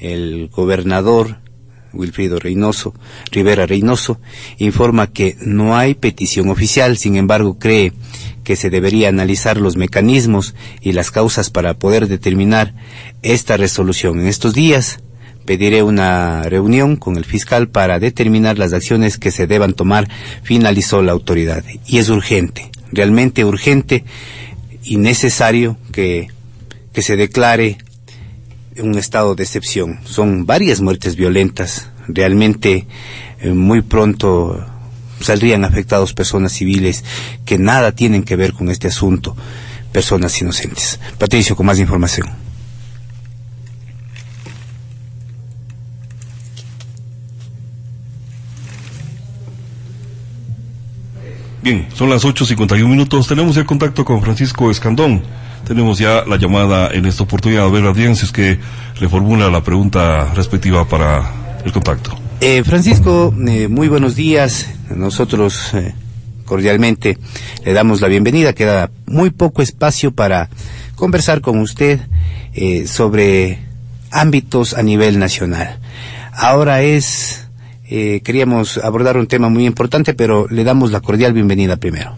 el 0.00 0.48
gobernador 0.48 1.38
Wilfrido 1.92 2.38
Reynoso, 2.38 2.94
Rivera 3.30 3.66
Reynoso, 3.66 4.20
informa 4.58 5.08
que 5.08 5.36
no 5.40 5.76
hay 5.76 5.94
petición 5.94 6.48
oficial, 6.48 6.96
sin 6.96 7.16
embargo 7.16 7.58
cree 7.58 7.92
que 8.46 8.54
se 8.54 8.70
debería 8.70 9.08
analizar 9.08 9.56
los 9.56 9.76
mecanismos 9.76 10.54
y 10.80 10.92
las 10.92 11.10
causas 11.10 11.50
para 11.50 11.74
poder 11.74 12.06
determinar 12.06 12.74
esta 13.22 13.56
resolución. 13.56 14.20
En 14.20 14.28
estos 14.28 14.54
días 14.54 15.00
pediré 15.44 15.82
una 15.82 16.44
reunión 16.44 16.94
con 16.94 17.16
el 17.16 17.24
fiscal 17.24 17.68
para 17.68 17.98
determinar 17.98 18.56
las 18.56 18.72
acciones 18.72 19.18
que 19.18 19.32
se 19.32 19.48
deban 19.48 19.72
tomar, 19.72 20.08
finalizó 20.44 21.02
la 21.02 21.10
autoridad. 21.10 21.64
Y 21.88 21.98
es 21.98 22.08
urgente, 22.08 22.70
realmente 22.92 23.44
urgente 23.44 24.04
y 24.84 24.98
necesario 24.98 25.76
que, 25.90 26.28
que 26.92 27.02
se 27.02 27.16
declare 27.16 27.78
un 28.78 28.96
estado 28.96 29.34
de 29.34 29.42
excepción. 29.42 29.98
Son 30.04 30.46
varias 30.46 30.80
muertes 30.80 31.16
violentas. 31.16 31.90
Realmente 32.06 32.86
eh, 33.40 33.50
muy 33.50 33.82
pronto 33.82 34.64
saldrían 35.26 35.64
afectados 35.64 36.12
personas 36.12 36.52
civiles 36.52 37.04
que 37.44 37.58
nada 37.58 37.92
tienen 37.92 38.24
que 38.24 38.36
ver 38.36 38.52
con 38.52 38.70
este 38.70 38.88
asunto, 38.88 39.36
personas 39.92 40.40
inocentes. 40.40 40.98
Patricio, 41.18 41.54
con 41.54 41.66
más 41.66 41.78
información. 41.78 42.28
Bien, 51.62 51.88
son 51.94 52.10
las 52.10 52.24
8.51 52.24 52.86
minutos. 52.86 53.26
Tenemos 53.26 53.56
ya 53.56 53.64
contacto 53.64 54.04
con 54.04 54.22
Francisco 54.22 54.70
Escandón 54.70 55.22
tenemos 55.66 55.98
ya 55.98 56.24
la 56.24 56.36
llamada 56.36 56.90
en 56.92 57.06
esta 57.06 57.24
oportunidad. 57.24 57.64
A 57.64 57.68
ver, 57.68 57.84
audiencia, 57.84 58.24
es 58.24 58.32
que 58.32 58.58
le 59.00 59.08
formula 59.08 59.50
la 59.50 59.62
pregunta 59.62 60.32
respectiva 60.32 60.88
para 60.88 61.32
el 61.64 61.72
contacto. 61.72 62.25
Eh, 62.38 62.62
Francisco, 62.64 63.32
eh, 63.48 63.66
muy 63.66 63.88
buenos 63.88 64.14
días. 64.14 64.70
Nosotros 64.94 65.72
eh, 65.72 65.94
cordialmente 66.44 67.16
le 67.64 67.72
damos 67.72 68.02
la 68.02 68.08
bienvenida. 68.08 68.52
Queda 68.52 68.90
muy 69.06 69.30
poco 69.30 69.62
espacio 69.62 70.12
para 70.12 70.50
conversar 70.96 71.40
con 71.40 71.58
usted 71.60 71.98
eh, 72.54 72.86
sobre 72.86 73.60
ámbitos 74.10 74.76
a 74.76 74.82
nivel 74.82 75.18
nacional. 75.18 75.78
Ahora 76.34 76.82
es, 76.82 77.48
queríamos 77.88 78.76
abordar 78.84 79.16
un 79.16 79.26
tema 79.26 79.48
muy 79.48 79.64
importante, 79.64 80.12
pero 80.12 80.46
le 80.50 80.64
damos 80.64 80.92
la 80.92 81.00
cordial 81.00 81.32
bienvenida 81.32 81.78
primero. 81.78 82.16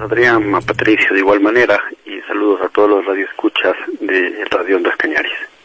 Adrián, 0.00 0.50
Patricio 0.64 1.12
de 1.12 1.18
igual 1.18 1.40
manera 1.40 1.78
y 2.06 2.18
saludos 2.26 2.62
a 2.62 2.68
todos 2.70 2.88
los 2.88 3.04
radioescuchas 3.04 3.74
de 4.00 4.44
Radio 4.50 4.78
Ondas 4.78 4.96
Cañaris. 4.96 5.57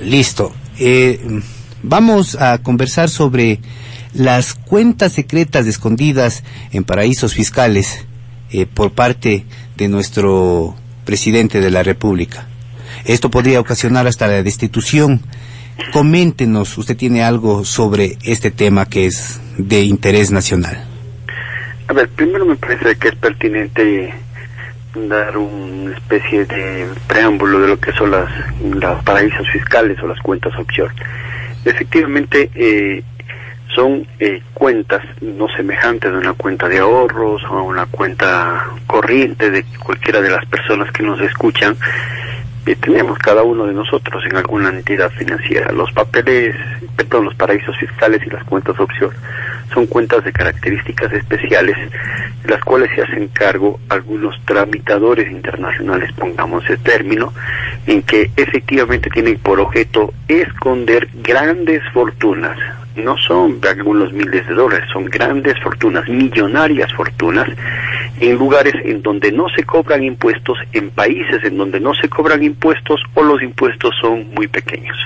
Listo. 0.00 0.52
Eh, 0.78 1.40
vamos 1.82 2.36
a 2.40 2.58
conversar 2.58 3.08
sobre 3.08 3.60
las 4.12 4.54
cuentas 4.54 5.12
secretas 5.12 5.66
escondidas 5.66 6.44
en 6.72 6.84
paraísos 6.84 7.34
fiscales 7.34 8.06
eh, 8.50 8.66
por 8.66 8.92
parte 8.92 9.44
de 9.76 9.88
nuestro 9.88 10.76
presidente 11.04 11.60
de 11.60 11.70
la 11.70 11.82
República. 11.82 12.46
Esto 13.04 13.30
podría 13.30 13.60
ocasionar 13.60 14.06
hasta 14.06 14.28
la 14.28 14.42
destitución 14.42 15.20
Coméntenos, 15.92 16.78
usted 16.78 16.96
tiene 16.96 17.22
algo 17.22 17.64
sobre 17.64 18.16
este 18.22 18.50
tema 18.50 18.86
que 18.86 19.06
es 19.06 19.40
de 19.58 19.82
interés 19.82 20.30
nacional. 20.30 20.84
A 21.88 21.92
ver, 21.92 22.08
primero 22.10 22.46
me 22.46 22.56
parece 22.56 22.96
que 22.96 23.08
es 23.08 23.14
pertinente 23.16 24.14
dar 24.94 25.36
una 25.36 25.96
especie 25.96 26.44
de 26.44 26.88
preámbulo 27.06 27.60
de 27.60 27.68
lo 27.68 27.80
que 27.80 27.92
son 27.92 28.10
las, 28.10 28.30
las 28.74 29.02
paraísos 29.04 29.48
fiscales 29.50 29.98
o 30.02 30.06
las 30.06 30.20
cuentas 30.20 30.52
offshore. 30.56 30.94
Efectivamente, 31.64 32.50
eh, 32.54 33.02
son 33.74 34.06
eh, 34.20 34.40
cuentas 34.52 35.02
no 35.20 35.48
semejantes 35.48 36.12
a 36.12 36.18
una 36.18 36.34
cuenta 36.34 36.68
de 36.68 36.78
ahorros 36.78 37.42
o 37.44 37.58
a 37.58 37.62
una 37.62 37.86
cuenta 37.86 38.66
corriente 38.86 39.50
de 39.50 39.64
cualquiera 39.84 40.20
de 40.20 40.30
las 40.30 40.46
personas 40.46 40.92
que 40.92 41.02
nos 41.02 41.20
escuchan, 41.20 41.76
tenemos 42.80 43.18
cada 43.18 43.42
uno 43.42 43.66
de 43.66 43.74
nosotros 43.74 44.24
en 44.24 44.36
alguna 44.36 44.70
entidad 44.70 45.10
financiera. 45.10 45.70
Los 45.72 45.92
papeles, 45.92 46.56
perdón, 46.96 47.26
los 47.26 47.34
paraísos 47.34 47.76
fiscales 47.76 48.22
y 48.26 48.30
las 48.30 48.44
cuentas 48.44 48.78
offshore 48.78 49.14
son 49.72 49.86
cuentas 49.86 50.24
de 50.24 50.32
características 50.32 51.12
especiales, 51.12 51.76
de 52.42 52.50
las 52.50 52.62
cuales 52.62 52.90
se 52.94 53.02
hacen 53.02 53.28
cargo 53.28 53.80
algunos 53.88 54.38
tramitadores 54.44 55.30
internacionales, 55.30 56.12
pongamos 56.12 56.64
ese 56.64 56.78
término, 56.78 57.32
en 57.86 58.02
que 58.02 58.30
efectivamente 58.36 59.10
tienen 59.10 59.38
por 59.38 59.60
objeto 59.60 60.12
esconder 60.28 61.08
grandes 61.22 61.82
fortunas, 61.92 62.58
no 62.96 63.16
son 63.18 63.60
algunos 63.68 64.12
miles 64.12 64.46
de 64.46 64.54
dólares, 64.54 64.88
son 64.92 65.06
grandes 65.06 65.58
fortunas, 65.60 66.08
millonarias 66.08 66.92
fortunas, 66.92 67.48
en 68.20 68.36
lugares 68.36 68.74
en 68.84 69.02
donde 69.02 69.32
no 69.32 69.48
se 69.48 69.64
cobran 69.64 70.04
impuestos, 70.04 70.58
en 70.72 70.90
países 70.90 71.42
en 71.44 71.56
donde 71.56 71.80
no 71.80 71.94
se 71.94 72.08
cobran 72.08 72.42
impuestos 72.42 73.00
o 73.14 73.22
los 73.22 73.42
impuestos 73.42 73.94
son 74.00 74.32
muy 74.34 74.46
pequeños. 74.46 74.96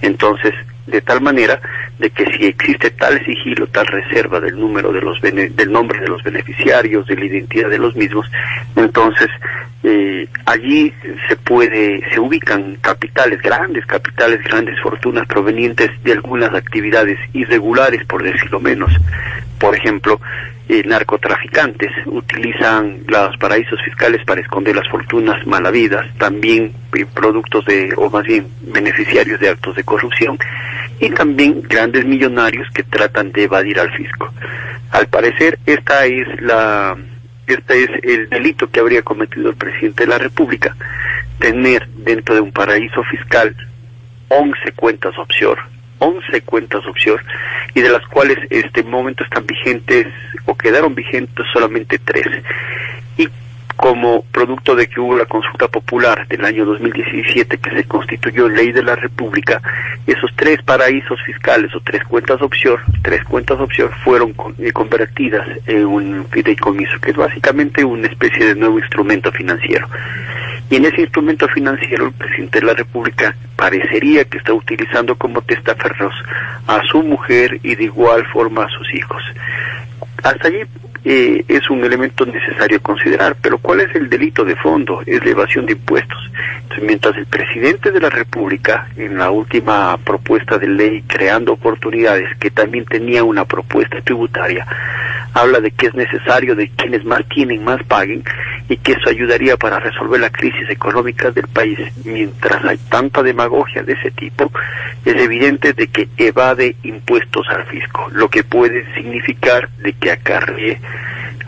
Entonces, 0.00 0.54
de 0.90 1.00
tal 1.02 1.20
manera 1.20 1.60
de 1.98 2.10
que 2.10 2.24
si 2.36 2.46
existe 2.46 2.90
tal 2.90 3.24
sigilo, 3.24 3.66
tal 3.68 3.86
reserva 3.86 4.40
del 4.40 4.58
número 4.58 4.92
de 4.92 5.00
los 5.00 5.20
del 5.20 5.72
nombre 5.72 6.00
de 6.00 6.08
los 6.08 6.22
beneficiarios, 6.22 7.06
de 7.06 7.16
la 7.16 7.24
identidad 7.24 7.68
de 7.68 7.78
los 7.78 7.96
mismos, 7.96 8.30
entonces 8.76 9.28
eh, 9.82 10.28
allí 10.44 10.92
se 11.28 11.36
puede 11.36 12.02
se 12.12 12.20
ubican 12.20 12.76
capitales 12.80 13.40
grandes, 13.40 13.86
capitales 13.86 14.42
grandes 14.42 14.80
fortunas 14.80 15.26
provenientes 15.26 15.90
de 16.02 16.12
algunas 16.12 16.52
actividades 16.54 17.18
irregulares, 17.32 18.04
por 18.06 18.22
decirlo 18.22 18.60
menos. 18.60 18.92
Por 19.58 19.74
ejemplo, 19.74 20.20
eh, 20.68 20.82
narcotraficantes 20.84 21.90
utilizan 22.06 23.00
los 23.06 23.36
paraísos 23.38 23.80
fiscales 23.82 24.22
para 24.26 24.40
esconder 24.40 24.76
las 24.76 24.88
fortunas 24.88 25.46
malavidas, 25.46 26.06
también 26.18 26.72
eh, 26.94 27.06
productos 27.06 27.64
de, 27.64 27.92
o 27.96 28.10
más 28.10 28.24
bien 28.24 28.46
beneficiarios 28.60 29.40
de 29.40 29.48
actos 29.48 29.74
de 29.76 29.84
corrupción, 29.84 30.38
y 31.00 31.10
también 31.10 31.62
grandes 31.62 32.04
millonarios 32.04 32.68
que 32.74 32.82
tratan 32.82 33.32
de 33.32 33.44
evadir 33.44 33.78
al 33.78 33.90
fisco. 33.92 34.32
Al 34.90 35.06
parecer, 35.06 35.58
esta 35.66 36.06
es 36.06 36.40
la, 36.40 36.96
este 37.46 37.84
es 37.84 37.90
el 38.02 38.28
delito 38.28 38.70
que 38.70 38.80
habría 38.80 39.02
cometido 39.02 39.50
el 39.50 39.56
presidente 39.56 40.04
de 40.04 40.10
la 40.10 40.18
República, 40.18 40.76
tener 41.38 41.86
dentro 41.88 42.34
de 42.34 42.40
un 42.40 42.52
paraíso 42.52 43.02
fiscal 43.04 43.54
11 44.28 44.72
cuentas 44.72 45.16
offshore 45.16 45.60
11 45.98 46.42
cuentas 46.42 46.84
offshore 46.86 47.22
y 47.74 47.80
de 47.80 47.90
las 47.90 48.06
cuales 48.06 48.38
este 48.50 48.82
momento 48.82 49.24
están 49.24 49.46
vigentes 49.46 50.06
o 50.46 50.54
quedaron 50.54 50.94
vigentes 50.94 51.46
solamente 51.52 51.98
tres. 51.98 52.26
Y 53.16 53.28
como 53.78 54.24
producto 54.32 54.74
de 54.74 54.88
que 54.88 54.98
hubo 54.98 55.16
la 55.16 55.24
consulta 55.26 55.68
popular 55.68 56.26
del 56.26 56.44
año 56.44 56.64
2017 56.64 57.58
que 57.58 57.70
se 57.70 57.84
constituyó 57.84 58.48
ley 58.48 58.72
de 58.72 58.82
la 58.82 58.96
República, 58.96 59.62
esos 60.04 60.32
tres 60.34 60.60
paraísos 60.64 61.16
fiscales 61.24 61.72
o 61.76 61.80
tres 61.80 62.02
cuentas 62.02 62.42
offshore, 62.42 62.82
tres 63.02 63.22
cuentas 63.22 63.60
offshore 63.60 63.94
fueron 64.02 64.34
eh, 64.58 64.72
convertidas 64.72 65.46
en 65.66 65.86
un 65.86 66.26
fideicomiso, 66.28 66.98
que 67.00 67.12
es 67.12 67.16
básicamente 67.16 67.84
una 67.84 68.08
especie 68.08 68.46
de 68.46 68.56
nuevo 68.56 68.80
instrumento 68.80 69.30
financiero. 69.30 69.86
Y 70.68 70.74
en 70.74 70.86
ese 70.86 71.02
instrumento 71.02 71.46
financiero 71.46 72.06
el 72.06 72.12
presidente 72.14 72.58
de 72.58 72.66
la 72.66 72.74
República 72.74 73.36
parecería 73.54 74.24
que 74.24 74.38
está 74.38 74.54
utilizando 74.54 75.14
como 75.14 75.40
testaferros 75.42 76.14
a 76.66 76.82
su 76.90 77.00
mujer 77.04 77.60
y 77.62 77.76
de 77.76 77.84
igual 77.84 78.26
forma 78.32 78.64
a 78.64 78.68
sus 78.70 78.92
hijos. 78.92 79.22
Hasta 80.24 80.48
allí 80.48 80.64
eh, 81.10 81.42
es 81.48 81.70
un 81.70 81.82
elemento 81.82 82.26
necesario 82.26 82.82
considerar, 82.82 83.34
pero 83.40 83.56
¿cuál 83.56 83.80
es 83.80 83.94
el 83.94 84.10
delito 84.10 84.44
de 84.44 84.54
fondo? 84.56 85.00
Es 85.06 85.24
la 85.24 85.30
evasión 85.30 85.64
de 85.64 85.72
impuestos. 85.72 86.18
Entonces, 86.64 86.84
mientras 86.84 87.16
el 87.16 87.24
presidente 87.24 87.90
de 87.90 87.98
la 87.98 88.10
República, 88.10 88.90
en 88.94 89.16
la 89.16 89.30
última 89.30 89.96
propuesta 90.04 90.58
de 90.58 90.66
ley 90.66 91.02
creando 91.06 91.54
oportunidades, 91.54 92.36
que 92.36 92.50
también 92.50 92.84
tenía 92.84 93.24
una 93.24 93.46
propuesta 93.46 94.02
tributaria, 94.02 94.66
habla 95.40 95.60
de 95.60 95.70
que 95.70 95.86
es 95.86 95.94
necesario 95.94 96.54
de 96.54 96.68
quienes 96.70 97.04
más 97.04 97.26
tienen, 97.28 97.64
más 97.64 97.82
paguen, 97.84 98.24
y 98.68 98.76
que 98.76 98.92
eso 98.92 99.08
ayudaría 99.08 99.56
para 99.56 99.78
resolver 99.78 100.20
la 100.20 100.30
crisis 100.30 100.68
económica 100.68 101.30
del 101.30 101.48
país. 101.48 101.78
Mientras 102.04 102.64
hay 102.64 102.78
tanta 102.90 103.22
demagogia 103.22 103.82
de 103.82 103.94
ese 103.94 104.10
tipo, 104.10 104.50
es 105.04 105.16
evidente 105.16 105.72
de 105.72 105.88
que 105.88 106.08
evade 106.16 106.76
impuestos 106.82 107.48
al 107.48 107.64
fisco, 107.66 108.08
lo 108.12 108.28
que 108.28 108.44
puede 108.44 108.84
significar 108.94 109.68
de 109.78 109.92
que 109.92 110.10
acarrie 110.10 110.78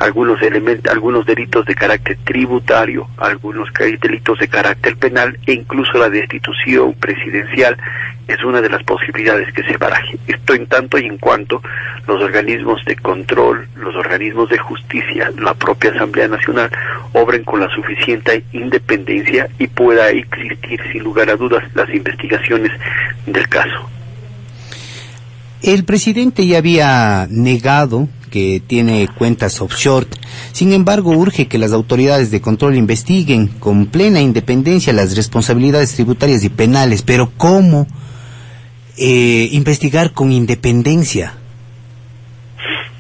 algunos 0.01 0.41
elementos, 0.41 0.91
algunos 0.91 1.27
delitos 1.27 1.67
de 1.67 1.75
carácter 1.75 2.17
tributario, 2.25 3.07
algunos 3.19 3.69
delitos 4.01 4.39
de 4.39 4.49
carácter 4.49 4.97
penal 4.97 5.39
e 5.47 5.53
incluso 5.53 5.99
la 5.99 6.09
destitución 6.09 6.95
presidencial 6.95 7.77
es 8.27 8.43
una 8.43 8.63
de 8.63 8.71
las 8.71 8.83
posibilidades 8.83 9.53
que 9.53 9.63
se 9.63 9.77
baraje. 9.77 10.19
Esto 10.27 10.55
en 10.55 10.67
tanto 10.67 10.99
y 10.99 11.05
en 11.05 11.19
cuanto 11.19 11.61
los 12.07 12.23
organismos 12.23 12.83
de 12.87 12.97
control, 12.97 13.69
los 13.77 13.95
organismos 13.95 14.49
de 14.49 14.57
justicia, 14.57 15.31
la 15.39 15.53
propia 15.53 15.91
Asamblea 15.91 16.29
Nacional 16.29 16.71
obren 17.13 17.45
con 17.45 17.61
la 17.61 17.69
suficiente 17.69 18.43
independencia 18.53 19.51
y 19.59 19.67
pueda 19.67 20.09
existir 20.09 20.81
sin 20.93 21.03
lugar 21.03 21.29
a 21.29 21.37
dudas 21.37 21.63
las 21.75 21.91
investigaciones 21.91 22.73
del 23.27 23.47
caso. 23.49 23.91
El 25.63 25.85
presidente 25.85 26.47
ya 26.47 26.57
había 26.57 27.27
negado 27.29 28.09
que 28.31 28.63
tiene 28.67 29.09
cuentas 29.19 29.61
offshore. 29.61 30.07
Sin 30.53 30.73
embargo, 30.73 31.11
urge 31.11 31.49
que 31.49 31.59
las 31.59 31.73
autoridades 31.73 32.31
de 32.31 32.41
control 32.41 32.77
investiguen 32.77 33.49
con 33.49 33.87
plena 33.87 34.21
independencia 34.21 34.93
las 34.93 35.17
responsabilidades 35.17 35.95
tributarias 35.95 36.45
y 36.45 36.49
penales. 36.49 37.03
Pero 37.03 37.33
¿cómo 37.37 37.87
eh, 38.97 39.49
investigar 39.53 40.13
con 40.13 40.33
independencia? 40.33 41.35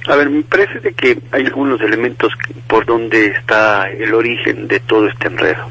A 0.08 0.16
ver, 0.16 0.28
me 0.28 0.42
parece 0.42 0.80
de 0.80 0.92
que 0.92 1.18
hay 1.30 1.44
algunos 1.44 1.80
elementos 1.80 2.32
por 2.66 2.84
donde 2.84 3.28
está 3.28 3.88
el 3.90 4.12
origen 4.12 4.66
de 4.66 4.80
todo 4.80 5.06
este 5.06 5.28
enredo. 5.28 5.70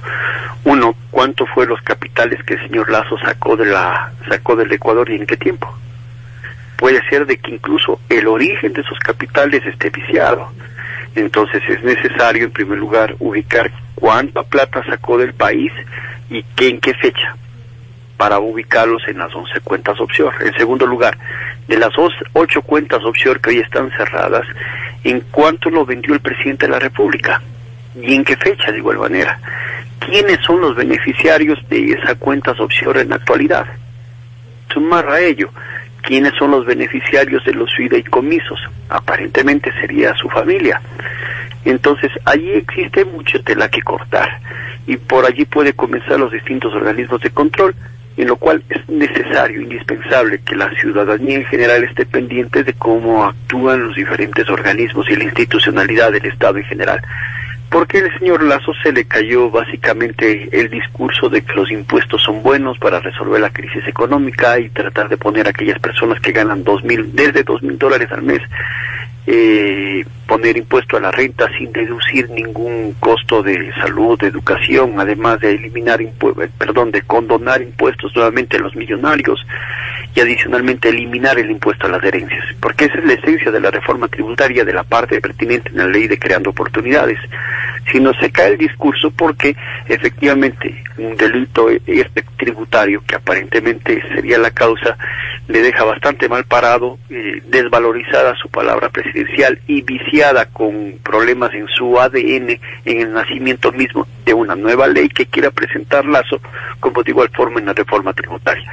Uno, 0.63 0.95
¿cuánto 1.11 1.45
fue 1.47 1.65
los 1.65 1.81
capitales 1.81 2.41
que 2.43 2.53
el 2.53 2.61
señor 2.61 2.89
Lazo 2.89 3.17
sacó 3.19 3.57
de 3.57 3.65
la 3.65 4.13
sacó 4.29 4.55
del 4.55 4.71
Ecuador 4.71 5.09
y 5.09 5.15
en 5.15 5.25
qué 5.25 5.35
tiempo? 5.35 5.73
Puede 6.79 7.01
ser 7.09 7.25
de 7.25 7.37
que 7.37 7.51
incluso 7.51 7.99
el 8.07 8.27
origen 8.27 8.71
de 8.71 8.81
esos 8.81 8.97
capitales 8.99 9.63
esté 9.65 9.89
viciado. 9.89 10.49
Entonces 11.13 11.61
es 11.67 11.83
necesario, 11.83 12.45
en 12.45 12.51
primer 12.51 12.77
lugar, 12.77 13.15
ubicar 13.19 13.69
cuánta 13.95 14.43
plata 14.43 14.81
sacó 14.85 15.17
del 15.17 15.33
país 15.33 15.71
y 16.29 16.41
qué, 16.55 16.69
en 16.69 16.79
qué 16.79 16.93
fecha, 16.93 17.35
para 18.15 18.39
ubicarlos 18.39 19.05
en 19.09 19.17
las 19.17 19.33
11 19.35 19.59
cuentas 19.59 19.99
offshore. 19.99 20.47
En 20.47 20.53
segundo 20.53 20.85
lugar, 20.85 21.17
de 21.67 21.77
las 21.77 21.91
8 22.33 22.61
cuentas 22.61 23.03
offshore 23.03 23.41
que 23.41 23.49
hoy 23.49 23.59
están 23.59 23.91
cerradas, 23.91 24.47
¿en 25.03 25.19
cuánto 25.31 25.69
lo 25.69 25.85
vendió 25.85 26.13
el 26.13 26.21
presidente 26.21 26.65
de 26.65 26.71
la 26.71 26.79
República? 26.79 27.41
¿Y 28.01 28.15
en 28.15 28.23
qué 28.23 28.37
fecha, 28.37 28.71
de 28.71 28.77
igual 28.77 28.99
manera? 28.99 29.37
¿Quiénes 29.99 30.39
son 30.45 30.61
los 30.61 30.75
beneficiarios 30.75 31.59
de 31.67 31.91
esas 31.91 32.15
cuentas 32.15 32.57
offshore 32.57 33.01
en 33.01 33.09
la 33.09 33.15
actualidad? 33.15 33.65
Sumar 34.71 35.09
a 35.09 35.19
ello, 35.19 35.49
quiénes 36.01 36.33
son 36.37 36.51
los 36.51 36.65
beneficiarios 36.65 37.43
de 37.45 37.53
los 37.53 37.73
fideicomisos. 37.75 38.59
Aparentemente 38.89 39.71
sería 39.79 40.15
su 40.15 40.29
familia. 40.29 40.81
Entonces, 41.65 42.11
allí 42.25 42.51
existe 42.51 43.05
mucho 43.05 43.41
tela 43.43 43.69
que 43.69 43.81
cortar 43.81 44.39
y 44.87 44.97
por 44.97 45.25
allí 45.25 45.45
puede 45.45 45.73
comenzar 45.73 46.19
los 46.19 46.31
distintos 46.31 46.73
organismos 46.73 47.21
de 47.21 47.29
control, 47.29 47.75
en 48.17 48.27
lo 48.27 48.37
cual 48.37 48.63
es 48.69 48.87
necesario, 48.89 49.61
indispensable 49.61 50.39
que 50.39 50.55
la 50.55 50.69
ciudadanía 50.71 51.37
en 51.37 51.45
general 51.45 51.83
esté 51.83 52.05
pendiente 52.05 52.63
de 52.63 52.73
cómo 52.73 53.23
actúan 53.23 53.87
los 53.87 53.95
diferentes 53.95 54.49
organismos 54.49 55.09
y 55.09 55.15
la 55.15 55.25
institucionalidad 55.25 56.11
del 56.11 56.25
Estado 56.25 56.57
en 56.57 56.65
general 56.65 57.01
porque 57.69 57.99
el 57.99 58.17
señor 58.17 58.43
Lazo 58.43 58.73
se 58.81 58.91
le 58.91 59.05
cayó 59.05 59.49
básicamente 59.49 60.49
el 60.51 60.69
discurso 60.69 61.29
de 61.29 61.43
que 61.43 61.53
los 61.53 61.71
impuestos 61.71 62.21
son 62.23 62.41
buenos 62.41 62.77
para 62.79 62.99
resolver 62.99 63.39
la 63.39 63.51
crisis 63.51 63.87
económica 63.87 64.59
y 64.59 64.69
tratar 64.69 65.07
de 65.07 65.17
poner 65.17 65.47
a 65.47 65.51
aquellas 65.51 65.79
personas 65.79 66.19
que 66.19 66.31
ganan 66.31 66.63
dos 66.63 66.83
mil, 66.83 67.15
desde 67.15 67.43
dos 67.43 67.61
mil 67.61 67.77
dólares 67.77 68.11
al 68.11 68.23
mes, 68.23 68.41
eh, 69.27 70.03
poner 70.29 70.57
impuesto 70.57 70.95
a 70.95 70.99
la 70.99 71.11
renta 71.11 71.49
sin 71.57 71.71
deducir 71.71 72.29
ningún 72.29 72.93
costo 72.99 73.41
de 73.41 73.73
salud, 73.73 74.17
de 74.19 74.27
educación, 74.27 74.93
además 74.99 75.39
de 75.39 75.55
eliminar 75.55 75.99
perdón, 76.55 76.91
de 76.91 77.01
condonar 77.01 77.63
impuestos 77.63 78.15
nuevamente 78.15 78.57
a 78.57 78.59
los 78.59 78.75
millonarios 78.75 79.43
y 80.15 80.19
adicionalmente 80.19 80.89
eliminar 80.89 81.39
el 81.39 81.49
impuesto 81.49 81.87
a 81.87 81.89
las 81.89 82.03
herencias, 82.03 82.45
porque 82.61 82.85
esa 82.85 82.99
es 82.99 83.05
la 83.05 83.13
esencia 83.13 83.51
de 83.51 83.59
la 83.59 83.71
reforma 83.71 84.07
tributaria 84.07 84.63
de 84.63 84.73
la 84.73 84.83
parte 84.83 85.19
pertinente 85.19 85.69
en 85.69 85.77
la 85.77 85.87
ley 85.87 86.07
de 86.07 86.19
creando 86.19 86.51
oportunidades. 86.51 87.17
Si 87.91 87.99
no 87.99 88.13
se 88.19 88.31
cae 88.31 88.49
el 88.49 88.57
discurso 88.59 89.09
porque 89.09 89.55
efectivamente 89.87 90.83
un 90.99 91.17
delito 91.17 91.69
este 91.69 92.23
tributario 92.37 93.01
que 93.07 93.15
aparentemente 93.15 94.03
sería 94.13 94.37
la 94.37 94.51
causa 94.51 94.95
le 95.47 95.61
deja 95.63 95.83
bastante 95.83 96.29
mal 96.29 96.45
parado, 96.45 96.99
eh, 97.09 97.41
desvalorizada 97.47 98.35
su 98.35 98.49
palabra 98.49 98.89
presidencial 98.89 99.59
y 99.65 99.81
viciada 99.81 100.18
con 100.51 100.99
problemas 101.01 101.53
en 101.53 101.67
su 101.67 101.97
ADN 101.97 102.59
en 102.85 102.99
el 102.99 103.13
nacimiento 103.13 103.71
mismo 103.71 104.05
de 104.25 104.33
una 104.33 104.55
nueva 104.55 104.87
ley 104.87 105.07
que 105.07 105.25
quiera 105.25 105.49
presentar 105.49 106.05
Lazo 106.05 106.41
como 106.79 107.03
de 107.03 107.11
igual 107.11 107.29
forma 107.29 107.59
en 107.59 107.67
la 107.67 107.73
reforma 107.73 108.13
tributaria. 108.13 108.69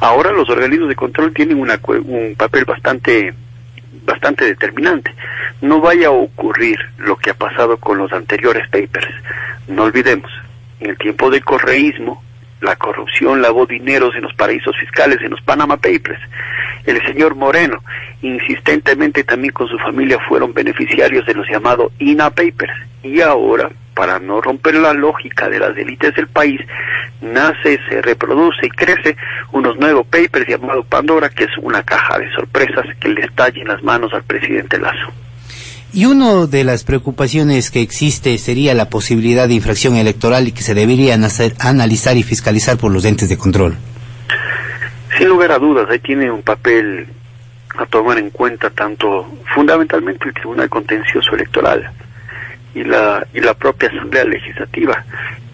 Ahora 0.00 0.32
los 0.32 0.48
organismos 0.50 0.88
de 0.88 0.96
control 0.96 1.32
tienen 1.32 1.60
una, 1.60 1.78
un 1.86 2.34
papel 2.36 2.64
bastante 2.64 3.32
bastante 4.04 4.44
determinante. 4.44 5.14
No 5.60 5.80
vaya 5.80 6.08
a 6.08 6.12
ocurrir 6.12 6.78
lo 6.98 7.16
que 7.16 7.30
ha 7.30 7.34
pasado 7.34 7.76
con 7.76 7.98
los 7.98 8.12
anteriores 8.12 8.66
papers. 8.68 9.08
No 9.68 9.84
olvidemos, 9.84 10.30
en 10.80 10.90
el 10.90 10.98
tiempo 10.98 11.30
del 11.30 11.44
correísmo, 11.44 12.22
la 12.60 12.76
corrupción 12.76 13.42
lavó 13.42 13.66
dineros 13.66 14.14
en 14.14 14.22
los 14.22 14.34
paraísos 14.34 14.76
fiscales, 14.78 15.18
en 15.22 15.30
los 15.30 15.40
Panama 15.42 15.76
Papers. 15.76 16.20
El 16.84 17.00
señor 17.06 17.34
Moreno, 17.34 17.82
insistentemente 18.22 19.24
también 19.24 19.52
con 19.52 19.68
su 19.68 19.78
familia, 19.78 20.18
fueron 20.28 20.54
beneficiarios 20.54 21.26
de 21.26 21.34
los 21.34 21.48
llamados 21.48 21.92
INA 21.98 22.30
Papers. 22.30 22.72
Y 23.02 23.20
ahora, 23.20 23.70
para 23.94 24.18
no 24.18 24.40
romper 24.40 24.76
la 24.76 24.92
lógica 24.92 25.48
de 25.48 25.58
las 25.58 25.76
élites 25.76 26.14
del 26.14 26.28
país, 26.28 26.60
nace, 27.20 27.78
se 27.88 28.02
reproduce 28.02 28.66
y 28.66 28.70
crece 28.70 29.16
unos 29.52 29.76
nuevos 29.76 30.06
papers 30.06 30.48
llamados 30.48 30.86
Pandora, 30.86 31.28
que 31.28 31.44
es 31.44 31.58
una 31.58 31.82
caja 31.82 32.18
de 32.18 32.30
sorpresas 32.32 32.86
que 33.00 33.08
le 33.08 33.22
estalla 33.22 33.60
en 33.60 33.68
las 33.68 33.82
manos 33.82 34.12
al 34.14 34.24
presidente 34.24 34.78
Lazo. 34.78 35.12
Y 35.92 36.04
una 36.04 36.46
de 36.46 36.64
las 36.64 36.84
preocupaciones 36.84 37.70
que 37.70 37.80
existe 37.80 38.36
sería 38.38 38.74
la 38.74 38.90
posibilidad 38.90 39.48
de 39.48 39.54
infracción 39.54 39.96
electoral 39.96 40.46
y 40.48 40.52
que 40.52 40.62
se 40.62 40.74
debería 40.74 41.14
hacer, 41.14 41.54
analizar 41.60 42.16
y 42.16 42.22
fiscalizar 42.22 42.76
por 42.76 42.92
los 42.92 43.04
entes 43.04 43.28
de 43.28 43.38
control. 43.38 43.76
Sin 45.16 45.28
lugar 45.28 45.52
a 45.52 45.58
dudas, 45.58 45.88
ahí 45.90 45.98
tiene 45.98 46.30
un 46.30 46.42
papel 46.42 47.08
a 47.78 47.86
tomar 47.86 48.18
en 48.18 48.30
cuenta 48.30 48.70
tanto 48.70 49.26
fundamentalmente 49.54 50.28
el 50.28 50.34
Tribunal 50.34 50.68
Contencioso 50.68 51.34
Electoral 51.34 51.90
y 52.74 52.84
la, 52.84 53.26
y 53.34 53.40
la 53.40 53.54
propia 53.54 53.88
Asamblea 53.88 54.24
Legislativa. 54.24 55.04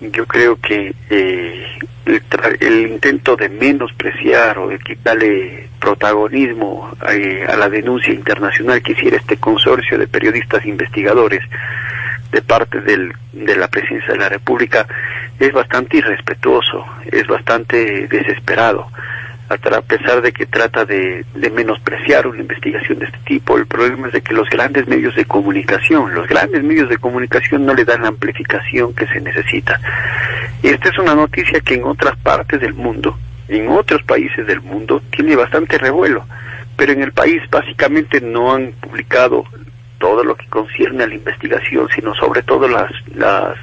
Yo 0.00 0.26
creo 0.26 0.56
que 0.60 0.94
eh, 1.10 1.78
el, 2.06 2.86
intento 2.86 3.36
de 3.36 3.48
menospreciar 3.48 4.58
o 4.58 4.68
de 4.68 4.78
quitarle 4.78 5.68
protagonismo 5.80 6.90
eh, 7.10 7.46
a 7.48 7.56
la 7.56 7.68
denuncia 7.68 8.12
internacional 8.12 8.82
que 8.82 8.92
hiciera 8.92 9.16
este 9.16 9.36
consorcio 9.36 9.96
de 9.98 10.06
periodistas 10.06 10.64
investigadores 10.66 11.42
de 12.30 12.42
parte 12.42 12.80
del, 12.80 13.12
de 13.32 13.56
la 13.56 13.68
presidencia 13.68 14.12
de 14.12 14.18
la 14.18 14.28
República 14.28 14.86
es 15.38 15.52
bastante 15.52 15.98
irrespetuoso, 15.98 16.84
es 17.10 17.26
bastante 17.26 18.06
desesperado. 18.08 18.88
A 19.48 19.82
pesar 19.82 20.22
de 20.22 20.32
que 20.32 20.46
trata 20.46 20.84
de, 20.84 21.24
menospreciar 21.52 22.26
una 22.26 22.40
investigación 22.40 22.98
de 22.98 23.06
este 23.06 23.18
tipo, 23.26 23.56
el 23.56 23.66
problema 23.66 24.06
es 24.08 24.14
de 24.14 24.22
que 24.22 24.34
los 24.34 24.48
grandes 24.48 24.86
medios 24.86 25.14
de 25.14 25.24
comunicación, 25.24 26.14
los 26.14 26.26
grandes 26.26 26.62
medios 26.62 26.88
de 26.88 26.98
comunicación 26.98 27.66
no 27.66 27.74
le 27.74 27.84
dan 27.84 28.02
la 28.02 28.08
amplificación 28.08 28.94
que 28.94 29.06
se 29.06 29.20
necesita. 29.20 29.78
Esta 30.62 30.88
es 30.88 30.98
una 30.98 31.14
noticia 31.14 31.60
que 31.60 31.74
en 31.74 31.84
otras 31.84 32.16
partes 32.18 32.60
del 32.60 32.74
mundo, 32.74 33.18
en 33.48 33.68
otros 33.68 34.02
países 34.02 34.46
del 34.46 34.62
mundo, 34.62 35.02
tiene 35.10 35.36
bastante 35.36 35.78
revuelo, 35.78 36.24
pero 36.76 36.92
en 36.92 37.02
el 37.02 37.12
país 37.12 37.42
básicamente 37.50 38.20
no 38.20 38.54
han 38.54 38.72
publicado 38.72 39.44
todo 39.98 40.24
lo 40.24 40.36
que 40.36 40.46
concierne 40.48 41.04
a 41.04 41.06
la 41.06 41.14
investigación, 41.14 41.88
sino 41.94 42.14
sobre 42.14 42.42
todo 42.42 42.66
las, 42.66 42.90
las 43.14 43.56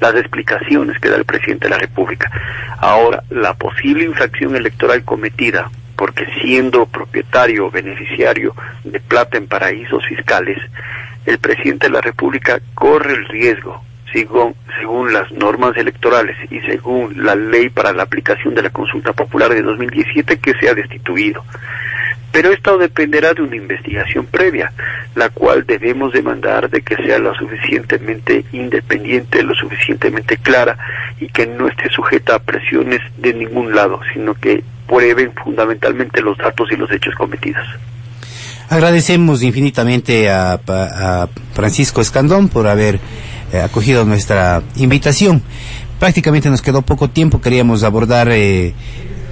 las 0.00 0.14
explicaciones 0.14 0.98
que 0.98 1.08
da 1.08 1.16
el 1.16 1.24
presidente 1.24 1.66
de 1.66 1.70
la 1.70 1.78
República. 1.78 2.30
Ahora, 2.78 3.22
la 3.30 3.54
posible 3.54 4.04
infracción 4.04 4.56
electoral 4.56 5.04
cometida 5.04 5.70
porque 5.98 6.26
siendo 6.40 6.86
propietario 6.86 7.66
o 7.66 7.70
beneficiario 7.70 8.54
de 8.84 9.00
plata 9.00 9.36
en 9.36 9.48
paraísos 9.48 10.06
fiscales, 10.06 10.58
el 11.26 11.38
presidente 11.38 11.88
de 11.88 11.92
la 11.92 12.00
República 12.00 12.60
corre 12.74 13.14
el 13.14 13.26
riesgo, 13.26 13.82
según, 14.12 14.54
según 14.78 15.12
las 15.12 15.30
normas 15.32 15.76
electorales 15.76 16.36
y 16.50 16.60
según 16.60 17.24
la 17.24 17.34
ley 17.34 17.68
para 17.68 17.92
la 17.92 18.04
aplicación 18.04 18.54
de 18.54 18.62
la 18.62 18.70
consulta 18.70 19.12
popular 19.12 19.52
de 19.52 19.62
2017, 19.62 20.38
que 20.38 20.54
sea 20.54 20.72
destituido. 20.72 21.44
Pero 22.30 22.52
esto 22.52 22.76
dependerá 22.76 23.32
de 23.32 23.42
una 23.42 23.56
investigación 23.56 24.26
previa, 24.26 24.72
la 25.14 25.30
cual 25.30 25.64
debemos 25.66 26.12
demandar 26.12 26.68
de 26.68 26.82
que 26.82 26.96
sea 26.96 27.18
lo 27.18 27.34
suficientemente 27.34 28.44
independiente, 28.52 29.42
lo 29.42 29.54
suficientemente 29.54 30.36
clara 30.36 30.76
y 31.20 31.28
que 31.28 31.46
no 31.46 31.68
esté 31.68 31.88
sujeta 31.88 32.34
a 32.34 32.38
presiones 32.38 33.00
de 33.16 33.32
ningún 33.32 33.74
lado, 33.74 34.00
sino 34.12 34.34
que 34.34 34.62
prueben 34.86 35.32
fundamentalmente 35.32 36.20
los 36.20 36.36
datos 36.36 36.70
y 36.70 36.76
los 36.76 36.90
hechos 36.90 37.14
cometidos. 37.14 37.66
Agradecemos 38.68 39.42
infinitamente 39.42 40.28
a, 40.30 41.28
Francisco 41.54 42.00
Escandón 42.00 42.48
por 42.48 42.68
haber 42.68 43.00
eh, 43.52 43.60
acogido 43.60 44.04
nuestra 44.04 44.62
invitación. 44.76 45.42
Prácticamente 45.98 46.50
nos 46.50 46.62
quedó 46.62 46.82
poco 46.82 47.08
tiempo, 47.08 47.40
queríamos 47.40 47.82
abordar 47.82 48.28
eh, 48.30 48.74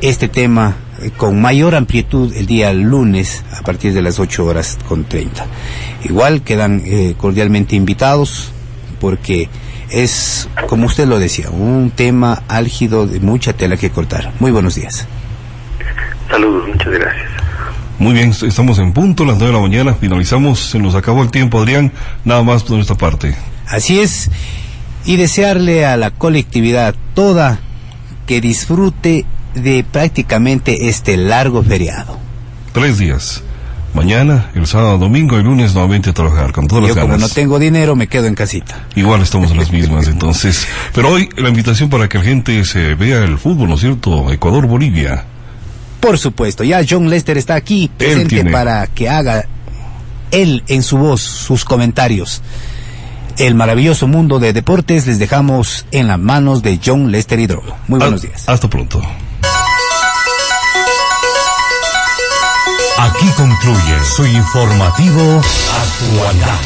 este 0.00 0.28
tema 0.28 0.74
con 1.16 1.40
mayor 1.40 1.74
amplitud 1.74 2.32
el 2.34 2.46
día 2.46 2.72
lunes 2.72 3.44
a 3.56 3.62
partir 3.62 3.92
de 3.92 4.02
las 4.02 4.18
8 4.18 4.44
horas 4.44 4.78
con 4.88 5.04
30. 5.04 5.46
Igual 6.04 6.42
quedan 6.42 6.82
eh, 6.84 7.14
cordialmente 7.16 7.76
invitados 7.76 8.52
porque 9.00 9.48
es, 9.90 10.48
como 10.68 10.86
usted 10.86 11.06
lo 11.06 11.18
decía, 11.18 11.50
un 11.50 11.90
tema 11.90 12.42
álgido 12.48 13.06
de 13.06 13.20
mucha 13.20 13.52
tela 13.52 13.76
que 13.76 13.90
cortar. 13.90 14.32
Muy 14.40 14.50
buenos 14.50 14.74
días. 14.74 15.06
Saludos, 16.30 16.68
muchas 16.68 16.92
gracias. 16.92 17.30
Muy 17.98 18.12
bien, 18.12 18.30
estamos 18.30 18.78
en 18.78 18.92
punto, 18.92 19.24
las 19.24 19.38
9 19.38 19.46
de 19.46 19.52
la 19.58 19.62
mañana, 19.62 19.94
finalizamos, 19.94 20.60
se 20.60 20.78
nos 20.78 20.94
acabó 20.94 21.22
el 21.22 21.30
tiempo, 21.30 21.58
Adrián, 21.58 21.92
nada 22.24 22.42
más 22.42 22.62
por 22.62 22.72
nuestra 22.72 22.96
parte. 22.96 23.34
Así 23.66 24.00
es, 24.00 24.30
y 25.06 25.16
desearle 25.16 25.86
a 25.86 25.96
la 25.96 26.10
colectividad 26.10 26.94
toda 27.14 27.60
que 28.26 28.40
disfrute 28.42 29.24
de 29.56 29.84
prácticamente 29.84 30.88
este 30.88 31.16
largo 31.16 31.62
feriado. 31.62 32.18
Tres 32.72 32.98
días. 32.98 33.42
Mañana, 33.94 34.50
el 34.54 34.66
sábado, 34.66 34.98
domingo 34.98 35.40
y 35.40 35.42
lunes 35.42 35.72
nuevamente 35.72 36.10
a 36.10 36.12
trabajar 36.12 36.52
con 36.52 36.66
todas 36.66 36.88
Yo 36.88 36.94
las 36.94 37.04
como 37.04 37.16
no 37.16 37.28
tengo 37.30 37.58
dinero 37.58 37.96
me 37.96 38.08
quedo 38.08 38.26
en 38.26 38.34
casita. 38.34 38.84
Igual 38.94 39.22
estamos 39.22 39.50
en 39.50 39.56
las 39.56 39.72
mismas 39.72 40.06
entonces. 40.06 40.68
Pero 40.92 41.10
hoy 41.10 41.30
la 41.36 41.48
invitación 41.48 41.88
para 41.88 42.06
que 42.06 42.18
la 42.18 42.24
gente 42.24 42.62
se 42.66 42.94
vea 42.94 43.24
el 43.24 43.38
fútbol, 43.38 43.70
¿no 43.70 43.76
es 43.76 43.80
cierto? 43.80 44.30
Ecuador-Bolivia. 44.30 45.24
Por 46.00 46.18
supuesto, 46.18 46.62
ya 46.62 46.82
John 46.88 47.08
Lester 47.08 47.38
está 47.38 47.54
aquí 47.54 47.90
presente 47.96 48.44
para 48.50 48.86
que 48.86 49.08
haga 49.08 49.46
él 50.30 50.62
en 50.68 50.82
su 50.82 50.98
voz 50.98 51.22
sus 51.22 51.64
comentarios. 51.64 52.42
El 53.38 53.54
maravilloso 53.54 54.06
mundo 54.06 54.38
de 54.38 54.52
deportes 54.52 55.06
les 55.06 55.18
dejamos 55.18 55.86
en 55.90 56.08
las 56.08 56.18
manos 56.18 56.62
de 56.62 56.78
John 56.84 57.10
Lester 57.10 57.40
Hidrogo. 57.40 57.76
Muy 57.88 57.98
buenos 57.98 58.22
días. 58.22 58.44
Hasta 58.46 58.68
pronto. 58.68 59.02
Aquí 62.98 63.28
concluye 63.36 64.04
su 64.04 64.24
informativo 64.24 65.40
actualidad. 65.40 66.60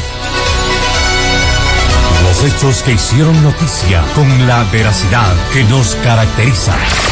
Los 2.23 2.43
hechos 2.45 2.83
que 2.83 2.93
hicieron 2.93 3.43
noticia 3.43 4.01
con 4.15 4.47
la 4.47 4.63
veracidad 4.71 5.35
que 5.51 5.65
nos 5.65 5.95
caracteriza. 5.95 6.73